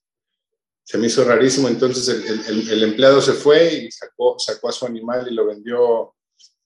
Se 0.85 0.97
me 0.97 1.07
hizo 1.07 1.25
rarísimo. 1.25 1.67
Entonces 1.67 2.07
el, 2.07 2.45
el, 2.45 2.69
el, 2.69 2.83
empleado 2.83 3.21
se 3.21 3.33
fue 3.33 3.73
y 3.73 3.91
sacó, 3.91 4.39
sacó 4.39 4.69
a 4.69 4.71
su 4.71 4.85
animal 4.85 5.27
y 5.29 5.33
lo 5.33 5.47
vendió 5.47 6.15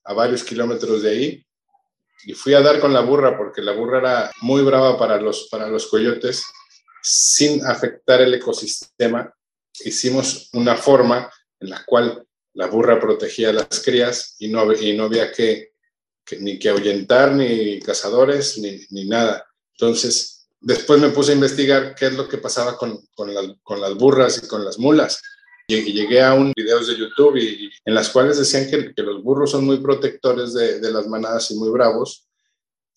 a 0.04 0.14
varios 0.14 0.44
kilómetros 0.44 1.02
de 1.02 1.10
ahí. 1.10 1.46
Y 2.26 2.34
fui 2.34 2.54
a 2.54 2.62
dar 2.62 2.80
con 2.80 2.94
la 2.94 3.02
burra 3.02 3.38
porque 3.38 3.62
la 3.62 3.72
burra 3.72 4.00
era 4.00 4.32
muy 4.42 4.62
brava 4.62 4.98
para 5.00 5.20
los, 5.20 5.48
para 5.50 5.68
los 5.68 5.88
coyotes 5.88 6.44
sin 7.02 7.66
afectar 7.66 8.22
el 8.22 8.34
ecosistema. 8.34 9.34
Hicimos 9.86 10.50
una 10.54 10.76
forma 10.76 11.32
en 11.60 11.70
la 11.70 11.84
cual 11.86 12.26
la 12.54 12.68
burra 12.68 13.00
protegía 13.00 13.50
a 13.50 13.54
las 13.54 13.82
crías 13.84 14.36
y 14.40 14.50
no, 14.50 14.74
y 14.74 14.96
no 14.96 15.06
había 15.06 15.32
que, 15.32 15.72
ni 16.40 16.60
que 16.60 16.70
ahuyentar, 16.70 17.32
ni 17.34 17.80
cazadores, 17.80 18.58
ni, 18.58 18.82
ni, 18.90 19.08
nada. 19.08 19.46
Entonces, 19.74 20.39
después 20.60 21.00
me 21.00 21.10
puse 21.10 21.32
a 21.32 21.36
investigar 21.36 21.96
qué 21.96 22.08
es 22.08 22.14
lo 22.14 22.28
que 22.28 22.38
pasaba 22.38 22.78
con, 22.78 23.00
con, 23.16 23.34
las 23.34 23.96
burras 23.96 24.42
y 24.44 24.48
con 24.48 24.64
las 24.66 24.78
mulas. 24.80 25.22
Y, 25.68 25.94
llegué 25.94 26.22
a 26.22 26.34
un 26.34 26.52
videos 26.56 26.88
de 26.88 26.98
YouTube 26.98 27.38
en 27.86 27.94
las 27.94 28.10
cuales 28.10 28.38
decían 28.38 28.70
que, 28.70 28.94
los 29.02 29.24
burros 29.24 29.52
son 29.52 29.66
muy 29.66 29.80
protectores 29.80 30.54
de, 30.54 30.92
las 30.92 31.08
manadas 31.08 31.52
y 31.52 31.56
muy 31.56 31.70
bravos 31.70 32.28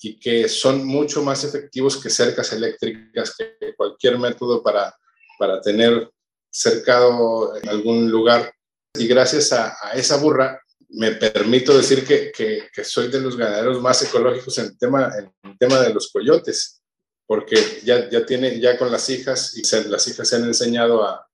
y 0.01 0.19
que 0.19 0.49
son 0.49 0.85
mucho 0.85 1.23
más 1.23 1.45
efectivos 1.45 1.97
que 1.97 2.11
cercas 2.11 2.53
eléctricas, 2.53 3.37
que 3.37 3.75
cualquier 3.77 4.19
método 4.19 4.63
para, 4.63 4.93
para 5.39 5.61
tener 5.61 6.11
cercado 6.51 7.57
en 7.57 7.69
algún 7.69 8.11
lugar 8.11 8.53
y 8.99 9.07
gracias 9.07 9.53
a, 9.53 9.75
esa 9.95 10.17
burra 10.19 10.61
me 10.91 11.13
permito 11.13 11.75
decir 11.77 12.05
que, 12.05 12.31
que, 12.33 12.85
soy 12.85 13.09
de 13.09 13.21
los 13.21 13.37
ganaderos 13.37 13.81
más 13.81 14.03
ecológicos 14.03 14.59
en 14.59 14.67
el 14.67 14.79
tema, 14.79 15.11
en 15.17 15.51
el 15.51 15.59
tema 15.59 15.81
de 15.81 15.95
los 15.95 16.11
coyotes, 16.13 16.82
porque 17.27 17.57
ya, 17.85 18.09
ya, 18.11 18.27
tiene, 18.27 18.61
ya 18.61 18.79
con 18.79 18.91
las 18.91 19.09
hijas, 19.11 19.57
y 19.57 19.63
las 19.89 20.07
hijas 20.09 20.29
se 20.29 20.37
han 20.37 20.45
enseñado 20.45 21.05
a, 21.05 21.29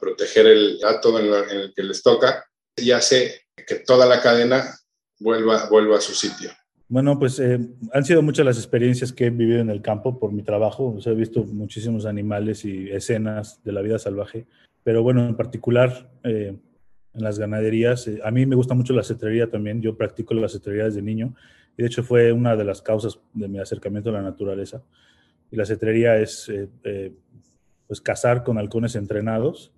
proteger 0.00 0.46
el 0.46 0.78
gato 0.82 1.16
en, 1.16 1.26
en, 1.26 1.58
el 1.58 1.74
que 1.74 1.84
les 1.84 2.02
toca, 2.02 2.44
y 2.76 2.90
hace 2.90 3.42
que 3.66 3.76
toda 3.76 4.04
la 4.04 4.20
cadena 4.20 4.76
vuelva, 5.20 5.68
vuelva 5.68 5.98
a 5.98 6.00
su 6.00 6.12
sitio. 6.12 6.50
Bueno, 6.88 7.18
pues 7.18 7.38
eh, 7.38 7.58
han 7.92 8.04
sido 8.04 8.20
muchas 8.22 8.44
las 8.44 8.58
experiencias 8.58 9.12
que 9.12 9.26
he 9.26 9.30
vivido 9.30 9.60
en 9.60 9.70
el 9.70 9.82
campo 9.82 10.18
por 10.18 10.32
mi 10.32 10.42
trabajo. 10.42 10.94
O 10.96 11.00
sea, 11.00 11.12
he 11.12 11.16
visto 11.16 11.44
muchísimos 11.44 12.04
animales 12.04 12.64
y 12.64 12.90
escenas 12.90 13.62
de 13.64 13.72
la 13.72 13.80
vida 13.80 13.98
salvaje, 13.98 14.46
pero 14.82 15.02
bueno, 15.02 15.26
en 15.26 15.36
particular... 15.36 16.10
Eh, 16.24 16.56
en 17.16 17.24
las 17.24 17.38
ganaderías. 17.38 18.06
Eh, 18.06 18.20
a 18.22 18.30
mí 18.30 18.46
me 18.46 18.56
gusta 18.56 18.74
mucho 18.74 18.92
la 18.92 19.02
cetrería 19.02 19.50
también, 19.50 19.82
yo 19.82 19.96
practico 19.96 20.34
la 20.34 20.48
cetrería 20.48 20.84
desde 20.84 21.02
niño 21.02 21.34
y 21.76 21.82
de 21.82 21.88
hecho 21.88 22.02
fue 22.02 22.32
una 22.32 22.56
de 22.56 22.64
las 22.64 22.82
causas 22.82 23.18
de 23.34 23.48
mi 23.48 23.58
acercamiento 23.58 24.10
a 24.10 24.14
la 24.14 24.22
naturaleza. 24.22 24.82
Y 25.50 25.56
la 25.56 25.66
cetrería 25.66 26.16
es 26.16 26.48
eh, 26.48 26.68
eh, 26.84 27.12
pues 27.86 28.00
cazar 28.00 28.42
con 28.42 28.58
halcones 28.58 28.96
entrenados 28.96 29.72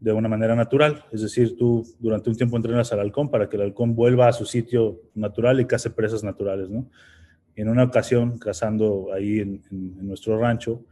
de 0.00 0.12
una 0.12 0.28
manera 0.28 0.54
natural, 0.54 1.04
es 1.10 1.22
decir, 1.22 1.56
tú 1.56 1.84
durante 1.98 2.30
un 2.30 2.36
tiempo 2.36 2.56
entrenas 2.56 2.92
al 2.92 3.00
halcón 3.00 3.30
para 3.30 3.48
que 3.48 3.56
el 3.56 3.62
halcón 3.62 3.96
vuelva 3.96 4.28
a 4.28 4.32
su 4.32 4.44
sitio 4.44 5.00
natural 5.14 5.60
y 5.60 5.66
cace 5.66 5.90
presas 5.90 6.22
naturales, 6.22 6.70
¿no? 6.70 6.88
Y 7.56 7.62
en 7.62 7.68
una 7.68 7.82
ocasión, 7.82 8.38
cazando 8.38 9.08
ahí 9.12 9.40
en, 9.40 9.60
nuestro 10.06 10.38
rancho, 10.38 10.84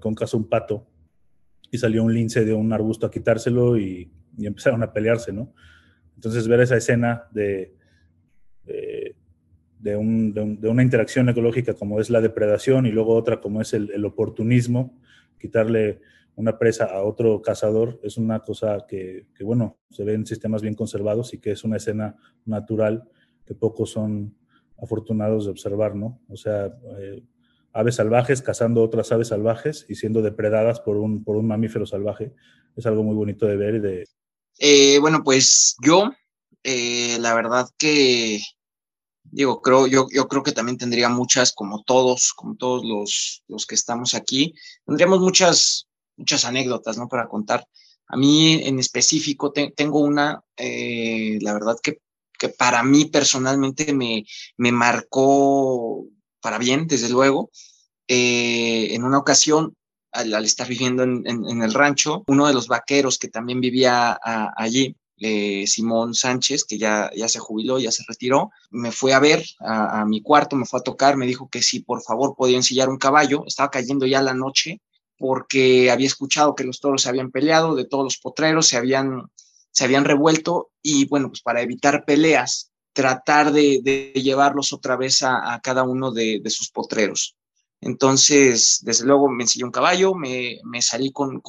con 0.00 0.14
caso 0.14 0.38
un 0.38 0.48
pato 0.48 0.86
y 1.70 1.76
salió 1.76 2.02
un 2.02 2.14
lince 2.14 2.46
de 2.46 2.54
un 2.54 2.72
arbusto 2.72 3.06
a 3.06 3.10
quitárselo 3.10 3.76
y 3.76 4.10
y 4.38 4.46
empezaron 4.46 4.82
a 4.82 4.92
pelearse, 4.92 5.32
¿no? 5.32 5.52
Entonces 6.14 6.48
ver 6.48 6.60
esa 6.60 6.76
escena 6.76 7.24
de, 7.32 7.74
de, 9.80 9.96
una 9.96 10.82
interacción 10.82 11.28
ecológica 11.28 11.74
como 11.74 12.00
es 12.00 12.10
la 12.10 12.20
depredación 12.20 12.86
y 12.86 12.90
luego 12.90 13.14
otra 13.14 13.40
como 13.40 13.60
es 13.60 13.74
el, 13.74 14.04
oportunismo, 14.04 14.98
quitarle 15.40 16.00
una 16.34 16.58
presa 16.58 16.84
a 16.86 17.02
otro 17.02 17.42
cazador, 17.42 18.00
es 18.02 18.16
una 18.16 18.40
cosa 18.40 18.86
que, 18.88 19.26
bueno, 19.40 19.76
se 19.90 20.04
ve 20.04 20.14
en 20.14 20.26
sistemas 20.26 20.62
bien 20.62 20.74
conservados 20.74 21.34
y 21.34 21.38
que 21.38 21.50
es 21.50 21.64
una 21.64 21.76
escena 21.76 22.16
natural 22.44 23.08
que 23.44 23.54
pocos 23.54 23.90
son 23.90 24.36
afortunados 24.80 25.46
de 25.46 25.50
observar, 25.50 25.96
¿no? 25.96 26.20
O 26.28 26.36
sea, 26.36 26.66
eh, 27.00 27.22
aves 27.72 27.96
salvajes 27.96 28.42
cazando 28.42 28.82
otras 28.82 29.10
aves 29.10 29.28
salvajes 29.28 29.86
y 29.88 29.96
siendo 29.96 30.22
depredadas 30.22 30.80
por 30.80 30.96
un, 30.96 31.24
por 31.24 31.36
un 31.36 31.46
mamífero 31.46 31.86
salvaje. 31.86 32.32
Es 32.76 32.86
algo 32.86 33.02
muy 33.02 33.16
bonito 33.16 33.46
de 33.46 33.56
ver 33.56 33.74
y 33.76 33.80
de, 33.80 34.04
eh, 34.58 34.98
bueno, 34.98 35.22
pues 35.22 35.76
yo, 35.84 36.10
eh, 36.64 37.16
la 37.20 37.34
verdad 37.34 37.68
que, 37.78 38.40
digo, 39.30 39.60
creo, 39.62 39.86
yo, 39.86 40.06
yo 40.10 40.28
creo 40.28 40.42
que 40.42 40.52
también 40.52 40.78
tendría 40.78 41.08
muchas, 41.08 41.52
como 41.52 41.82
todos, 41.82 42.32
como 42.34 42.56
todos 42.56 42.84
los, 42.84 43.42
los 43.48 43.66
que 43.66 43.74
estamos 43.74 44.14
aquí, 44.14 44.54
tendríamos 44.86 45.20
muchas, 45.20 45.88
muchas 46.16 46.44
anécdotas, 46.44 46.98
¿no? 46.98 47.08
Para 47.08 47.28
contar. 47.28 47.66
A 48.08 48.16
mí 48.16 48.54
en 48.64 48.78
específico 48.78 49.52
tengo 49.52 50.00
una, 50.00 50.42
eh, 50.56 51.38
la 51.42 51.52
verdad 51.52 51.76
que, 51.82 51.98
que 52.38 52.48
para 52.48 52.82
mí 52.82 53.06
personalmente 53.06 53.92
me, 53.92 54.24
me 54.56 54.72
marcó 54.72 56.06
para 56.40 56.58
bien, 56.58 56.86
desde 56.86 57.08
luego. 57.08 57.50
en 58.06 59.02
una 59.04 59.18
ocasión 59.18 59.74
al, 60.12 60.44
estar 60.44 60.68
viviendo 60.68 61.02
en, 61.02 61.62
el 61.62 61.74
rancho. 61.74 62.24
Uno 62.26 62.46
de 62.46 62.54
los 62.54 62.68
vaqueros 62.68 63.18
que 63.18 63.28
también 63.28 63.60
vivía 63.60 64.18
allí, 64.56 64.96
eh, 65.20 65.66
Simón 65.66 66.14
Sánchez, 66.14 66.64
que 66.64 66.78
ya, 66.78 67.10
ya 67.16 67.28
se 67.28 67.38
jubiló, 67.38 67.78
ya 67.78 67.90
se 67.90 68.04
retiró, 68.06 68.50
me 68.70 68.92
fue 68.92 69.12
a 69.12 69.18
ver 69.18 69.44
a, 69.60 70.04
mi 70.04 70.22
cuarto, 70.22 70.56
me 70.56 70.66
fue 70.66 70.80
a 70.80 70.82
tocar, 70.82 71.16
me 71.16 71.26
dijo 71.26 71.48
que 71.48 71.62
si 71.62 71.80
por 71.80 72.02
favor 72.02 72.34
podía 72.36 72.56
ensillar 72.56 72.88
un 72.88 72.98
caballo. 72.98 73.44
Estaba 73.46 73.70
cayendo 73.70 74.06
ya 74.06 74.22
la 74.22 74.34
noche 74.34 74.80
porque 75.18 75.90
había 75.90 76.06
escuchado 76.06 76.54
que 76.54 76.64
los 76.64 76.80
toros 76.80 77.02
se 77.02 77.08
habían 77.08 77.30
peleado, 77.30 77.74
de 77.74 77.84
todos 77.84 78.04
los 78.04 78.18
potreros 78.18 78.68
se 78.68 78.76
habían, 78.76 79.22
se 79.70 79.84
habían 79.84 80.04
revuelto 80.04 80.70
y 80.82 81.06
bueno, 81.06 81.28
pues 81.28 81.42
para 81.42 81.60
evitar 81.60 82.04
peleas, 82.04 82.70
tratar 82.92 83.52
de, 83.52 84.12
llevarlos 84.14 84.72
otra 84.72 84.96
vez 84.96 85.22
a, 85.22 85.60
cada 85.62 85.82
uno 85.82 86.10
de, 86.10 86.42
sus 86.46 86.70
potreros. 86.70 87.36
Entonces, 87.80 88.80
desde 88.82 89.06
luego 89.06 89.28
me 89.28 89.44
enseñó 89.44 89.66
un 89.66 89.72
caballo, 89.72 90.14
me, 90.14 90.60
salí 90.80 91.12
con, 91.12 91.42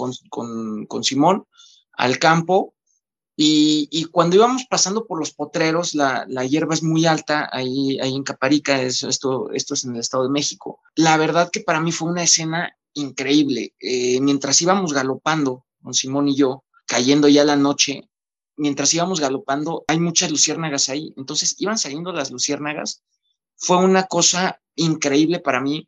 Simón 1.04 1.46
al 1.94 2.20
campo 2.20 2.76
y, 3.42 4.04
cuando 4.12 4.36
íbamos 4.36 4.66
pasando 4.66 5.06
por 5.08 5.18
los 5.18 5.32
potreros, 5.32 5.96
la, 5.96 6.26
hierba 6.46 6.74
es 6.74 6.84
muy 6.84 7.06
alta, 7.06 7.50
ahí, 7.54 7.98
ahí 8.02 8.14
en 8.14 8.24
Caparica, 8.24 8.82
esto, 8.82 9.50
esto 9.54 9.74
es 9.74 9.86
en 9.86 9.94
el 9.94 10.02
Estado 10.02 10.24
de 10.24 10.30
México. 10.30 10.82
La 10.96 11.16
verdad 11.16 11.50
que 11.50 11.62
para 11.62 11.80
mí 11.80 11.94
fue 11.94 12.10
una 12.10 12.24
escena 12.24 12.76
increíble. 12.96 13.74
Eh, 13.80 14.20
mientras 14.20 14.62
íbamos 14.62 14.92
galopando 14.92 15.66
con 15.82 15.94
Simón 15.94 16.28
y 16.28 16.36
yo, 16.36 16.66
cayendo 16.86 17.30
ya 17.30 17.46
la 17.46 17.56
noche, 17.56 18.10
mientras 18.58 18.94
íbamos 18.94 19.22
galopando, 19.22 19.86
hay 19.88 20.02
muchas 20.02 20.32
luciérnagas 20.32 20.90
ahí. 20.90 21.14
Entonces 21.16 21.56
iban 21.60 21.78
saliendo 21.78 22.12
las 22.12 22.32
luciérnagas. 22.32 23.04
Fue 23.56 23.78
una 23.78 24.04
cosa 24.04 24.60
increíble 24.76 25.40
para 25.40 25.62
mí 25.62 25.88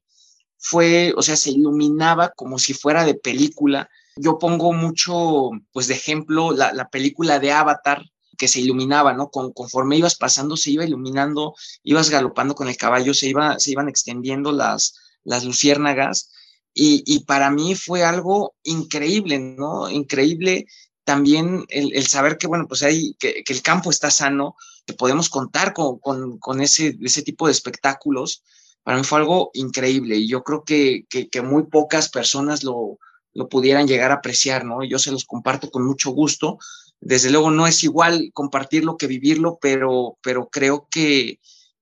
fue, 0.63 1.11
o 1.17 1.23
sea, 1.23 1.35
se 1.35 1.49
iluminaba 1.49 2.29
como 2.29 2.59
si 2.59 2.73
fuera 2.75 3.03
de 3.03 3.15
película. 3.15 3.89
Yo 4.15 4.37
pongo 4.37 4.73
mucho, 4.73 5.49
pues, 5.71 5.87
de 5.87 5.95
ejemplo, 5.95 6.51
la, 6.51 6.89
película 6.89 7.39
de 7.39 7.51
Avatar, 7.51 8.03
que 8.37 8.47
se 8.47 8.59
iluminaba, 8.59 9.13
¿no? 9.13 9.29
Con, 9.29 9.53
conforme 9.53 9.97
ibas 9.97 10.15
pasando, 10.15 10.57
se 10.57 10.71
iba 10.71 10.85
iluminando, 10.85 11.53
ibas 11.83 12.09
galopando 12.09 12.55
con 12.55 12.67
el 12.67 12.77
caballo, 12.77 13.13
se, 13.13 13.27
iba, 13.27 13.59
se 13.59 13.71
iban 13.71 13.87
extendiendo 13.87 14.51
las, 14.51 14.95
las 15.23 15.43
luciérnagas. 15.43 16.31
Y, 16.73 17.25
para 17.25 17.51
mí 17.51 17.75
fue 17.75 18.03
algo 18.03 18.55
increíble, 18.63 19.39
¿no? 19.39 19.89
Increíble 19.89 20.65
también 21.03 21.65
el, 21.67 22.07
saber 22.07 22.37
que, 22.37 22.47
bueno, 22.47 22.67
pues 22.67 22.83
ahí, 22.83 23.15
que, 23.19 23.43
el 23.45 23.61
campo 23.61 23.89
está 23.89 24.09
sano, 24.09 24.55
que 24.85 24.93
podemos 24.93 25.29
contar 25.29 25.73
con, 25.73 25.99
con, 25.99 26.37
con 26.39 26.61
ese, 26.61 26.97
ese 27.01 27.23
tipo 27.23 27.47
de 27.47 27.51
espectáculos 27.51 28.43
para 28.83 28.97
mí 28.97 29.03
fue 29.03 29.19
algo 29.19 29.51
increíble 29.53 30.17
y 30.17 30.27
yo 30.27 30.43
creo 30.43 30.63
que, 30.63 31.05
que, 31.09 31.41
muy 31.41 31.63
pocas 31.63 32.09
personas 32.09 32.63
lo, 32.63 32.97
lo, 33.33 33.49
pudieran 33.49 33.87
llegar 33.87 34.11
a 34.11 34.15
apreciar, 34.15 34.65
¿no? 34.65 34.83
Yo 34.83 34.99
se 34.99 35.11
los 35.11 35.25
comparto 35.25 35.69
con 35.69 35.85
mucho 35.85 36.11
gusto. 36.11 36.57
Desde 36.99 37.29
luego 37.29 37.51
no 37.51 37.67
es 37.67 37.83
igual 37.83 38.31
compartirlo 38.33 38.97
que 38.97 39.07
vivirlo, 39.07 39.57
pero, 39.61 40.17
pero 40.21 40.49
creo 40.49 40.87
que, 40.91 41.39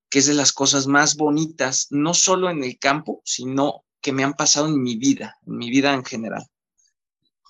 que 0.09 0.19
es 0.19 0.27
de 0.27 0.33
las 0.33 0.51
cosas 0.51 0.87
más 0.87 1.17
bonitas, 1.17 1.87
no 1.89 2.13
solo 2.13 2.49
en 2.49 2.63
el 2.63 2.79
campo, 2.79 3.21
sino 3.25 3.83
que 4.01 4.13
me 4.13 4.23
han 4.23 4.33
pasado 4.33 4.67
en 4.67 4.81
mi 4.81 4.95
vida, 4.95 5.37
en 5.45 5.57
mi 5.57 5.69
vida 5.69 5.93
en 5.93 6.05
general. 6.05 6.45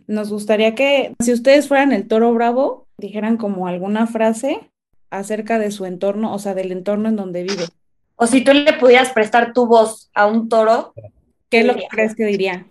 Nos 0.07 0.29
gustaría 0.29 0.73
que 0.73 1.13
si 1.19 1.33
ustedes 1.33 1.67
fueran 1.67 1.91
el 1.91 2.07
toro 2.07 2.33
bravo, 2.33 2.87
dijeran 2.97 3.37
como 3.37 3.67
alguna 3.67 4.07
frase 4.07 4.71
acerca 5.11 5.59
de 5.59 5.71
su 5.71 5.85
entorno, 5.85 6.33
o 6.33 6.39
sea, 6.39 6.55
del 6.55 6.71
entorno 6.71 7.09
en 7.09 7.15
donde 7.15 7.43
vive. 7.43 7.65
O 8.15 8.25
si 8.25 8.43
tú 8.43 8.53
le 8.53 8.73
pudieras 8.73 9.11
prestar 9.11 9.53
tu 9.53 9.67
voz 9.67 10.09
a 10.13 10.25
un 10.25 10.49
toro, 10.49 10.93
¿Qué 11.49 11.61
es 11.61 11.65
lo 11.65 11.75
que 11.75 11.87
crees 11.89 12.15
que 12.15 12.25
diría? 12.25 12.65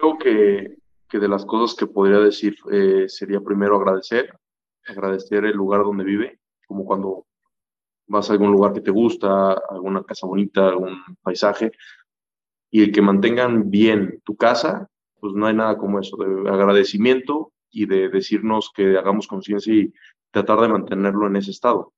Creo 0.00 0.16
que, 0.16 0.76
que 1.10 1.18
de 1.18 1.28
las 1.28 1.44
cosas 1.44 1.76
que 1.76 1.86
podría 1.86 2.20
decir 2.20 2.56
eh, 2.72 3.06
sería 3.06 3.40
primero 3.40 3.76
agradecer, 3.76 4.34
agradecer 4.86 5.44
el 5.44 5.52
lugar 5.52 5.82
donde 5.82 6.04
vive, 6.04 6.40
como 6.66 6.86
cuando 6.86 7.26
vas 8.06 8.30
a 8.30 8.32
algún 8.32 8.50
lugar 8.50 8.72
que 8.72 8.80
te 8.80 8.90
gusta, 8.90 9.52
alguna 9.68 10.02
casa 10.02 10.26
bonita, 10.26 10.68
algún 10.68 10.96
paisaje, 11.22 11.72
y 12.70 12.82
el 12.82 12.92
que 12.92 13.02
mantengan 13.02 13.70
bien 13.70 14.22
tu 14.24 14.36
casa, 14.36 14.88
pues 15.20 15.34
no 15.34 15.46
hay 15.46 15.54
nada 15.54 15.76
como 15.76 16.00
eso, 16.00 16.16
de 16.16 16.48
agradecimiento 16.48 17.52
y 17.70 17.84
de 17.84 18.08
decirnos 18.08 18.70
que 18.74 18.96
hagamos 18.96 19.26
conciencia 19.26 19.74
y 19.74 19.92
tratar 20.30 20.60
de 20.60 20.68
mantenerlo 20.68 21.26
en 21.26 21.36
ese 21.36 21.50
estado, 21.50 21.92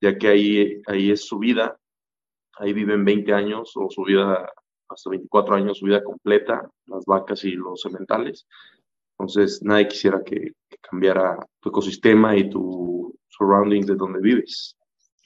ya 0.00 0.18
que 0.18 0.26
ahí, 0.26 0.82
ahí 0.88 1.12
es 1.12 1.24
su 1.24 1.38
vida, 1.38 1.78
ahí 2.58 2.72
viven 2.72 3.04
20 3.04 3.32
años 3.32 3.72
o 3.76 3.88
su 3.90 4.02
vida 4.02 4.50
hasta 4.94 5.10
24 5.10 5.54
años, 5.56 5.78
su 5.78 5.86
vida 5.86 6.02
completa, 6.02 6.68
las 6.86 7.04
vacas 7.04 7.44
y 7.44 7.52
los 7.52 7.80
sementales. 7.80 8.46
Entonces, 9.18 9.62
nadie 9.62 9.88
quisiera 9.88 10.22
que, 10.24 10.52
que 10.68 10.76
cambiara 10.80 11.36
tu 11.60 11.68
ecosistema 11.68 12.36
y 12.36 12.48
tu 12.48 13.14
surroundings 13.28 13.86
de 13.86 13.94
donde 13.94 14.20
vives. 14.20 14.76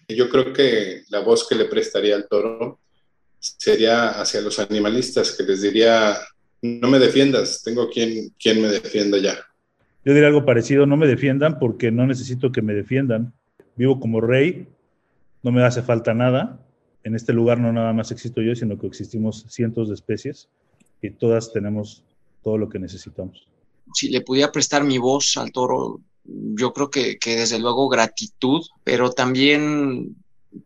Yo 0.08 0.28
creo 0.28 0.52
que 0.52 1.02
la 1.10 1.20
voz 1.20 1.46
que 1.46 1.54
le 1.54 1.66
prestaría 1.66 2.16
al 2.16 2.28
toro 2.28 2.80
sería 3.38 4.20
hacia 4.20 4.40
los 4.40 4.58
animalistas, 4.58 5.36
que 5.36 5.44
les 5.44 5.62
diría, 5.62 6.16
no 6.62 6.88
me 6.88 6.98
defiendas, 6.98 7.62
tengo 7.62 7.88
quien, 7.88 8.30
quien 8.38 8.62
me 8.62 8.68
defienda 8.68 9.18
ya. 9.18 9.34
Yo 10.04 10.14
diría 10.14 10.28
algo 10.28 10.44
parecido, 10.44 10.86
no 10.86 10.96
me 10.96 11.06
defiendan 11.06 11.58
porque 11.58 11.90
no 11.90 12.06
necesito 12.06 12.50
que 12.50 12.62
me 12.62 12.72
defiendan. 12.72 13.34
Vivo 13.76 14.00
como 14.00 14.20
rey, 14.20 14.66
no 15.42 15.52
me 15.52 15.62
hace 15.62 15.82
falta 15.82 16.14
nada. 16.14 16.58
En 17.04 17.14
este 17.14 17.32
lugar 17.32 17.60
no 17.60 17.72
nada 17.72 17.92
más 17.92 18.10
existo 18.10 18.42
yo, 18.42 18.54
sino 18.54 18.78
que 18.78 18.86
existimos 18.86 19.44
cientos 19.48 19.88
de 19.88 19.94
especies 19.94 20.48
y 21.00 21.10
todas 21.10 21.52
tenemos 21.52 22.02
todo 22.42 22.58
lo 22.58 22.68
que 22.68 22.78
necesitamos. 22.78 23.46
Si 23.94 24.08
le 24.10 24.20
pudiera 24.20 24.52
prestar 24.52 24.84
mi 24.84 24.98
voz 24.98 25.36
al 25.36 25.52
toro, 25.52 26.00
yo 26.24 26.72
creo 26.72 26.90
que, 26.90 27.18
que 27.18 27.36
desde 27.36 27.58
luego 27.58 27.88
gratitud, 27.88 28.62
pero 28.84 29.10
también 29.10 30.16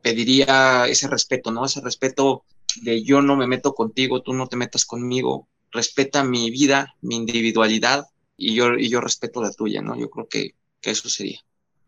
pediría 0.01 0.87
ese 0.89 1.09
respeto, 1.09 1.53
¿no? 1.53 1.65
Ese 1.65 1.81
respeto 1.81 2.45
de 2.83 3.03
yo 3.03 3.23
no 3.23 3.37
me 3.37 3.47
meto 3.47 3.75
contigo, 3.75 4.23
tú 4.23 4.33
no 4.33 4.49
te 4.49 4.57
metas 4.57 4.85
conmigo, 4.85 5.49
respeta 5.71 6.25
mi 6.25 6.51
vida, 6.51 6.95
mi 7.03 7.17
individualidad 7.17 8.07
y 8.37 8.55
yo, 8.55 8.75
y 8.75 8.89
yo 8.89 9.01
respeto 9.01 9.43
la 9.43 9.53
tuya, 9.53 9.83
¿no? 9.83 9.99
Yo 9.99 10.11
creo 10.11 10.27
que, 10.29 10.55
que 10.81 10.91
eso 10.91 11.09
sería. 11.09 11.41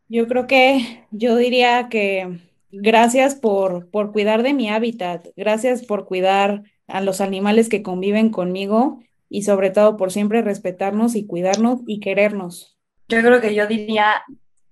Yo 0.08 0.28
creo 0.28 0.46
que 0.46 1.06
yo 1.10 1.36
diría 1.36 1.88
que 1.88 2.38
gracias 2.80 3.34
por, 3.34 3.90
por 3.90 4.12
cuidar 4.12 4.42
de 4.42 4.54
mi 4.54 4.68
hábitat, 4.68 5.26
gracias 5.36 5.84
por 5.84 6.04
cuidar 6.06 6.62
a 6.86 7.00
los 7.00 7.20
animales 7.20 7.68
que 7.68 7.82
conviven 7.82 8.30
conmigo 8.30 9.00
y 9.28 9.42
sobre 9.42 9.70
todo 9.70 9.96
por 9.96 10.12
siempre 10.12 10.42
respetarnos 10.42 11.14
y 11.14 11.26
cuidarnos 11.26 11.80
y 11.86 12.00
querernos. 12.00 12.76
Yo 13.08 13.20
creo 13.20 13.40
que 13.40 13.54
yo 13.54 13.66
diría, 13.66 14.22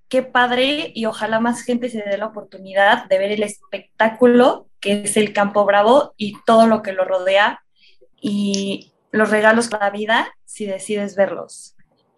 qué 0.08 0.22
padre 0.22 0.92
y 0.94 1.06
ojalá 1.06 1.40
más 1.40 1.62
gente 1.62 1.88
se 1.88 2.02
dé 2.02 2.18
la 2.18 2.26
oportunidad 2.26 3.06
de 3.08 3.18
ver 3.18 3.32
el 3.32 3.42
espectáculo 3.42 4.68
que 4.78 5.04
es 5.04 5.16
el 5.16 5.32
Campo 5.32 5.64
Bravo 5.64 6.12
y 6.18 6.34
todo 6.44 6.66
lo 6.66 6.82
que 6.82 6.92
lo 6.92 7.04
rodea 7.04 7.62
y 8.20 8.92
los 9.10 9.30
regalos 9.30 9.68
para 9.68 9.86
la 9.86 9.90
vida 9.90 10.34
si 10.44 10.66
decides 10.66 11.16
verlos. 11.16 11.71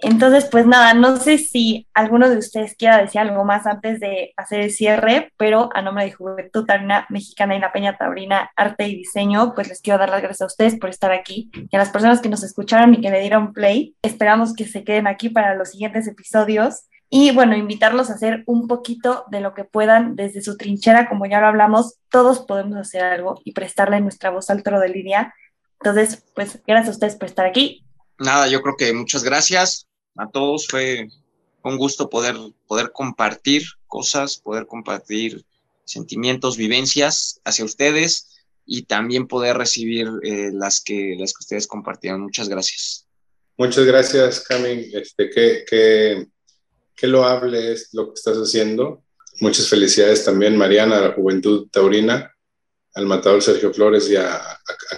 Entonces, 0.07 0.47
pues 0.51 0.67
nada, 0.67 0.93
no 0.93 1.17
sé 1.17 1.39
si 1.39 1.89
alguno 1.95 2.29
de 2.29 2.37
ustedes 2.37 2.77
quiera 2.77 2.99
decir 2.99 3.23
algo 3.23 3.43
más 3.43 3.67
antes 3.67 4.01
de 4.01 4.35
hacer 4.37 4.61
el 4.61 4.71
cierre, 4.71 5.33
pero 5.39 5.71
a 5.73 5.81
nombre 5.81 6.05
de 6.05 6.13
Juventud 6.13 6.67
Taurina 6.67 7.07
Mexicana 7.09 7.57
y 7.57 7.59
la 7.59 7.73
Peña 7.73 7.97
Taurina 7.97 8.51
Arte 8.55 8.87
y 8.87 8.97
Diseño, 8.97 9.55
pues 9.55 9.69
les 9.69 9.81
quiero 9.81 9.99
dar 9.99 10.11
las 10.11 10.21
gracias 10.21 10.43
a 10.43 10.47
ustedes 10.47 10.77
por 10.79 10.91
estar 10.91 11.11
aquí 11.11 11.51
y 11.55 11.75
a 11.75 11.79
las 11.79 11.89
personas 11.89 12.21
que 12.21 12.29
nos 12.29 12.43
escucharon 12.43 12.93
y 12.93 13.01
que 13.01 13.11
le 13.11 13.19
dieron 13.21 13.55
play. 13.55 13.97
Esperamos 14.03 14.55
que 14.55 14.67
se 14.67 14.85
queden 14.85 15.07
aquí 15.07 15.31
para 15.31 15.55
los 15.55 15.71
siguientes 15.71 16.07
episodios 16.07 16.83
y 17.09 17.31
bueno, 17.31 17.57
invitarlos 17.57 18.11
a 18.11 18.15
hacer 18.15 18.43
un 18.45 18.69
poquito 18.69 19.25
de 19.31 19.41
lo 19.41 19.55
que 19.55 19.65
puedan 19.65 20.17
desde 20.17 20.43
su 20.43 20.59
trinchera, 20.59 21.09
como 21.09 21.25
ya 21.25 21.41
lo 21.41 21.47
hablamos, 21.47 21.95
todos 22.11 22.41
podemos 22.41 22.77
hacer 22.77 23.03
algo 23.03 23.41
y 23.43 23.53
prestarle 23.53 24.03
nuestra 24.03 24.29
voz 24.29 24.51
al 24.51 24.63
toro 24.63 24.81
de 24.81 24.91
Lidia. 24.91 25.35
Entonces, 25.81 26.25
pues 26.35 26.61
gracias 26.67 26.89
a 26.89 26.93
ustedes 26.93 27.17
por 27.17 27.27
estar 27.27 27.47
aquí. 27.47 27.87
Nada, 28.19 28.49
yo 28.49 28.61
creo 28.61 28.77
que 28.77 28.93
muchas 28.93 29.25
gracias 29.25 29.84
a 30.17 30.29
todos. 30.29 30.67
Fue 30.69 31.09
un 31.63 31.79
gusto 31.79 32.09
poder, 32.09 32.37
poder 32.67 32.93
compartir 32.93 33.63
cosas, 33.87 34.37
poder 34.37 34.67
compartir 34.67 35.45
sentimientos, 35.85 36.57
vivencias 36.57 37.41
hacia 37.45 37.65
ustedes 37.65 38.29
y 38.67 38.83
también 38.83 39.27
poder 39.27 39.57
recibir 39.57 40.09
eh, 40.23 40.51
las, 40.53 40.81
que, 40.81 41.17
las 41.19 41.33
que 41.33 41.41
ustedes 41.41 41.67
compartieron. 41.67 42.23
Muchas 42.23 42.49
gracias. 42.49 43.07
Muchas 43.57 43.85
gracias, 43.85 44.41
Cami. 44.41 44.91
Este, 44.93 45.31
que, 45.31 45.65
que 45.69 46.27
qué 46.97 47.07
loable 47.07 47.73
es 47.73 47.91
lo 47.93 48.09
que 48.09 48.15
estás 48.15 48.37
haciendo. 48.37 49.05
Muchas 49.41 49.69
felicidades 49.69 50.25
también, 50.25 50.57
Mariana, 50.57 50.99
a 50.99 51.09
la 51.09 51.13
Juventud 51.13 51.69
Taurina, 51.71 52.33
al 52.95 53.07
matador 53.07 53.43
Sergio 53.43 53.73
Flores 53.73 54.09
y 54.09 54.17
a 54.17 54.41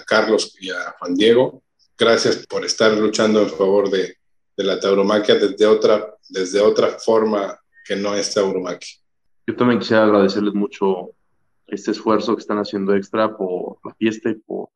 Carlos 0.05 0.55
y 0.59 0.69
a 0.69 0.95
Juan 0.99 1.15
Diego. 1.15 1.63
Gracias 1.97 2.45
por 2.47 2.63
estar 2.63 2.93
luchando 2.93 3.41
en 3.41 3.49
favor 3.49 3.89
de, 3.89 4.17
de, 4.57 4.63
la 4.63 4.79
tauromaquia 4.79 5.35
desde 5.35 5.65
otra, 5.65 6.15
desde 6.29 6.59
otra 6.59 6.99
forma 6.99 7.59
que 7.85 7.95
no 7.95 8.15
es 8.15 8.33
tauromaquia. 8.33 8.95
Yo 9.45 9.55
también 9.55 9.79
quisiera 9.79 10.03
agradecerles 10.03 10.53
mucho 10.53 11.11
este 11.67 11.91
esfuerzo 11.91 12.35
que 12.35 12.41
están 12.41 12.57
haciendo 12.57 12.95
extra 12.95 13.37
por 13.37 13.77
la 13.83 13.93
fiesta 13.95 14.29
y 14.29 14.35
por 14.35 14.69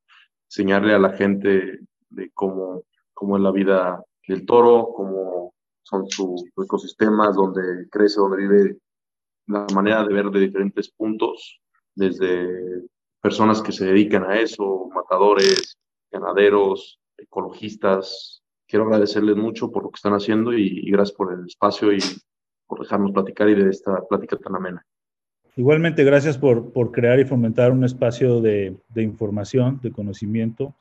enseñarle 0.46 0.94
a 0.94 1.00
la 1.00 1.14
gente 1.14 1.80
de 2.10 2.32
cómo, 2.34 2.84
cómo 3.14 3.38
es 3.38 3.44
la 3.44 3.52
vida 3.52 4.04
del 4.28 4.46
toro, 4.46 4.90
cómo 4.96 5.54
son 5.84 6.10
sus 6.10 6.44
ecosistemas, 6.58 7.36
donde 7.36 7.90
crece, 7.90 8.20
donde 8.20 8.38
vive, 8.38 8.78
la 9.48 9.66
manera 9.74 10.06
de 10.06 10.14
ver 10.14 10.30
de 10.30 10.40
diferentes 10.40 10.90
puntos, 10.90 11.60
desde 11.96 12.84
personas 13.22 13.62
que 13.62 13.72
se 13.72 13.86
dedican 13.86 14.24
a 14.24 14.40
eso, 14.40 14.90
matadores, 14.94 15.78
ganaderos, 16.12 17.00
ecologistas. 17.18 18.41
Quiero 18.72 18.86
agradecerles 18.86 19.36
mucho 19.36 19.70
por 19.70 19.84
lo 19.84 19.90
que 19.90 19.98
están 19.98 20.14
haciendo 20.14 20.54
y, 20.54 20.90
gracias 20.90 21.18
por 21.18 21.34
el 21.34 21.46
espacio 21.46 21.92
y 21.92 22.00
por 22.66 22.80
dejarnos 22.80 23.12
platicar 23.12 23.50
y 23.50 23.56
de 23.56 23.70
esta 23.70 24.02
plática 24.08 24.38
tan 24.38 24.56
amena. 24.56 24.86
Igualmente, 25.58 26.06
gracias 26.06 26.38
por, 26.38 26.72
por 26.72 26.94
crear 26.94 27.20
y 27.20 27.26
fomentar 27.26 27.74
un 27.74 27.84
espacio 27.84 28.40
de, 28.40 28.78
de, 28.88 29.04
información, 29.04 29.82
de 29.84 29.92
conocimiento 29.92 30.74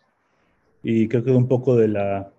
y 0.85 1.09
creo 1.09 1.25
que 1.25 1.33
un 1.33 1.49
poco 1.49 1.75
de 1.75 1.89
la, 1.89 2.31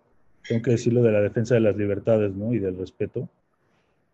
tengo 0.47 0.61
que 0.61 0.71
decirlo, 0.71 1.03
de 1.03 1.11
la 1.11 1.19
defensa 1.19 1.55
de 1.55 1.59
las 1.59 1.75
libertades 1.75 2.33
¿no? 2.33 2.53
y 2.53 2.59
del 2.59 2.77
respeto 2.77 3.27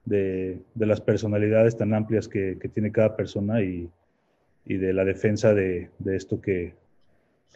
de, 0.06 0.60
de 0.74 0.86
las 0.88 1.02
personalidades 1.02 1.78
tan 1.78 1.94
amplias 1.94 2.28
que, 2.28 2.56
tiene 2.74 2.92
cada 2.92 3.16
persona 3.16 3.62
y, 3.62 3.88
y, 4.66 4.78
de 4.78 4.92
la 4.92 5.06
defensa 5.06 5.54
de, 5.54 5.92
de 6.00 6.16
esto 6.16 6.42
que 6.42 6.74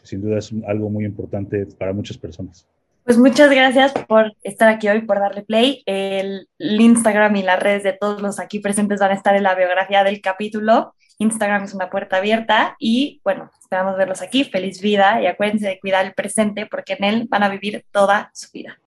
sin 0.03 0.21
duda 0.21 0.37
es 0.37 0.53
algo 0.67 0.91
muy 0.91 1.03
importante 1.03 1.65
para 1.65 1.93
muchas 1.93 2.19
personas. 2.19 2.67
Pues 3.03 3.17
muchas 3.17 3.49
gracias 3.49 3.93
por 4.07 4.33
estar 4.43 4.69
aquí 4.69 4.87
hoy, 4.87 5.01
por 5.01 5.19
darle 5.19 5.41
play. 5.41 5.81
El, 5.85 6.47
Instagram 6.59 7.35
y 7.35 7.43
las 7.43 7.59
redes 7.59 7.83
de 7.83 7.93
todos 7.93 8.21
los 8.21 8.39
aquí 8.39 8.59
presentes 8.59 8.99
van 8.99 9.11
a 9.11 9.15
estar 9.15 9.35
en 9.35 9.43
la 9.43 9.55
biografía 9.55 10.03
del 10.03 10.21
capítulo. 10.21 10.93
Instagram 11.17 11.63
es 11.63 11.73
una 11.73 11.89
puerta 11.89 12.17
abierta 12.17 12.75
y 12.79 13.19
bueno, 13.23 13.49
esperamos 13.59 13.97
verlos 13.97 14.21
aquí. 14.21 14.43
Feliz 14.43 14.81
vida 14.81 15.21
y 15.21 15.25
acuérdense 15.25 15.67
de 15.67 15.79
cuidar 15.79 16.05
el 16.05 16.13
presente 16.13 16.67
porque 16.67 16.93
en 16.93 17.03
él 17.03 17.27
van 17.27 17.43
a 17.43 17.49
vivir 17.49 17.85
toda 17.91 18.29
su 18.33 18.51
vida. 18.51 18.79